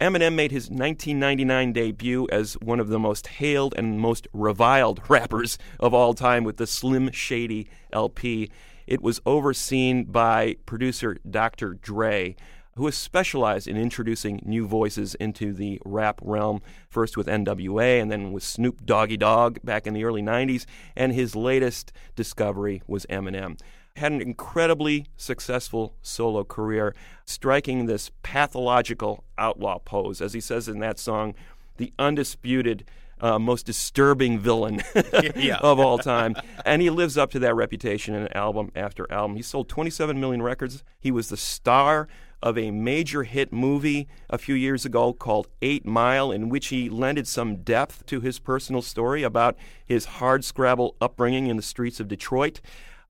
Eminem 0.00 0.34
made 0.34 0.50
his 0.50 0.64
1999 0.64 1.72
debut 1.72 2.26
as 2.32 2.54
one 2.54 2.80
of 2.80 2.88
the 2.88 2.98
most 2.98 3.28
hailed 3.28 3.74
and 3.76 4.00
most 4.00 4.26
reviled 4.32 5.00
rappers 5.08 5.58
of 5.78 5.94
all 5.94 6.12
time 6.12 6.42
with 6.42 6.56
the 6.56 6.66
Slim 6.66 7.10
Shady 7.12 7.68
LP. 7.92 8.50
It 8.86 9.00
was 9.00 9.20
overseen 9.24 10.04
by 10.04 10.56
producer 10.66 11.18
Dr. 11.30 11.74
Dre, 11.74 12.34
who 12.76 12.86
has 12.86 12.96
specialized 12.96 13.68
in 13.68 13.76
introducing 13.76 14.40
new 14.44 14.66
voices 14.66 15.14
into 15.16 15.52
the 15.52 15.80
rap 15.84 16.20
realm, 16.22 16.62
first 16.88 17.16
with 17.16 17.26
NWA 17.26 18.00
and 18.00 18.10
then 18.10 18.32
with 18.32 18.42
Snoop 18.42 18.84
Doggy 18.84 19.16
Dogg 19.16 19.58
back 19.62 19.86
in 19.86 19.94
the 19.94 20.04
early 20.04 20.22
90s, 20.22 20.64
and 20.96 21.12
his 21.12 21.36
latest 21.36 21.92
discovery 22.16 22.82
was 22.86 23.04
Eminem. 23.06 23.58
Had 23.96 24.12
an 24.12 24.22
incredibly 24.22 25.06
successful 25.18 25.94
solo 26.00 26.44
career, 26.44 26.94
striking 27.26 27.84
this 27.84 28.10
pathological 28.22 29.24
outlaw 29.36 29.78
pose, 29.78 30.22
as 30.22 30.32
he 30.32 30.40
says 30.40 30.66
in 30.66 30.78
that 30.78 30.98
song, 30.98 31.34
the 31.76 31.92
undisputed 31.98 32.84
uh, 33.20 33.38
most 33.38 33.66
disturbing 33.66 34.38
villain 34.38 34.82
of 35.60 35.78
all 35.78 35.98
time. 35.98 36.34
And 36.64 36.82
he 36.82 36.90
lives 36.90 37.16
up 37.16 37.30
to 37.32 37.38
that 37.40 37.54
reputation 37.54 38.14
in 38.14 38.32
album 38.32 38.72
after 38.74 39.10
album. 39.12 39.36
He 39.36 39.42
sold 39.42 39.68
27 39.68 40.18
million 40.18 40.42
records. 40.42 40.82
He 40.98 41.12
was 41.12 41.28
the 41.28 41.36
star 41.36 42.08
of 42.42 42.58
a 42.58 42.70
major 42.70 43.22
hit 43.22 43.52
movie 43.52 44.08
a 44.28 44.38
few 44.38 44.54
years 44.54 44.84
ago 44.84 45.12
called 45.12 45.48
Eight 45.60 45.86
Mile, 45.86 46.30
in 46.32 46.48
which 46.48 46.68
he 46.68 46.88
lended 46.88 47.26
some 47.26 47.56
depth 47.62 48.04
to 48.06 48.20
his 48.20 48.38
personal 48.38 48.82
story 48.82 49.22
about 49.22 49.56
his 49.84 50.04
hard 50.04 50.44
scrabble 50.44 50.96
upbringing 51.00 51.46
in 51.46 51.56
the 51.56 51.62
streets 51.62 52.00
of 52.00 52.08
Detroit. 52.08 52.60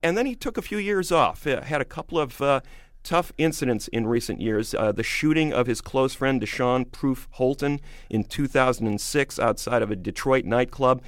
And 0.01 0.17
then 0.17 0.25
he 0.25 0.35
took 0.35 0.57
a 0.57 0.61
few 0.61 0.77
years 0.77 1.11
off, 1.11 1.43
had 1.45 1.81
a 1.81 1.85
couple 1.85 2.19
of 2.19 2.41
uh, 2.41 2.61
tough 3.03 3.31
incidents 3.37 3.87
in 3.89 4.07
recent 4.07 4.41
years. 4.41 4.73
Uh, 4.73 4.91
the 4.91 5.03
shooting 5.03 5.53
of 5.53 5.67
his 5.67 5.81
close 5.81 6.13
friend 6.13 6.41
Deshaun 6.41 6.91
Proof 6.91 7.27
Holton 7.31 7.79
in 8.09 8.23
2006 8.23 9.39
outside 9.39 9.81
of 9.81 9.91
a 9.91 9.95
Detroit 9.95 10.45
nightclub, 10.45 11.01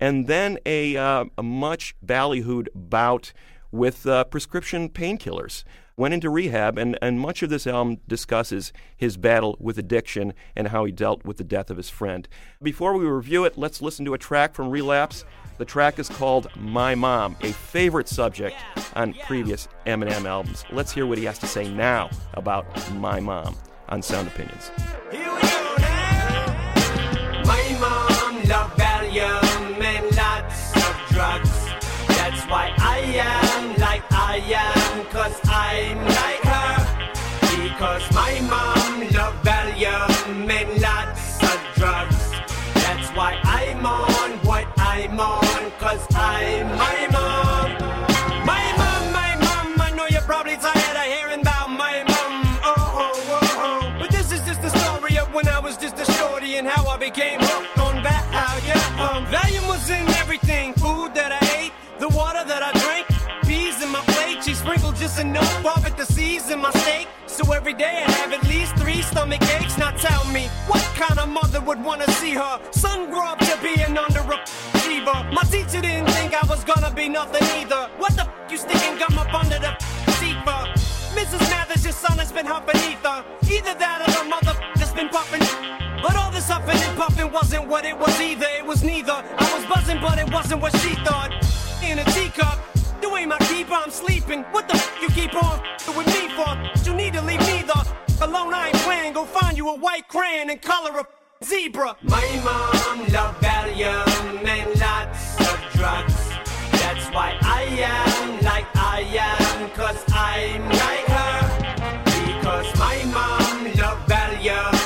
and 0.00 0.26
then 0.26 0.58
a, 0.66 0.96
uh, 0.96 1.26
a 1.38 1.42
much 1.42 1.94
ballyhooed 2.04 2.68
bout 2.74 3.32
with 3.70 4.06
uh, 4.06 4.24
prescription 4.24 4.88
painkillers. 4.88 5.64
Went 5.96 6.14
into 6.14 6.30
rehab, 6.30 6.78
and, 6.78 6.98
and 7.02 7.20
much 7.20 7.42
of 7.42 7.50
this 7.50 7.66
album 7.66 7.98
discusses 8.08 8.72
his 8.96 9.16
battle 9.16 9.56
with 9.60 9.78
addiction 9.78 10.32
and 10.56 10.68
how 10.68 10.84
he 10.84 10.92
dealt 10.92 11.24
with 11.24 11.36
the 11.36 11.44
death 11.44 11.70
of 11.70 11.76
his 11.76 11.90
friend. 11.90 12.28
Before 12.62 12.96
we 12.96 13.04
review 13.04 13.44
it, 13.44 13.58
let's 13.58 13.82
listen 13.82 14.04
to 14.06 14.14
a 14.14 14.18
track 14.18 14.54
from 14.54 14.70
Relapse. 14.70 15.24
The 15.58 15.66
track 15.66 15.98
is 15.98 16.08
called 16.08 16.48
My 16.56 16.94
Mom, 16.94 17.36
a 17.42 17.52
favorite 17.52 18.08
subject 18.08 18.56
on 18.94 19.14
previous 19.26 19.68
Eminem 19.86 20.24
albums. 20.24 20.64
Let's 20.72 20.92
hear 20.92 21.06
what 21.06 21.18
he 21.18 21.24
has 21.24 21.38
to 21.40 21.46
say 21.46 21.72
now 21.72 22.10
about 22.34 22.64
My 22.94 23.20
Mom 23.20 23.54
on 23.88 24.00
Sound 24.00 24.28
Opinions. 24.28 24.70
My 27.44 27.76
mom 27.78 28.42
loved 28.48 28.78
Valium 28.78 29.41
became 57.14 57.40
hooked 57.40 57.78
on 57.78 58.02
that. 58.02 58.24
Yeah, 58.64 59.04
um, 59.04 59.26
Valium 59.26 59.68
was 59.68 59.90
in 59.90 60.08
everything. 60.22 60.72
Food 60.74 61.14
that 61.14 61.32
I 61.32 61.42
ate, 61.60 61.72
the 61.98 62.08
water 62.08 62.44
that 62.44 62.62
I 62.62 62.72
drank, 62.80 63.06
peas 63.44 63.82
in 63.82 63.90
my 63.90 64.00
plate. 64.14 64.42
She 64.42 64.54
sprinkled 64.54 64.96
just 64.96 65.18
enough 65.20 65.66
of 65.66 65.96
to 65.96 66.06
season 66.06 66.60
my 66.60 66.70
steak. 66.70 67.08
So 67.26 67.52
every 67.52 67.74
day 67.74 68.04
I 68.06 68.10
have 68.22 68.32
at 68.32 68.44
least 68.44 68.76
three 68.76 69.02
stomach 69.02 69.42
aches. 69.60 69.76
Now 69.76 69.90
tell 69.90 70.24
me, 70.32 70.48
what 70.66 70.82
kind 70.96 71.18
of 71.18 71.28
mother 71.28 71.60
would 71.60 71.82
wanna 71.84 72.08
see 72.12 72.32
her 72.32 72.60
son 72.70 73.10
grow 73.10 73.26
up 73.26 73.40
to 73.40 73.58
be 73.62 73.74
an 73.82 73.98
under 73.98 74.20
achiever? 74.20 75.18
My 75.32 75.44
teacher 75.50 75.80
didn't 75.82 76.10
think 76.16 76.32
I 76.34 76.46
was 76.48 76.64
gonna 76.64 76.92
be 76.94 77.08
nothing 77.08 77.44
either. 77.60 77.90
What 77.98 78.16
the 78.16 78.22
f 78.22 78.50
you 78.50 78.56
sticking 78.56 78.96
gum 78.98 79.18
up 79.18 79.32
under 79.34 79.58
the 79.58 79.72
seat 80.18 80.38
for? 80.46 80.62
Mrs. 81.18 81.44
Mathers, 81.50 81.84
your 81.84 81.92
son 81.92 82.16
has 82.18 82.32
been 82.32 82.46
huffing 82.46 82.80
ether. 82.90 83.18
Either 83.54 83.74
that 83.82 83.98
or 84.04 84.10
the 84.16 84.24
mother 84.34 84.54
that's 84.76 84.92
been 84.92 85.10
puffing. 85.10 85.91
But 86.02 86.16
all 86.16 86.30
this 86.32 86.48
huffing 86.48 86.82
and 86.82 86.98
puffing 86.98 87.30
wasn't 87.30 87.68
what 87.68 87.84
it 87.84 87.96
was 87.96 88.20
either. 88.20 88.46
It 88.58 88.66
was 88.66 88.82
neither. 88.82 89.12
I 89.12 89.54
was 89.56 89.64
buzzing, 89.66 90.00
but 90.00 90.18
it 90.18 90.30
wasn't 90.32 90.60
what 90.60 90.76
she 90.78 90.94
thought. 91.06 91.30
In 91.82 91.98
a 92.00 92.04
teacup. 92.06 92.58
You 93.00 93.16
ain't 93.16 93.28
my 93.28 93.38
keeper, 93.38 93.74
I'm 93.74 93.90
sleeping. 93.90 94.42
What 94.52 94.68
the 94.68 94.74
f 94.74 94.98
you 95.02 95.08
keep 95.08 95.34
on 95.34 95.60
with 95.96 96.06
me 96.06 96.28
for? 96.36 96.50
You 96.84 96.94
need 96.94 97.12
to 97.14 97.22
leave 97.22 97.40
me 97.40 97.62
the 97.62 97.86
alone, 98.20 98.54
I 98.54 98.68
ain't 98.68 98.76
playing. 98.76 99.12
Go 99.14 99.24
find 99.24 99.56
you 99.56 99.68
a 99.68 99.76
white 99.76 100.06
crayon 100.08 100.50
and 100.50 100.60
color 100.62 101.00
a 101.00 101.04
zebra. 101.44 101.96
My 102.02 102.26
mom 102.44 102.98
loved 103.12 103.38
Valium 103.42 104.44
and 104.44 104.80
lots 104.80 105.40
of 105.40 105.58
drugs. 105.74 106.18
That's 106.80 107.06
why 107.14 107.38
I 107.42 107.62
am 107.62 108.40
like 108.42 108.66
I 108.74 109.00
am, 109.18 109.70
cause 109.70 110.04
I'm 110.12 110.62
like 110.82 111.06
her. 111.18 111.38
Because 112.04 112.68
my 112.78 113.02
mom 113.12 113.64
loved 113.74 114.08
Valium 114.08 114.81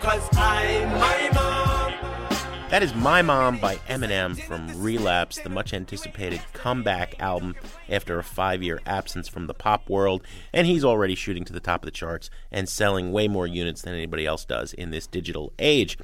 cause 0.00 0.26
I'm 0.32 0.88
my 0.98 1.30
mom. 1.34 1.70
That 2.70 2.82
is 2.82 2.94
My 2.94 3.20
Mom 3.20 3.58
by 3.58 3.76
Eminem 3.88 4.40
from 4.40 4.80
Relapse, 4.80 5.38
the 5.40 5.50
much 5.50 5.74
anticipated 5.74 6.40
comeback 6.54 7.20
album 7.20 7.54
after 7.88 8.18
a 8.18 8.24
five 8.24 8.62
year 8.62 8.80
absence 8.86 9.28
from 9.28 9.46
the 9.46 9.54
pop 9.54 9.90
world. 9.90 10.22
And 10.54 10.66
he's 10.66 10.84
already 10.84 11.14
shooting 11.14 11.44
to 11.44 11.52
the 11.52 11.60
top 11.60 11.82
of 11.82 11.86
the 11.86 11.90
charts 11.90 12.30
and 12.50 12.68
selling 12.68 13.12
way 13.12 13.28
more 13.28 13.46
units 13.46 13.82
than 13.82 13.92
anybody 13.92 14.24
else 14.24 14.44
does 14.46 14.72
in 14.72 14.90
this 14.90 15.06
digital 15.06 15.52
age. 15.58 15.98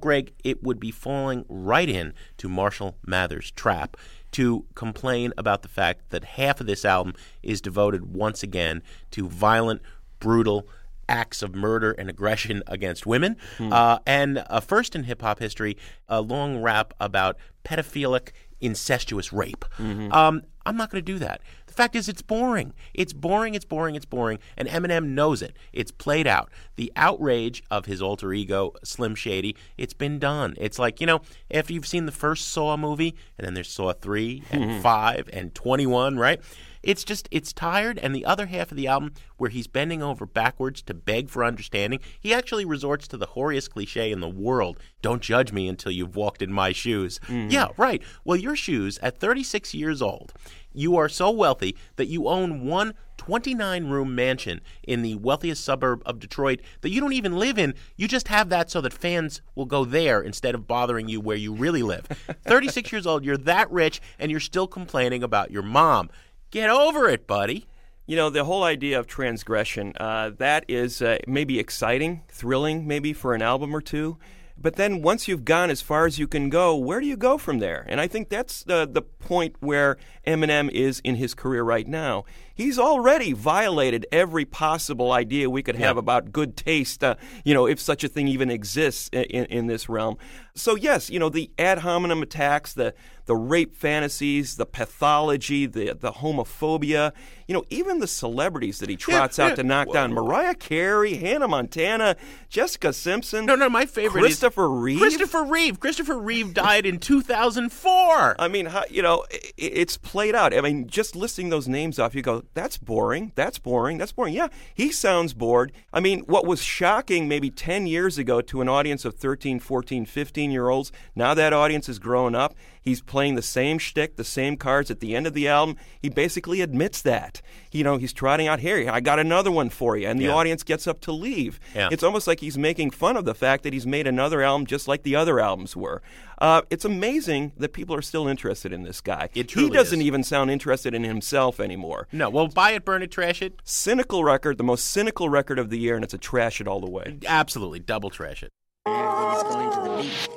Greg, 0.00 0.32
it 0.42 0.62
would 0.64 0.80
be 0.80 0.90
falling 0.90 1.44
right 1.48 1.88
in 1.88 2.14
to 2.38 2.48
Marshall 2.48 2.96
Mathers' 3.06 3.52
trap 3.52 3.96
to 4.32 4.64
complain 4.74 5.32
about 5.38 5.62
the 5.62 5.68
fact 5.68 6.10
that 6.10 6.24
half 6.24 6.60
of 6.60 6.66
this 6.66 6.84
album 6.84 7.14
is 7.42 7.60
devoted 7.60 8.14
once 8.14 8.42
again 8.42 8.82
to 9.12 9.28
violent, 9.28 9.82
brutal, 10.18 10.68
acts 11.08 11.42
of 11.42 11.54
murder 11.54 11.92
and 11.92 12.08
aggression 12.10 12.62
against 12.66 13.06
women, 13.06 13.36
uh, 13.60 13.98
and 14.06 14.44
uh, 14.50 14.60
first 14.60 14.94
in 14.96 15.04
hip 15.04 15.22
hop 15.22 15.38
history, 15.38 15.76
a 16.08 16.20
long 16.20 16.60
rap 16.60 16.92
about 17.00 17.36
pedophilic 17.64 18.30
incestuous 18.60 19.32
rape. 19.32 19.64
Mhm. 19.78 20.12
Um, 20.12 20.42
I'm 20.64 20.76
not 20.76 20.90
going 20.90 21.04
to 21.04 21.12
do 21.12 21.18
that. 21.20 21.42
The 21.66 21.72
fact 21.74 21.94
is, 21.94 22.08
it's 22.08 22.22
boring. 22.22 22.72
It's 22.94 23.12
boring. 23.12 23.54
It's 23.54 23.64
boring. 23.66 23.94
It's 23.94 24.06
boring. 24.06 24.38
And 24.56 24.66
Eminem 24.66 25.08
knows 25.10 25.42
it. 25.42 25.54
It's 25.72 25.92
played 25.92 26.26
out. 26.26 26.50
The 26.76 26.90
outrage 26.96 27.62
of 27.70 27.84
his 27.84 28.00
alter 28.02 28.32
ego, 28.32 28.72
Slim 28.82 29.14
Shady, 29.14 29.54
it's 29.76 29.92
been 29.94 30.18
done. 30.18 30.54
It's 30.56 30.78
like 30.78 31.00
you 31.00 31.06
know, 31.06 31.20
after 31.52 31.72
you've 31.72 31.86
seen 31.86 32.06
the 32.06 32.12
first 32.12 32.48
Saw 32.48 32.76
movie, 32.76 33.14
and 33.38 33.46
then 33.46 33.54
there's 33.54 33.70
Saw 33.70 33.92
three 33.92 34.42
and 34.50 34.64
Mhm. 34.64 34.82
five 34.82 35.28
and 35.32 35.54
twenty 35.54 35.86
one, 35.86 36.16
right? 36.18 36.40
It's 36.86 37.04
just 37.04 37.28
it's 37.30 37.52
tired. 37.52 37.98
And 37.98 38.14
the 38.14 38.24
other 38.24 38.46
half 38.46 38.70
of 38.70 38.76
the 38.76 38.86
album, 38.86 39.12
where 39.36 39.50
he's 39.50 39.66
bending 39.66 40.02
over 40.02 40.24
backwards 40.26 40.82
to 40.82 40.94
beg 40.94 41.28
for 41.28 41.44
understanding, 41.44 42.00
he 42.20 42.32
actually 42.32 42.64
resorts 42.64 43.06
to 43.08 43.16
the 43.16 43.26
hoariest 43.26 43.70
cliche 43.72 44.10
in 44.12 44.20
the 44.20 44.28
world: 44.28 44.78
"Don't 45.02 45.22
judge 45.22 45.52
me 45.52 45.68
until 45.68 45.92
you've 45.92 46.16
walked 46.16 46.42
in 46.42 46.52
my 46.52 46.72
shoes." 46.72 47.18
Mhm. 47.26 47.50
Yeah, 47.52 47.68
right. 47.76 48.02
Well, 48.24 48.36
your 48.36 48.56
shoes 48.56 48.98
at 49.02 49.18
36 49.18 49.74
years 49.74 50.00
old, 50.00 50.32
you 50.72 50.96
are 50.96 51.08
so 51.08 51.30
wealthy 51.30 51.76
that 51.96 52.06
you 52.06 52.28
own 52.28 52.66
one 52.66 52.94
29 53.16 53.86
room 53.86 54.14
mansion 54.14 54.60
in 54.82 55.02
the 55.02 55.14
wealthiest 55.16 55.64
suburb 55.64 56.02
of 56.06 56.20
Detroit 56.20 56.60
that 56.82 56.90
you 56.90 57.00
don't 57.00 57.14
even 57.14 57.38
live 57.38 57.58
in. 57.58 57.74
You 57.96 58.06
just 58.06 58.28
have 58.28 58.50
that 58.50 58.70
so 58.70 58.80
that 58.82 58.92
fans 58.92 59.40
will 59.54 59.64
go 59.64 59.84
there 59.84 60.20
instead 60.20 60.54
of 60.54 60.66
bothering 60.68 61.08
you 61.08 61.20
where 61.20 61.36
you 61.36 61.52
really 61.52 61.82
live. 61.82 62.06
36 62.46 62.92
years 62.92 63.06
old, 63.06 63.24
you're 63.24 63.38
that 63.38 63.70
rich 63.70 64.00
and 64.18 64.30
you're 64.30 64.38
still 64.38 64.66
complaining 64.66 65.22
about 65.22 65.50
your 65.50 65.62
mom. 65.62 66.10
Get 66.56 66.70
over 66.70 67.06
it, 67.06 67.26
buddy. 67.26 67.66
You 68.06 68.16
know, 68.16 68.30
the 68.30 68.44
whole 68.44 68.64
idea 68.64 68.98
of 68.98 69.06
transgression, 69.06 69.92
uh, 70.00 70.30
that 70.38 70.64
is 70.68 71.02
uh, 71.02 71.18
maybe 71.26 71.58
exciting, 71.58 72.22
thrilling, 72.30 72.86
maybe 72.86 73.12
for 73.12 73.34
an 73.34 73.42
album 73.42 73.76
or 73.76 73.82
two. 73.82 74.16
But 74.56 74.76
then 74.76 75.02
once 75.02 75.28
you've 75.28 75.44
gone 75.44 75.68
as 75.68 75.82
far 75.82 76.06
as 76.06 76.18
you 76.18 76.26
can 76.26 76.48
go, 76.48 76.74
where 76.74 76.98
do 76.98 77.06
you 77.06 77.18
go 77.18 77.36
from 77.36 77.58
there? 77.58 77.84
And 77.86 78.00
I 78.00 78.06
think 78.06 78.30
that's 78.30 78.62
the, 78.62 78.88
the 78.90 79.02
point 79.02 79.56
where 79.60 79.98
Eminem 80.26 80.70
is 80.70 81.00
in 81.00 81.16
his 81.16 81.34
career 81.34 81.62
right 81.62 81.86
now. 81.86 82.24
He's 82.56 82.78
already 82.78 83.34
violated 83.34 84.06
every 84.10 84.46
possible 84.46 85.12
idea 85.12 85.50
we 85.50 85.62
could 85.62 85.76
have 85.76 85.96
Yeah. 85.96 86.00
about 86.00 86.32
good 86.32 86.56
taste, 86.56 87.04
uh, 87.04 87.16
you 87.44 87.52
know, 87.52 87.66
if 87.66 87.78
such 87.78 88.02
a 88.02 88.08
thing 88.08 88.28
even 88.28 88.50
exists 88.50 89.10
in, 89.12 89.24
in, 89.24 89.44
in 89.44 89.66
this 89.66 89.90
realm. 89.90 90.16
So, 90.54 90.74
yes, 90.74 91.10
you 91.10 91.18
know, 91.18 91.28
the 91.28 91.50
ad 91.58 91.80
hominem 91.80 92.22
attacks, 92.22 92.72
the, 92.72 92.94
the 93.26 93.36
rape 93.36 93.76
fantasies, 93.76 94.56
the 94.56 94.64
pathology, 94.64 95.66
the, 95.66 95.92
the 95.92 96.12
homophobia, 96.12 97.12
you 97.46 97.52
know, 97.54 97.62
even 97.68 97.98
the 97.98 98.06
celebrities 98.06 98.78
that 98.78 98.88
he 98.88 98.96
trots 98.96 99.38
out 99.38 99.50
yeah. 99.50 99.54
to 99.56 99.62
knock 99.62 99.92
down 99.92 100.14
Mariah 100.14 100.54
Carey, 100.54 101.14
Hannah 101.14 101.48
Montana, 101.48 102.16
Jessica 102.48 102.94
Simpson. 102.94 103.44
No, 103.44 103.54
no, 103.54 103.68
my 103.68 103.84
favorite 103.84 104.22
is 104.22 104.28
Christopher 104.28 104.70
Reeve. 104.70 104.98
Christopher 104.98 105.44
Reeve. 105.44 105.78
Christopher 105.78 106.18
Reeve 106.18 106.54
died 106.54 106.86
in 106.86 106.98
2004. 106.98 108.36
I 108.38 108.48
mean, 108.48 108.70
you 108.90 109.02
know, 109.02 109.26
it's 109.58 109.98
played 109.98 110.34
out. 110.34 110.54
I 110.54 110.62
mean, 110.62 110.86
just 110.86 111.14
listing 111.14 111.50
those 111.50 111.68
names 111.68 111.98
off, 111.98 112.14
you 112.14 112.22
go, 112.22 112.44
that's 112.54 112.78
boring. 112.78 113.32
That's 113.34 113.58
boring. 113.58 113.98
That's 113.98 114.12
boring. 114.12 114.34
Yeah, 114.34 114.48
he 114.74 114.92
sounds 114.92 115.34
bored. 115.34 115.72
I 115.92 116.00
mean, 116.00 116.20
what 116.20 116.46
was 116.46 116.62
shocking 116.62 117.28
maybe 117.28 117.50
10 117.50 117.86
years 117.86 118.18
ago 118.18 118.40
to 118.42 118.60
an 118.60 118.68
audience 118.68 119.04
of 119.04 119.14
13, 119.14 119.60
14, 119.60 120.06
15 120.06 120.50
year 120.50 120.68
olds, 120.68 120.92
now 121.14 121.34
that 121.34 121.52
audience 121.52 121.86
has 121.86 121.98
grown 121.98 122.34
up. 122.34 122.54
He's 122.86 123.02
playing 123.02 123.34
the 123.34 123.42
same 123.42 123.78
shtick, 123.78 124.14
the 124.16 124.22
same 124.24 124.56
cards 124.56 124.90
at 124.92 125.00
the 125.00 125.14
end 125.16 125.26
of 125.26 125.34
the 125.34 125.48
album. 125.48 125.76
He 126.00 126.08
basically 126.08 126.60
admits 126.60 127.02
that. 127.02 127.42
You 127.72 127.82
know, 127.82 127.96
he's 127.96 128.12
trotting 128.12 128.46
out 128.46 128.60
here. 128.60 128.88
I 128.88 129.00
got 129.00 129.18
another 129.18 129.50
one 129.50 129.70
for 129.70 129.96
you, 129.96 130.06
and 130.06 130.20
the 130.20 130.26
Yeah. 130.26 130.34
audience 130.34 130.62
gets 130.62 130.86
up 130.86 131.00
to 131.00 131.12
leave. 131.12 131.58
Yeah. 131.74 131.88
It's 131.90 132.04
almost 132.04 132.28
like 132.28 132.38
he's 132.38 132.56
making 132.56 132.92
fun 132.92 133.16
of 133.16 133.24
the 133.24 133.34
fact 133.34 133.64
that 133.64 133.72
he's 133.72 133.86
made 133.88 134.06
another 134.06 134.40
album 134.40 134.66
just 134.66 134.86
like 134.86 135.02
the 135.02 135.16
other 135.16 135.40
albums 135.40 135.74
were. 135.76 136.00
Uh, 136.40 136.62
it's 136.70 136.84
amazing 136.84 137.50
that 137.56 137.72
people 137.72 137.96
are 137.96 138.02
still 138.02 138.28
interested 138.28 138.72
in 138.72 138.84
this 138.84 139.00
guy. 139.00 139.30
It 139.34 139.50
he 139.50 139.68
doesn't 139.68 140.00
is. 140.00 140.06
even 140.06 140.22
sound 140.22 140.50
interested 140.52 140.94
in 140.94 141.02
himself 141.02 141.58
anymore. 141.58 142.06
No, 142.12 142.30
well, 142.30 142.46
buy 142.46 142.70
it, 142.70 142.84
burn 142.84 143.02
it, 143.02 143.10
trash 143.10 143.42
it. 143.42 143.54
Cynical 143.64 144.22
record, 144.22 144.58
the 144.58 144.64
most 144.64 144.84
cynical 144.84 145.28
record 145.28 145.58
of 145.58 145.70
the 145.70 145.78
year, 145.80 145.96
and 145.96 146.04
it's 146.04 146.14
a 146.14 146.18
trash 146.18 146.60
it 146.60 146.68
all 146.68 146.80
the 146.80 146.88
way. 146.90 147.16
Absolutely, 147.26 147.80
double 147.80 148.10
trash 148.10 148.44
it. 148.44 148.50
Everything 148.86 149.32
is 149.34 149.42
going 149.42 149.70
to 149.72 149.80
the 149.80 149.96
beat. 150.02 150.28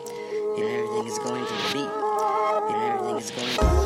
And 0.58 0.68
everything 0.68 1.06
is 1.08 1.20
going 1.20 1.46
to 1.46 1.54
the 1.54 1.74
beat. 1.74 1.99
And 3.20 3.36
going 3.36 3.50
is 3.50 3.79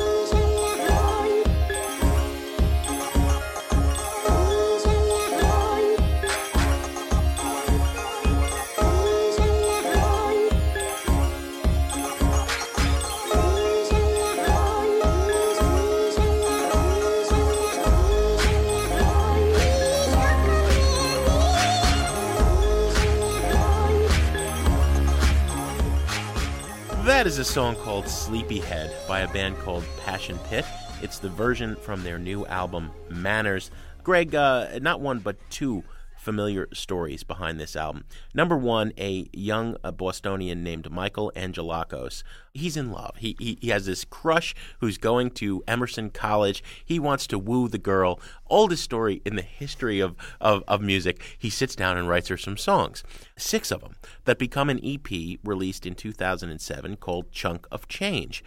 That 27.23 27.29
is 27.29 27.39
a 27.39 27.45
song 27.45 27.77
called 27.77 28.05
Sleepyhead 28.05 28.93
by 29.07 29.21
a 29.21 29.31
band 29.31 29.57
called 29.59 29.85
Passion 30.03 30.37
Pit. 30.49 30.65
It's 31.01 31.19
the 31.19 31.29
version 31.29 31.77
from 31.77 32.03
their 32.03 32.19
new 32.19 32.45
album 32.47 32.91
Manners. 33.09 33.71
Greg, 34.03 34.35
uh, 34.35 34.77
not 34.81 34.99
one 34.99 35.19
but 35.19 35.37
two 35.49 35.85
familiar 36.23 36.67
stories 36.73 37.23
behind 37.23 37.59
this 37.59 37.75
album. 37.75 38.05
Number 38.33 38.57
one, 38.57 38.93
a 38.97 39.27
young 39.33 39.75
uh, 39.83 39.91
Bostonian 39.91 40.63
named 40.63 40.89
Michael 40.89 41.31
Angelakos. 41.35 42.23
He's 42.53 42.77
in 42.77 42.91
love. 42.91 43.17
He, 43.17 43.35
he 43.39 43.57
he 43.61 43.69
has 43.69 43.85
this 43.85 44.05
crush 44.05 44.55
who's 44.79 44.97
going 44.97 45.31
to 45.31 45.63
Emerson 45.67 46.09
College. 46.09 46.63
He 46.83 46.99
wants 46.99 47.27
to 47.27 47.37
woo 47.37 47.67
the 47.67 47.77
girl. 47.77 48.19
Oldest 48.47 48.83
story 48.83 49.21
in 49.25 49.35
the 49.35 49.41
history 49.41 49.99
of, 49.99 50.15
of, 50.39 50.63
of 50.67 50.81
music. 50.81 51.21
He 51.37 51.49
sits 51.49 51.75
down 51.75 51.97
and 51.97 52.07
writes 52.07 52.29
her 52.29 52.37
some 52.37 52.57
songs, 52.57 53.03
six 53.35 53.71
of 53.71 53.81
them, 53.81 53.95
that 54.25 54.39
become 54.39 54.69
an 54.69 54.79
EP 54.83 55.39
released 55.43 55.85
in 55.85 55.95
2007 55.95 56.95
called 56.97 57.31
Chunk 57.31 57.67
of 57.71 57.87
Change 57.87 58.43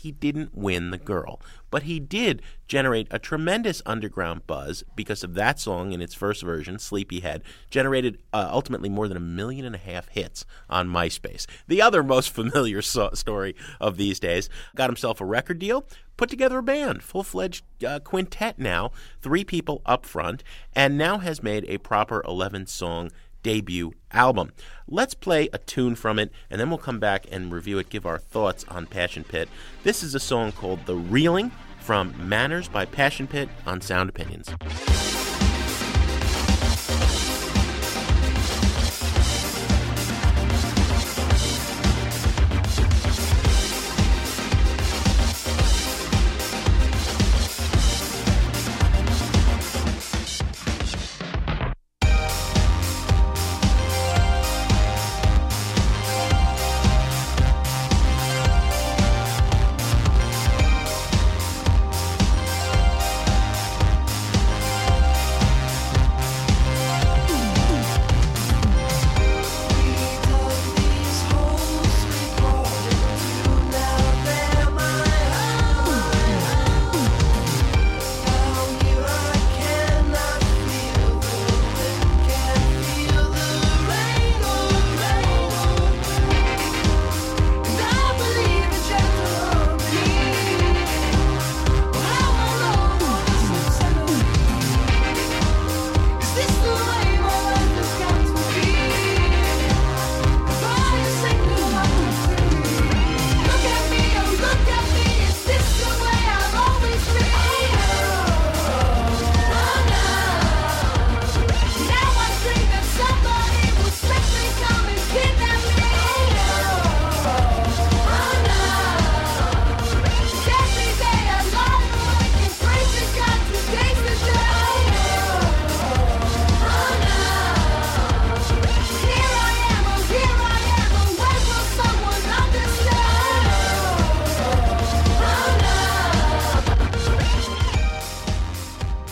he 0.00 0.12
didn't 0.12 0.56
win 0.56 0.90
the 0.90 0.98
girl. 0.98 1.40
But 1.70 1.84
he 1.84 2.00
did 2.00 2.42
generate 2.66 3.06
a 3.10 3.18
tremendous 3.18 3.82
underground 3.84 4.46
buzz 4.46 4.82
because 4.96 5.22
of 5.22 5.34
that 5.34 5.60
song 5.60 5.92
in 5.92 6.00
its 6.00 6.14
first 6.14 6.42
version, 6.42 6.78
Sleepyhead, 6.78 7.42
generated 7.68 8.18
uh, 8.32 8.48
ultimately 8.50 8.88
more 8.88 9.08
than 9.08 9.16
a 9.16 9.20
million 9.20 9.64
and 9.64 9.74
a 9.74 9.78
half 9.78 10.08
hits 10.08 10.44
on 10.68 10.88
MySpace. 10.88 11.46
The 11.68 11.82
other 11.82 12.02
most 12.02 12.30
familiar 12.34 12.82
so- 12.82 13.10
story 13.14 13.54
of 13.80 13.96
these 13.96 14.18
days 14.18 14.48
got 14.74 14.90
himself 14.90 15.20
a 15.20 15.24
record 15.24 15.58
deal, 15.58 15.86
put 16.16 16.30
together 16.30 16.58
a 16.58 16.62
band, 16.62 17.02
full 17.02 17.22
fledged 17.22 17.64
uh, 17.86 18.00
quintet 18.00 18.58
now, 18.58 18.92
three 19.20 19.44
people 19.44 19.82
up 19.86 20.06
front, 20.06 20.42
and 20.74 20.98
now 20.98 21.18
has 21.18 21.42
made 21.42 21.64
a 21.68 21.78
proper 21.78 22.22
11 22.26 22.66
song 22.66 23.10
debut 23.42 23.92
album. 24.12 24.52
Let's 24.88 25.14
play 25.14 25.48
a 25.52 25.58
tune 25.58 25.94
from 25.94 26.18
it, 26.18 26.32
and 26.50 26.60
then 26.60 26.68
we'll 26.68 26.78
come 26.78 26.98
back 26.98 27.26
and 27.30 27.52
review 27.52 27.78
it, 27.78 27.88
give 27.88 28.06
our 28.06 28.18
thoughts 28.18 28.64
on 28.68 28.86
Passion 28.86 29.24
Pit. 29.24 29.48
This 29.82 30.02
is 30.02 30.14
a 30.14 30.20
song 30.20 30.52
called 30.52 30.86
The 30.86 30.96
Reeling 30.96 31.52
from 31.80 32.14
Manners 32.28 32.68
by 32.68 32.84
Passion 32.84 33.26
Pit 33.26 33.48
on 33.66 33.80
Sound 33.80 34.08
Opinions. 34.08 34.50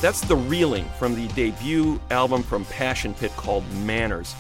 That's 0.09 0.22
The 0.22 0.36
Reeling 0.36 0.86
from 0.98 1.14
the 1.14 1.28
debut 1.34 2.00
album 2.11 2.42
from 2.42 2.64
Passion 2.64 3.12
Pit 3.12 3.30
called 3.36 3.62
Manners. 3.84 4.34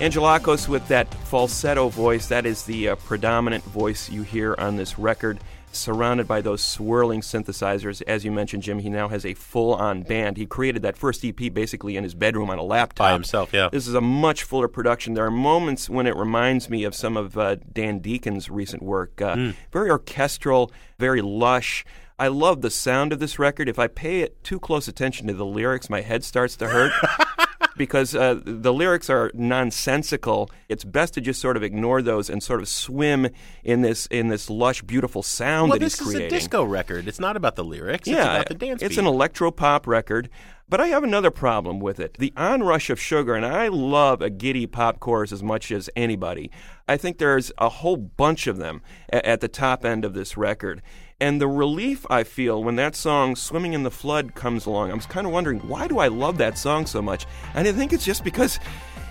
Angelakos 0.00 0.68
with 0.68 0.86
that 0.88 1.12
falsetto 1.24 1.88
voice, 1.88 2.26
that 2.28 2.44
is 2.44 2.64
the 2.64 2.90
uh, 2.90 2.96
predominant 2.96 3.64
voice 3.64 4.10
you 4.10 4.20
hear 4.20 4.54
on 4.58 4.76
this 4.76 4.98
record, 4.98 5.40
surrounded 5.72 6.28
by 6.28 6.42
those 6.42 6.60
swirling 6.60 7.22
synthesizers. 7.22 8.02
As 8.06 8.22
you 8.22 8.30
mentioned, 8.30 8.64
Jim, 8.64 8.80
he 8.80 8.90
now 8.90 9.08
has 9.08 9.24
a 9.24 9.32
full 9.32 9.72
on 9.72 10.02
band. 10.02 10.36
He 10.36 10.44
created 10.44 10.82
that 10.82 10.98
first 10.98 11.24
EP 11.24 11.54
basically 11.54 11.96
in 11.96 12.04
his 12.04 12.14
bedroom 12.14 12.50
on 12.50 12.58
a 12.58 12.62
laptop. 12.62 13.06
By 13.06 13.12
himself, 13.14 13.54
yeah. 13.54 13.70
This 13.72 13.88
is 13.88 13.94
a 13.94 14.02
much 14.02 14.42
fuller 14.42 14.68
production. 14.68 15.14
There 15.14 15.24
are 15.24 15.30
moments 15.30 15.88
when 15.88 16.06
it 16.06 16.16
reminds 16.16 16.68
me 16.68 16.84
of 16.84 16.94
some 16.94 17.16
of 17.16 17.38
uh, 17.38 17.56
Dan 17.72 18.00
Deacon's 18.00 18.50
recent 18.50 18.82
work. 18.82 19.22
Uh, 19.22 19.36
Mm. 19.36 19.54
Very 19.72 19.88
orchestral, 19.88 20.70
very 20.98 21.22
lush. 21.22 21.86
I 22.18 22.28
love 22.28 22.62
the 22.62 22.70
sound 22.70 23.12
of 23.12 23.20
this 23.20 23.38
record. 23.38 23.68
If 23.68 23.78
I 23.78 23.86
pay 23.86 24.20
it 24.20 24.42
too 24.42 24.58
close 24.58 24.88
attention 24.88 25.28
to 25.28 25.34
the 25.34 25.46
lyrics, 25.46 25.88
my 25.88 26.00
head 26.00 26.24
starts 26.24 26.56
to 26.56 26.68
hurt. 26.68 26.92
because 27.78 28.14
uh, 28.14 28.40
the 28.44 28.72
lyrics 28.72 29.08
are 29.08 29.30
nonsensical. 29.32 30.50
It's 30.68 30.84
best 30.84 31.14
to 31.14 31.20
just 31.20 31.40
sort 31.40 31.56
of 31.56 31.62
ignore 31.62 32.02
those 32.02 32.28
and 32.28 32.42
sort 32.42 32.60
of 32.60 32.68
swim 32.68 33.28
in 33.64 33.80
this 33.80 34.06
in 34.06 34.28
this 34.28 34.50
lush, 34.50 34.82
beautiful 34.82 35.22
sound 35.22 35.70
well, 35.70 35.78
that 35.78 35.84
this 35.84 36.00
is 36.00 36.14
a 36.14 36.28
disco 36.28 36.64
record. 36.64 37.08
It's 37.08 37.20
not 37.20 37.36
about 37.36 37.56
the 37.56 37.64
lyrics. 37.64 38.06
Yeah, 38.06 38.16
it's 38.16 38.26
about 38.26 38.48
the 38.48 38.54
dance 38.54 38.82
it's 38.82 38.96
beat. 38.96 39.00
an 39.00 39.06
electro 39.06 39.50
pop 39.50 39.86
record. 39.86 40.28
But 40.70 40.82
I 40.82 40.88
have 40.88 41.02
another 41.02 41.30
problem 41.30 41.80
with 41.80 41.98
it. 41.98 42.18
The 42.18 42.30
onrush 42.36 42.90
of 42.90 43.00
sugar, 43.00 43.34
and 43.34 43.46
I 43.46 43.68
love 43.68 44.20
a 44.20 44.28
giddy 44.28 44.66
pop 44.66 45.00
chorus 45.00 45.32
as 45.32 45.42
much 45.42 45.72
as 45.72 45.88
anybody. 45.96 46.50
I 46.86 46.98
think 46.98 47.16
there's 47.16 47.50
a 47.56 47.70
whole 47.70 47.96
bunch 47.96 48.46
of 48.46 48.58
them 48.58 48.82
at 49.10 49.40
the 49.40 49.48
top 49.48 49.86
end 49.86 50.04
of 50.04 50.12
this 50.12 50.36
record. 50.36 50.82
And 51.20 51.40
the 51.40 51.48
relief 51.48 52.06
I 52.08 52.22
feel 52.22 52.62
when 52.62 52.76
that 52.76 52.94
song, 52.94 53.34
Swimming 53.34 53.72
in 53.72 53.82
the 53.82 53.90
Flood, 53.90 54.36
comes 54.36 54.66
along, 54.66 54.92
I'm 54.92 55.00
kind 55.00 55.26
of 55.26 55.32
wondering, 55.32 55.58
why 55.66 55.88
do 55.88 55.98
I 55.98 56.06
love 56.06 56.38
that 56.38 56.56
song 56.56 56.86
so 56.86 57.02
much? 57.02 57.26
And 57.54 57.66
I 57.66 57.72
think 57.72 57.92
it's 57.92 58.04
just 58.04 58.22
because 58.22 58.60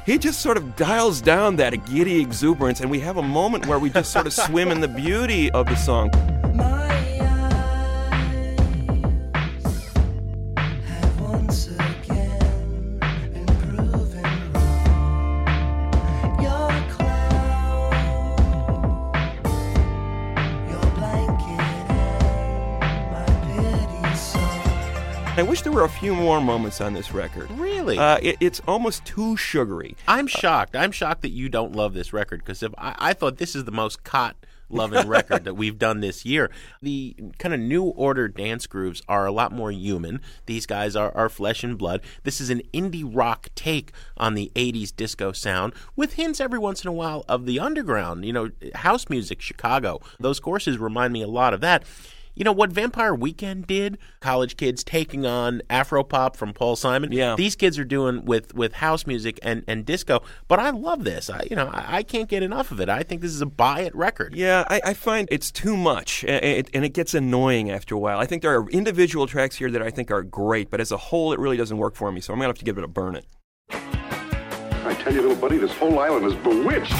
he 0.05 0.17
just 0.17 0.41
sort 0.41 0.55
of 0.55 0.77
dials 0.77 1.19
down 1.19 1.57
that 1.57 1.85
giddy 1.85 2.21
exuberance, 2.21 2.79
and 2.79 2.89
we 2.89 3.01
have 3.01 3.17
a 3.17 3.21
moment 3.21 3.65
where 3.65 3.77
we 3.77 3.89
just 3.89 4.13
sort 4.13 4.25
of 4.25 4.31
swim 4.31 4.71
in 4.71 4.79
the 4.79 4.87
beauty 4.87 5.51
of 5.51 5.65
the 5.65 5.75
song. 5.75 6.09
Once 6.57 6.86
I 25.37 25.43
wish 25.43 25.61
there 25.61 25.71
were 25.71 25.83
a 25.83 25.89
few 25.89 26.15
more 26.15 26.41
moments 26.41 26.81
on 26.81 26.95
this 26.95 27.11
record. 27.11 27.51
Really? 27.51 27.99
Uh, 27.99 28.17
it, 28.23 28.37
it's 28.39 28.59
almost 28.67 29.05
too 29.05 29.37
sugary. 29.37 29.95
I'm 30.07 30.25
shocked. 30.25 30.75
I'm 30.75 30.91
shocked 30.91 31.21
that 31.21 31.29
you 31.29 31.47
don't 31.47 31.75
love 31.75 31.93
this 31.93 32.11
record 32.11 32.39
because 32.39 32.63
if 32.63 32.73
I, 32.75 32.95
I 32.97 33.13
thought 33.13 33.37
this 33.37 33.55
is 33.55 33.65
the 33.65 33.71
most 33.71 34.03
Kot 34.03 34.35
loving 34.67 35.07
record 35.07 35.43
that 35.43 35.53
we've 35.53 35.77
done 35.77 35.99
this 35.99 36.25
year. 36.25 36.49
The 36.81 37.15
kind 37.37 37.53
of 37.53 37.59
new 37.59 37.83
order 37.83 38.27
dance 38.27 38.65
grooves 38.65 39.03
are 39.07 39.27
a 39.27 39.31
lot 39.31 39.51
more 39.51 39.71
human. 39.71 40.21
These 40.47 40.65
guys 40.65 40.95
are, 40.95 41.15
are 41.15 41.29
flesh 41.29 41.63
and 41.63 41.77
blood. 41.77 42.01
This 42.23 42.41
is 42.41 42.49
an 42.49 42.63
indie 42.73 43.07
rock 43.07 43.49
take 43.53 43.91
on 44.17 44.33
the 44.33 44.51
80s 44.55 44.95
disco 44.95 45.33
sound 45.33 45.73
with 45.95 46.13
hints 46.13 46.39
every 46.39 46.57
once 46.57 46.83
in 46.83 46.87
a 46.87 46.93
while 46.93 47.23
of 47.29 47.45
the 47.45 47.59
underground, 47.59 48.25
you 48.25 48.33
know, 48.33 48.49
house 48.73 49.07
music, 49.07 49.41
Chicago. 49.41 50.01
Those 50.19 50.39
courses 50.39 50.79
remind 50.79 51.13
me 51.13 51.21
a 51.21 51.27
lot 51.27 51.53
of 51.53 51.61
that. 51.61 51.83
You 52.37 52.43
know 52.43 52.51
what 52.51 52.71
Vampire 52.71 53.15
Weekend 53.15 53.65
did? 53.65 53.97
College 54.19 54.57
kids 54.57 54.83
taking 54.83 55.25
on 55.25 55.63
Afropop 55.71 56.35
from 56.35 56.53
Paul 56.53 56.75
Simon. 56.75 57.11
Yeah. 57.11 57.35
These 57.35 57.55
kids 57.55 57.79
are 57.79 57.83
doing 57.83 58.25
with, 58.25 58.53
with 58.53 58.73
house 58.73 59.07
music 59.07 59.39
and, 59.41 59.63
and 59.67 59.83
disco. 59.83 60.21
But 60.47 60.59
I 60.59 60.69
love 60.69 61.03
this. 61.03 61.31
I 61.31 61.47
you 61.49 61.55
know 61.55 61.67
I, 61.73 61.97
I 61.97 62.03
can't 62.03 62.29
get 62.29 62.43
enough 62.43 62.69
of 62.71 62.79
it. 62.79 62.89
I 62.89 63.01
think 63.01 63.21
this 63.21 63.31
is 63.31 63.41
a 63.41 63.47
buy 63.47 63.81
it 63.81 63.95
record. 63.95 64.35
Yeah, 64.35 64.65
I, 64.69 64.81
I 64.85 64.93
find 64.93 65.27
it's 65.31 65.49
too 65.49 65.75
much, 65.75 66.23
a- 66.25 66.45
a- 66.45 66.59
it, 66.59 66.69
and 66.75 66.85
it 66.85 66.89
gets 66.93 67.15
annoying 67.15 67.71
after 67.71 67.95
a 67.95 67.99
while. 67.99 68.19
I 68.19 68.27
think 68.27 68.43
there 68.43 68.55
are 68.55 68.69
individual 68.69 69.25
tracks 69.25 69.55
here 69.55 69.71
that 69.71 69.81
I 69.81 69.89
think 69.89 70.11
are 70.11 70.21
great, 70.21 70.69
but 70.69 70.79
as 70.79 70.91
a 70.91 70.97
whole, 70.97 71.33
it 71.33 71.39
really 71.39 71.57
doesn't 71.57 71.77
work 71.79 71.95
for 71.95 72.11
me. 72.11 72.21
So 72.21 72.33
I'm 72.33 72.37
gonna 72.39 72.49
have 72.49 72.59
to 72.59 72.65
give 72.65 72.77
it 72.77 72.83
a 72.83 72.87
burn 72.87 73.15
it. 73.15 73.25
I 73.71 74.93
tell 75.01 75.11
you, 75.11 75.21
little 75.23 75.35
buddy, 75.37 75.57
this 75.57 75.73
whole 75.73 75.97
island 75.97 76.25
is 76.27 76.35
bewitched. 76.35 76.93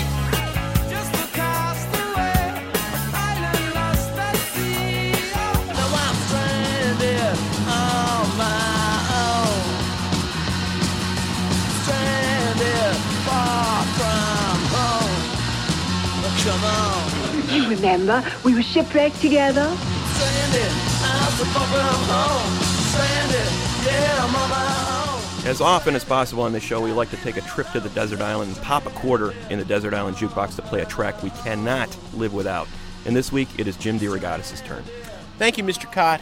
Remember, 17.68 18.24
we 18.45 18.55
were 18.55 18.61
shipwrecked 18.61 19.20
together. 19.20 19.70
Stranded, 20.13 20.72
I'm 21.03 21.32
so 21.34 21.43
far 21.45 21.68
from 21.68 22.03
home. 22.07 22.63
Stranded, 22.91 23.47
yeah, 23.86 24.24
I'm 24.24 24.36
on 24.36 24.49
my 24.49 25.41
own. 25.43 25.47
As 25.47 25.61
often 25.61 25.95
as 25.95 26.03
possible 26.05 26.43
on 26.43 26.53
this 26.53 26.63
show, 26.63 26.82
we 26.82 26.91
like 26.91 27.09
to 27.09 27.18
take 27.18 27.38
a 27.38 27.41
trip 27.41 27.70
to 27.72 27.80
the 27.80 27.89
desert 27.89 28.22
island 28.22 28.55
and 28.55 28.61
pop 28.63 28.86
a 28.86 28.89
quarter 28.91 29.34
in 29.49 29.59
the 29.59 29.65
desert 29.65 29.93
island 29.93 30.18
jukebox 30.18 30.55
to 30.55 30.61
play 30.61 30.82
a 30.82 30.86
track 30.86 31.22
we 31.24 31.30
cannot 31.30 31.95
live 32.13 32.34
without. 32.34 32.68
And 33.05 33.15
this 33.15 33.32
week, 33.32 33.49
it 33.57 33.68
is 33.68 33.76
Jim 33.78 33.99
DeRogatis' 33.99 34.65
turn. 34.65 34.84
Thank 35.38 35.57
you, 35.57 35.63
Mr. 35.63 35.91
Kot. 35.91 36.22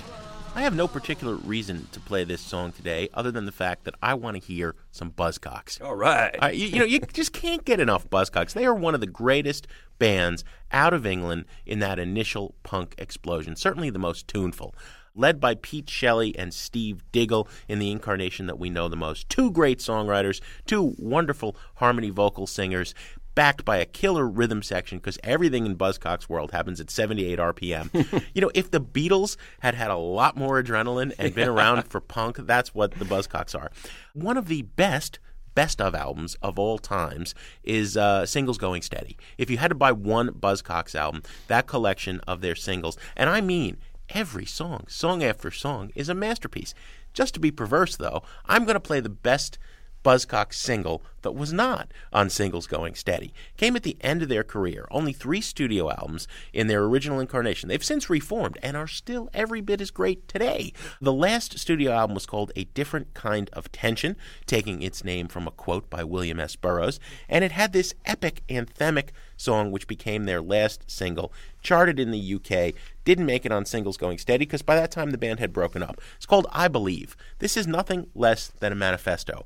I 0.56 0.62
have 0.62 0.74
no 0.74 0.88
particular 0.88 1.36
reason 1.36 1.90
to 1.92 2.00
play 2.00 2.24
this 2.24 2.40
song 2.40 2.72
today, 2.72 3.10
other 3.14 3.30
than 3.30 3.46
the 3.46 3.52
fact 3.52 3.84
that 3.84 3.94
I 4.02 4.14
want 4.14 4.38
to 4.38 4.42
hear 4.42 4.74
some 4.90 5.12
Buzzcocks. 5.12 5.84
All 5.84 5.98
right. 5.98 6.34
Uh, 6.42 6.48
you, 6.48 6.68
you 6.68 6.80
know, 6.80 6.86
you 6.86 7.00
just 7.14 7.34
can't 7.34 7.66
get 7.66 7.82
enough 7.82 8.10
Buzzcocks. 8.10 8.54
They 8.54 8.66
are 8.66 8.74
one 8.74 8.96
of 8.96 9.02
the 9.02 9.06
greatest 9.06 9.68
bands 10.00 10.46
out 10.72 10.94
of 10.94 11.06
England 11.06 11.44
in 11.66 11.80
that 11.80 12.00
initial 12.00 12.56
punk 12.64 12.96
explosion. 12.98 13.58
Certainly 13.58 13.90
the 13.90 14.00
most 14.00 14.30
tuneful. 14.30 14.74
Led 15.14 15.42
by 15.42 15.56
Pete 15.56 15.90
Shelley 15.90 16.34
and 16.38 16.54
Steve 16.54 17.04
Diggle 17.12 17.50
in 17.68 17.80
the 17.80 17.92
incarnation 17.92 18.48
that 18.48 18.58
we 18.58 18.70
know 18.70 18.88
the 18.88 18.96
most. 18.96 19.28
Two 19.28 19.52
great 19.52 19.80
songwriters, 19.80 20.40
two 20.66 20.96
wonderful 20.98 21.58
harmony 21.76 22.12
vocal 22.12 22.48
singers, 22.48 22.96
backed 23.36 23.66
by 23.66 23.78
a 23.78 23.86
killer 23.86 24.28
rhythm 24.28 24.64
section 24.64 24.98
because 24.98 25.20
everything 25.24 25.66
in 25.66 25.76
Buzzcocks 25.76 26.28
world 26.28 26.52
happens 26.52 26.80
at 26.80 26.90
78 26.90 27.38
RPM. 27.38 28.24
you 28.34 28.42
know, 28.42 28.52
if 28.56 28.72
the 28.72 28.82
Beatles 28.82 29.38
had 29.60 29.76
had 29.76 29.92
a 29.92 29.98
lot 29.98 30.38
more 30.38 30.62
adrenaline 30.62 31.14
and 31.20 31.36
been 31.36 31.50
around 31.50 31.84
for 31.84 32.00
punk, 32.02 32.38
that's 32.38 32.74
what 32.74 32.92
the 32.92 33.06
Buzzcocks 33.06 33.54
are. 33.54 33.72
One 34.14 34.38
of 34.38 34.48
the 34.48 34.64
best 34.64 35.20
best 35.54 35.80
of 35.80 35.96
albums 35.96 36.36
of 36.42 36.60
all 36.60 36.78
times 36.78 37.34
is 37.64 37.96
uh, 37.96 38.26
Singles 38.26 38.58
Going 38.58 38.82
Steady. 38.82 39.18
If 39.38 39.50
you 39.50 39.58
had 39.58 39.70
to 39.70 39.76
buy 39.76 39.94
one 39.94 40.30
Buzzcocks 40.32 40.96
album, 40.96 41.24
that 41.48 41.66
collection 41.66 42.20
of 42.28 42.42
their 42.42 42.56
singles, 42.56 42.98
and 43.16 43.30
I 43.30 43.40
mean 43.40 43.78
every 44.10 44.46
song, 44.46 44.86
song 44.88 45.24
after 45.24 45.52
song, 45.52 45.92
is 45.96 46.10
a 46.10 46.14
masterpiece. 46.14 46.74
Just 47.14 47.34
to 47.34 47.40
be 47.40 47.52
perverse, 47.52 47.96
though, 47.96 48.24
I'm 48.46 48.66
going 48.66 48.76
to 48.76 48.82
play 48.82 49.00
the 49.00 49.10
best 49.10 49.58
Buzzcocks 50.06 50.54
single 50.54 51.02
that 51.24 51.32
was 51.32 51.52
not 51.52 51.92
on 52.14 52.30
Singles 52.30 52.68
Going 52.68 52.94
Steady. 52.94 53.34
Came 53.58 53.76
at 53.76 53.82
the 53.82 53.98
end 54.02 54.22
of 54.22 54.30
their 54.30 54.44
career, 54.44 54.88
only 54.92 55.12
three 55.12 55.42
studio 55.42 55.90
albums 55.90 56.28
in 56.54 56.68
their 56.68 56.84
original 56.84 57.20
incarnation. 57.20 57.68
They've 57.68 57.84
since 57.84 58.08
reformed 58.08 58.60
and 58.62 58.78
are 58.78 58.86
still 58.86 59.30
every 59.34 59.62
bit 59.62 59.82
as 59.82 59.90
great 59.90 60.28
today. 60.28 60.72
The 61.02 61.12
last 61.12 61.58
studio 61.58 61.92
album 61.92 62.14
was 62.14 62.28
called 62.28 62.52
A 62.56 62.66
Different 62.66 63.16
Kind 63.16 63.50
of 63.54 63.72
Tension, 63.72 64.16
taking 64.46 64.84
its 64.84 65.04
name 65.04 65.28
from 65.28 65.48
a 65.48 65.52
quote 65.52 65.90
by 65.90 66.04
William 66.04 66.40
S. 66.40 66.56
Burroughs, 66.56 67.00
and 67.28 67.44
it 67.44 67.52
had 67.52 67.74
this 67.74 67.96
epic 68.06 68.44
anthemic 68.48 69.10
song 69.38 69.72
which 69.72 69.88
became 69.88 70.26
their 70.26 70.42
last 70.42 70.84
single, 70.86 71.34
charted 71.64 72.00
in 72.00 72.12
the 72.12 72.36
UK, 72.36 72.76
didn't 73.04 73.26
make 73.26 73.46
it 73.46 73.52
on 73.52 73.66
Singles 73.66 73.98
Going 73.98 74.20
Steady 74.20 74.46
because 74.46 74.62
by 74.62 74.76
that 74.76 74.92
time 74.92 75.10
the 75.10 75.18
band 75.18 75.40
had 75.40 75.52
broken 75.52 75.82
up. 75.82 76.00
It's 76.16 76.26
called 76.26 76.48
I 76.52 76.68
Believe. 76.68 77.18
This 77.40 77.58
is 77.58 77.68
nothing 77.68 78.08
less 78.14 78.48
than 78.60 78.72
a 78.72 78.76
manifesto. 78.76 79.44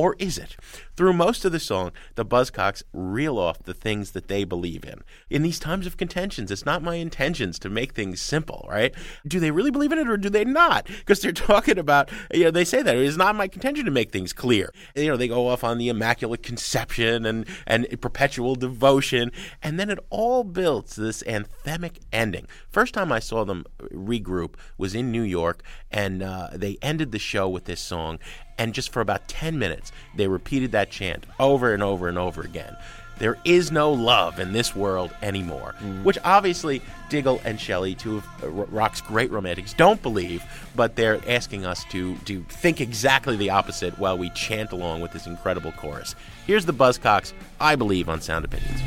Or 0.00 0.16
is 0.18 0.38
it? 0.38 0.56
Through 0.96 1.12
most 1.12 1.44
of 1.44 1.52
the 1.52 1.60
song, 1.60 1.92
the 2.14 2.24
Buzzcocks 2.24 2.82
reel 2.94 3.38
off 3.38 3.64
the 3.64 3.74
things 3.74 4.12
that 4.12 4.28
they 4.28 4.44
believe 4.44 4.82
in. 4.82 5.02
In 5.28 5.42
these 5.42 5.58
times 5.58 5.86
of 5.86 5.98
contentions, 5.98 6.50
it's 6.50 6.64
not 6.64 6.82
my 6.82 6.94
intentions 6.94 7.58
to 7.58 7.68
make 7.68 7.92
things 7.92 8.22
simple, 8.22 8.66
right? 8.70 8.94
Do 9.28 9.38
they 9.38 9.50
really 9.50 9.70
believe 9.70 9.92
in 9.92 9.98
it 9.98 10.08
or 10.08 10.16
do 10.16 10.30
they 10.30 10.42
not? 10.42 10.86
Because 10.86 11.20
they're 11.20 11.32
talking 11.50 11.76
about, 11.76 12.10
you 12.32 12.44
know, 12.44 12.50
they 12.50 12.64
say 12.64 12.80
that 12.80 12.96
it's 12.96 13.18
not 13.18 13.36
my 13.36 13.46
contention 13.46 13.84
to 13.84 13.90
make 13.90 14.10
things 14.10 14.32
clear. 14.32 14.72
You 14.96 15.08
know, 15.08 15.18
they 15.18 15.28
go 15.28 15.48
off 15.48 15.64
on 15.64 15.76
the 15.76 15.90
Immaculate 15.90 16.42
Conception 16.42 17.26
and, 17.26 17.46
and 17.66 17.86
perpetual 18.00 18.54
devotion, 18.54 19.32
and 19.62 19.78
then 19.78 19.90
it 19.90 19.98
all 20.08 20.44
builds 20.44 20.94
to 20.94 21.02
this 21.02 21.22
anthemic 21.24 21.98
ending. 22.10 22.46
First 22.70 22.94
time 22.94 23.12
I 23.12 23.18
saw 23.18 23.44
them 23.44 23.66
regroup 23.92 24.54
was 24.78 24.94
in 24.94 25.12
New 25.12 25.24
York, 25.24 25.62
and 25.90 26.22
uh, 26.22 26.48
they 26.54 26.78
ended 26.80 27.12
the 27.12 27.18
show 27.18 27.50
with 27.50 27.66
this 27.66 27.82
song 27.82 28.18
and 28.60 28.74
just 28.74 28.92
for 28.92 29.00
about 29.00 29.26
10 29.26 29.58
minutes 29.58 29.90
they 30.14 30.28
repeated 30.28 30.70
that 30.70 30.90
chant 30.90 31.26
over 31.40 31.74
and 31.74 31.82
over 31.82 32.06
and 32.06 32.18
over 32.18 32.42
again 32.42 32.76
there 33.20 33.36
is 33.44 33.70
no 33.70 33.92
love 33.92 34.40
in 34.40 34.52
this 34.52 34.74
world 34.74 35.10
anymore. 35.22 35.74
Which 36.02 36.18
obviously 36.24 36.80
Diggle 37.10 37.40
and 37.44 37.60
Shelley, 37.60 37.94
two 37.94 38.16
of 38.16 38.26
uh, 38.42 38.48
rock's 38.48 39.02
great 39.02 39.30
romantics, 39.30 39.74
don't 39.74 40.02
believe, 40.02 40.42
but 40.74 40.96
they're 40.96 41.20
asking 41.28 41.66
us 41.66 41.84
to 41.90 42.16
to 42.24 42.42
think 42.48 42.80
exactly 42.80 43.36
the 43.36 43.50
opposite 43.50 43.98
while 43.98 44.18
we 44.18 44.30
chant 44.30 44.72
along 44.72 45.02
with 45.02 45.12
this 45.12 45.26
incredible 45.26 45.72
chorus. 45.72 46.16
Here's 46.46 46.64
the 46.64 46.72
Buzzcocks, 46.72 47.34
I 47.60 47.76
believe 47.76 48.08
on 48.08 48.22
Sound 48.22 48.46
Opinions. 48.46 48.80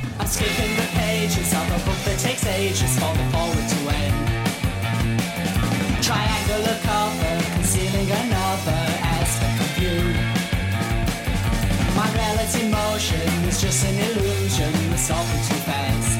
Just 13.63 13.85
an 13.85 13.97
illusion, 13.97 14.73
it's 14.91 15.09
often 15.09 15.39
too 15.47 15.61
fast. 15.63 16.19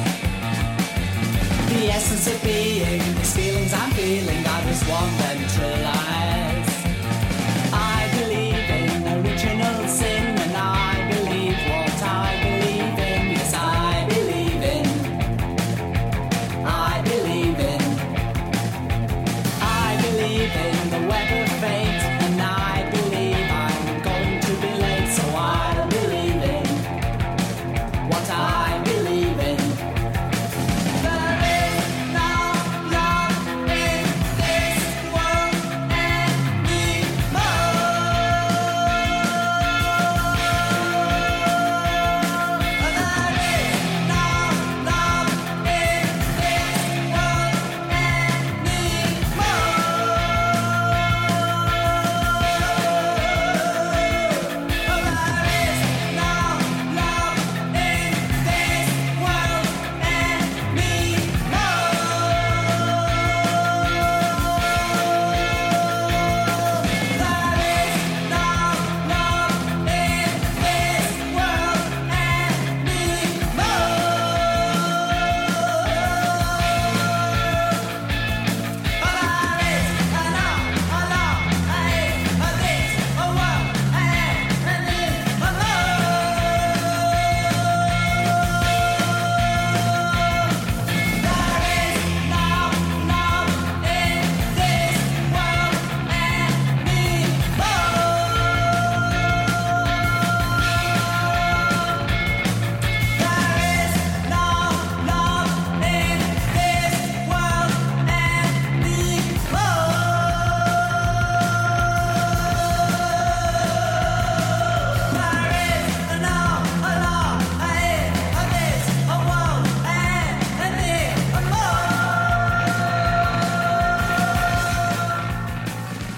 The 1.68 1.90
essence 1.92 2.26
of 2.34 2.42
being, 2.42 3.02
these 3.16 3.36
feelings 3.36 3.74
I'm 3.74 3.92
feeling, 3.92 4.46
I 4.48 4.64
just 4.64 4.88
want 4.90 5.12
them 5.18 5.33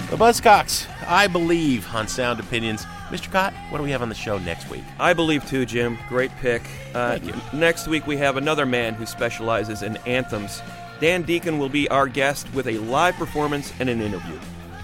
The 0.10 0.18
Buzzcocks, 0.18 0.88
I 1.08 1.26
believe 1.26 1.88
on 1.93 2.08
Sound 2.08 2.39
Opinions. 2.39 2.86
Mr. 3.10 3.32
Kot, 3.32 3.53
what 3.70 3.80
do 3.80 3.84
we 3.84 3.89
have 3.89 4.03
on 4.03 4.10
the 4.10 4.16
show 4.16 4.38
next 4.38 4.70
week? 4.70 4.84
I 4.99 5.14
believe 5.14 5.43
too, 5.47 5.66
Jim. 5.66 5.97
Great 6.08 6.30
pick. 6.38 6.62
Uh, 6.93 7.18
Thank 7.18 7.26
you. 7.26 7.34
Next 7.58 7.88
week 7.88 8.06
we 8.06 8.16
have 8.18 8.38
another 8.38 8.68
man 8.68 8.93
who 8.93 9.08
specializes 9.08 9.82
in 9.82 9.97
anthems. 10.06 10.62
Dan 10.99 11.24
Deacon 11.24 11.58
will 11.58 11.70
be 11.70 11.89
our 11.89 12.08
guest 12.08 12.47
with 12.53 12.68
a 12.68 12.78
live 12.78 13.16
performance 13.16 13.74
and 13.80 13.89
an 13.89 13.99
interview. 13.99 14.38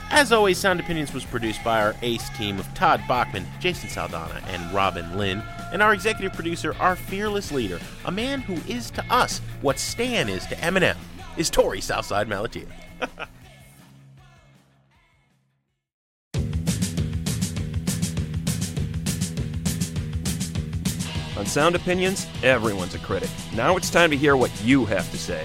As 0.10 0.32
always, 0.32 0.58
Sound 0.58 0.80
Opinions 0.80 1.14
was 1.14 1.24
produced 1.24 1.64
by 1.64 1.82
our 1.82 1.96
ace 2.02 2.28
team 2.36 2.60
of 2.60 2.72
Todd 2.74 3.02
Bachman, 3.08 3.46
Jason 3.60 3.90
Saldanha, 3.90 4.42
and 4.48 4.74
Robin 4.74 5.18
Linn, 5.18 5.44
and 5.72 5.84
our 5.84 5.94
executive 5.94 6.34
producer, 6.34 6.76
our 6.80 6.96
fearless 6.96 7.52
leader, 7.52 7.80
a 8.06 8.12
man 8.12 8.42
who 8.42 8.56
is 8.70 8.90
to 8.92 9.06
us 9.14 9.40
what 9.62 9.78
Stan 9.78 10.28
is 10.30 10.46
to 10.48 10.56
Eminem, 10.56 10.98
is 11.38 11.50
Torey 11.52 11.82
Southside 11.82 12.28
Malatia. 12.28 12.66
On 21.42 21.48
Sound 21.48 21.76
Opinions, 21.76 22.28
everyone's 22.44 22.94
a 22.94 23.00
critic. 23.00 23.28
Now 23.56 23.76
it's 23.76 23.90
time 23.90 24.12
to 24.12 24.16
hear 24.16 24.38
what 24.38 24.52
you 24.64 24.86
have 24.86 25.10
to 25.10 25.18
say. 25.18 25.44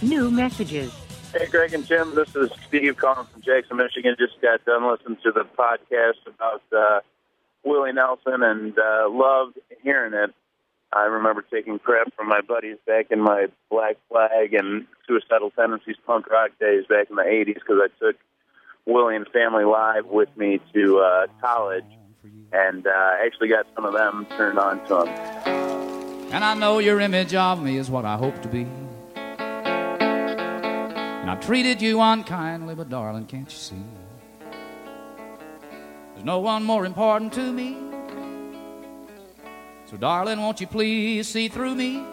New 0.00 0.30
messages. 0.30 1.05
Hey, 1.36 1.48
Greg 1.48 1.74
and 1.74 1.86
Jim. 1.86 2.14
This 2.14 2.34
is 2.34 2.50
Steve 2.66 2.96
calling 2.96 3.26
from 3.26 3.42
Jackson, 3.42 3.76
Michigan. 3.76 4.16
Just 4.18 4.40
got 4.40 4.64
done 4.64 4.90
listening 4.90 5.18
to 5.22 5.32
the 5.32 5.44
podcast 5.44 6.26
about 6.26 6.62
uh, 6.74 7.00
Willie 7.62 7.92
Nelson 7.92 8.42
and 8.42 8.78
uh, 8.78 9.10
loved 9.10 9.58
hearing 9.82 10.14
it. 10.14 10.32
I 10.94 11.02
remember 11.02 11.42
taking 11.42 11.78
crap 11.78 12.14
from 12.14 12.28
my 12.28 12.40
buddies 12.40 12.78
back 12.86 13.10
in 13.10 13.20
my 13.20 13.48
Black 13.68 13.96
Flag 14.08 14.54
and 14.54 14.86
Suicidal 15.06 15.50
Tendencies 15.50 15.96
punk 16.06 16.30
rock 16.30 16.52
days 16.58 16.86
back 16.88 17.10
in 17.10 17.16
the 17.16 17.22
80s 17.22 17.54
because 17.54 17.82
I 17.82 17.88
took 18.02 18.16
Willie 18.86 19.16
and 19.16 19.28
Family 19.28 19.64
Live 19.64 20.06
with 20.06 20.34
me 20.38 20.58
to 20.72 21.00
uh, 21.00 21.26
college 21.42 21.84
and 22.50 22.86
uh, 22.86 23.10
actually 23.22 23.48
got 23.48 23.66
some 23.74 23.84
of 23.84 23.92
them 23.92 24.26
turned 24.38 24.58
on 24.58 24.82
to 24.86 25.02
him. 25.02 26.32
And 26.32 26.42
I 26.42 26.54
know 26.54 26.78
your 26.78 26.98
image 26.98 27.34
of 27.34 27.62
me 27.62 27.76
is 27.76 27.90
what 27.90 28.06
I 28.06 28.16
hope 28.16 28.40
to 28.40 28.48
be. 28.48 28.66
And 31.26 31.32
I've 31.32 31.44
treated 31.44 31.82
you 31.82 32.00
unkindly, 32.00 32.76
but 32.76 32.88
darling, 32.88 33.26
can't 33.26 33.50
you 33.50 33.58
see? 33.58 33.82
There's 36.12 36.24
no 36.24 36.38
one 36.38 36.62
more 36.62 36.86
important 36.86 37.32
to 37.32 37.52
me. 37.52 37.76
So, 39.86 39.96
darling, 39.96 40.38
won't 40.38 40.60
you 40.60 40.68
please 40.68 41.26
see 41.26 41.48
through 41.48 41.74
me? 41.74 42.04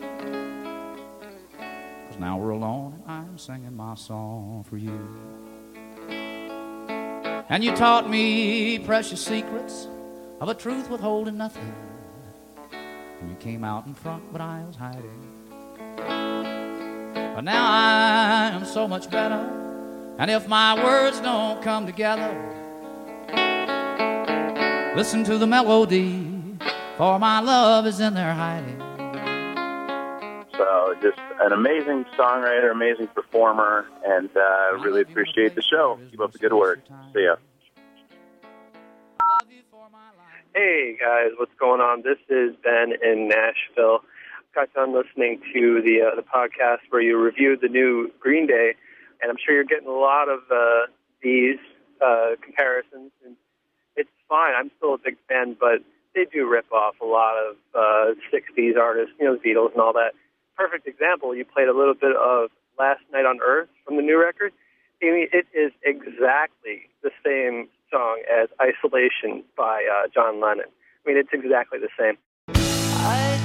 Cause 2.08 2.18
now 2.20 2.40
we're 2.40 2.50
alone 2.50 3.04
and 3.08 3.28
I'm 3.30 3.38
singing 3.38 3.76
my 3.76 3.94
song 3.94 4.66
for 4.68 4.78
you. 4.78 5.00
And 6.10 7.64
you 7.64 7.76
taught 7.76 8.10
me 8.10 8.80
precious 8.80 9.24
secrets 9.24 9.88
of 10.42 10.50
a 10.50 10.56
truth 10.56 10.90
withholding 10.90 11.38
nothing. 11.38 11.72
And 13.22 13.30
you 13.30 13.36
came 13.36 13.64
out 13.64 13.86
in 13.86 13.94
front, 13.94 14.24
but 14.32 14.42
I 14.42 14.64
was 14.66 14.76
hiding. 14.76 15.43
But 17.34 17.46
now 17.46 17.66
I 17.68 18.52
am 18.54 18.64
so 18.64 18.88
much 18.88 19.10
better. 19.10 19.50
And 20.20 20.30
if 20.30 20.48
my 20.48 20.76
words 20.84 21.20
don't 21.20 21.64
come 21.64 21.88
together, 21.88 22.32
listen 24.96 25.24
to 25.24 25.40
the 25.40 25.48
melody, 25.48 26.30
for 26.96 27.18
my 27.18 27.40
love 27.40 27.88
is 27.88 28.00
in 28.00 28.14
there 28.14 28.34
hiding. 28.34 28.80
So 30.56 30.94
just 31.02 31.18
an 31.42 31.54
amazing 31.54 32.06
songwriter, 32.16 32.72
amazing 32.72 33.08
performer, 33.08 33.88
and 34.06 34.30
uh, 34.38 34.78
really 34.78 35.02
appreciate 35.02 35.56
the 35.56 35.64
show. 35.64 36.00
Keep 36.12 36.20
up 36.20 36.34
the 36.34 36.38
good 36.38 36.54
work. 36.54 36.82
See 37.16 37.24
ya. 37.24 37.38
Hey 40.54 40.96
guys, 41.00 41.32
what's 41.40 41.56
going 41.60 41.82
on? 41.82 42.04
This 42.04 42.20
is 42.30 42.56
Ben 42.64 42.94
in 43.04 43.28
Nashville. 43.28 44.04
Got 44.56 44.72
done 44.74 44.94
listening 44.94 45.42
to 45.52 45.82
the 45.82 46.02
uh, 46.06 46.16
the 46.16 46.22
podcast 46.22 46.86
where 46.90 47.02
you 47.02 47.18
reviewed 47.18 47.62
the 47.62 47.68
new 47.68 48.12
Green 48.20 48.46
Day, 48.46 48.76
and 49.20 49.32
I'm 49.32 49.38
sure 49.44 49.56
you're 49.56 49.64
getting 49.64 49.88
a 49.88 49.92
lot 49.92 50.30
of 50.30 50.42
uh, 50.52 50.92
these 51.24 51.58
uh, 52.00 52.36
comparisons, 52.40 53.12
and 53.26 53.36
it's 53.96 54.12
fine. 54.30 54.54
I'm 54.56 54.70
still 54.78 54.94
a 54.94 55.00
big 55.00 55.18
fan, 55.28 55.58
but 55.60 55.82
they 56.14 56.26
do 56.32 56.48
rip 56.48 56.72
off 56.72 56.94
a 57.02 57.06
lot 57.06 57.34
of 57.38 57.56
uh, 57.74 58.14
'60s 58.32 58.78
artists, 58.78 59.16
you 59.20 59.26
know, 59.26 59.36
the 59.36 59.42
Beatles 59.42 59.72
and 59.72 59.82
all 59.82 59.94
that. 59.94 60.12
Perfect 60.56 60.88
example. 60.88 61.34
You 61.34 61.46
played 61.46 61.68
a 61.68 61.76
little 61.76 61.96
bit 61.96 62.16
of 62.16 62.52
Last 62.78 63.02
Night 63.12 63.26
on 63.26 63.40
Earth 63.42 63.70
from 63.86 63.96
the 63.96 64.04
new 64.04 64.22
record. 64.22 64.54
I 65.02 65.06
mean, 65.06 65.28
it 65.34 65.48
is 65.58 65.72
exactly 65.84 66.90
the 67.02 67.10
same 67.26 67.70
song 67.90 68.22
as 68.32 68.50
Isolation 68.62 69.44
by 69.58 69.84
uh, 69.90 70.10
John 70.14 70.40
Lennon. 70.40 70.70
I 70.70 71.10
mean, 71.10 71.18
it's 71.18 71.34
exactly 71.34 71.80
the 71.80 71.90
same. 71.98 72.18
I 72.50 73.43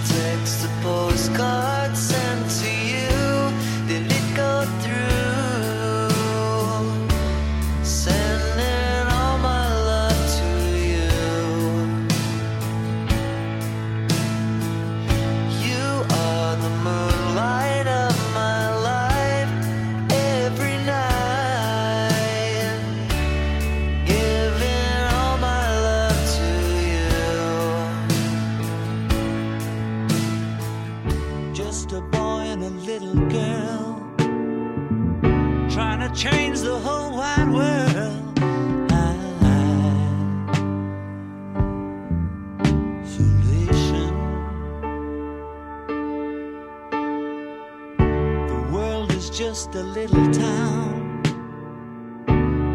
just 49.38 49.72
a 49.76 49.82
little 49.84 50.32
town. 50.32 51.22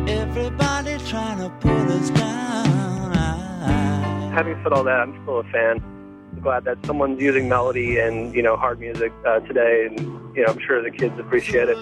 Everybody 0.08 0.98
trying 1.10 1.40
to 1.40 1.50
put 1.60 1.90
us 1.92 2.10
down. 2.12 3.14
Having 4.32 4.62
said 4.64 4.72
all 4.72 4.86
that, 4.86 5.02
I'm 5.02 5.22
still 5.24 5.40
a 5.40 5.44
fan. 5.44 5.84
I'm 6.32 6.40
glad 6.42 6.64
that 6.64 6.78
someone's 6.86 7.22
using 7.22 7.50
melody 7.50 8.00
and 8.00 8.34
you 8.34 8.42
know 8.42 8.56
hard 8.56 8.80
music 8.80 9.12
uh, 9.28 9.42
today, 9.42 9.88
and 9.90 10.00
you 10.38 10.46
know 10.46 10.54
I'm 10.54 10.60
sure 10.66 10.82
the 10.82 10.90
kids 10.90 11.20
appreciate 11.20 11.68
it. 11.68 11.78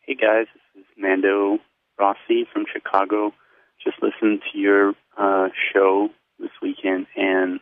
Hey 0.00 0.16
guys, 0.16 0.46
this 0.74 0.82
is 0.82 0.86
Mando 0.96 1.58
Rossi 1.96 2.44
from 2.52 2.64
Chicago. 2.72 3.32
Just 3.88 4.02
listened 4.02 4.42
to 4.52 4.58
your 4.58 4.92
uh, 5.16 5.48
show 5.72 6.10
this 6.38 6.50
weekend 6.60 7.06
and 7.16 7.58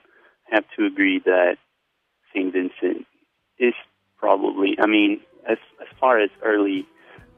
have 0.50 0.64
to 0.76 0.84
agree 0.84 1.20
that 1.24 1.56
St. 2.34 2.52
Vincent 2.52 3.06
is 3.60 3.74
probably, 4.18 4.76
I 4.80 4.86
mean, 4.86 5.20
as, 5.48 5.58
as 5.80 5.86
far 6.00 6.18
as 6.18 6.30
early 6.42 6.84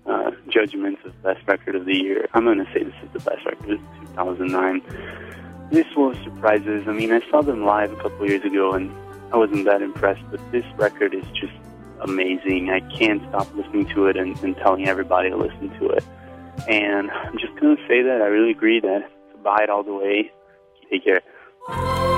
uh, 0.07 0.31
judgments 0.49 1.03
of 1.05 1.23
best 1.23 1.47
record 1.47 1.75
of 1.75 1.85
the 1.85 1.95
year, 1.95 2.29
I'm 2.33 2.45
going 2.45 2.65
to 2.65 2.73
say 2.73 2.83
this 2.83 2.95
is 3.05 3.13
the 3.13 3.31
best 3.31 3.45
record 3.45 3.73
of 3.73 3.81
2009. 4.17 5.69
This 5.71 5.87
was 5.95 6.17
surprises. 6.25 6.89
I 6.89 6.93
mean, 6.93 7.13
I 7.13 7.21
saw 7.31 7.43
them 7.43 7.67
live 7.67 7.93
a 7.93 7.97
couple 7.97 8.27
years 8.27 8.43
ago 8.43 8.73
and 8.73 8.91
I 9.35 9.37
wasn't 9.37 9.67
that 9.67 9.83
impressed, 9.83 10.23
but 10.31 10.41
this 10.51 10.65
record 10.79 11.13
is 11.13 11.27
just 11.39 11.53
amazing. 12.01 12.71
I 12.71 12.81
can't 12.97 13.21
stop 13.29 13.55
listening 13.55 13.87
to 13.91 14.07
it 14.07 14.17
and, 14.17 14.35
and 14.43 14.57
telling 14.57 14.89
everybody 14.89 15.29
to 15.29 15.37
listen 15.37 15.69
to 15.79 15.91
it. 15.91 16.05
And 16.67 17.11
I'm 17.11 17.39
just 17.39 17.55
going 17.61 17.77
to 17.77 17.83
say 17.87 18.03
that 18.03 18.21
I 18.23 18.27
really 18.27 18.51
agree 18.51 18.81
that 18.81 19.11
buy 19.43 19.59
it 19.63 19.71
all 19.71 19.83
the 19.83 19.95
way. 19.95 20.31
Take 20.91 21.05
care. 21.05 22.18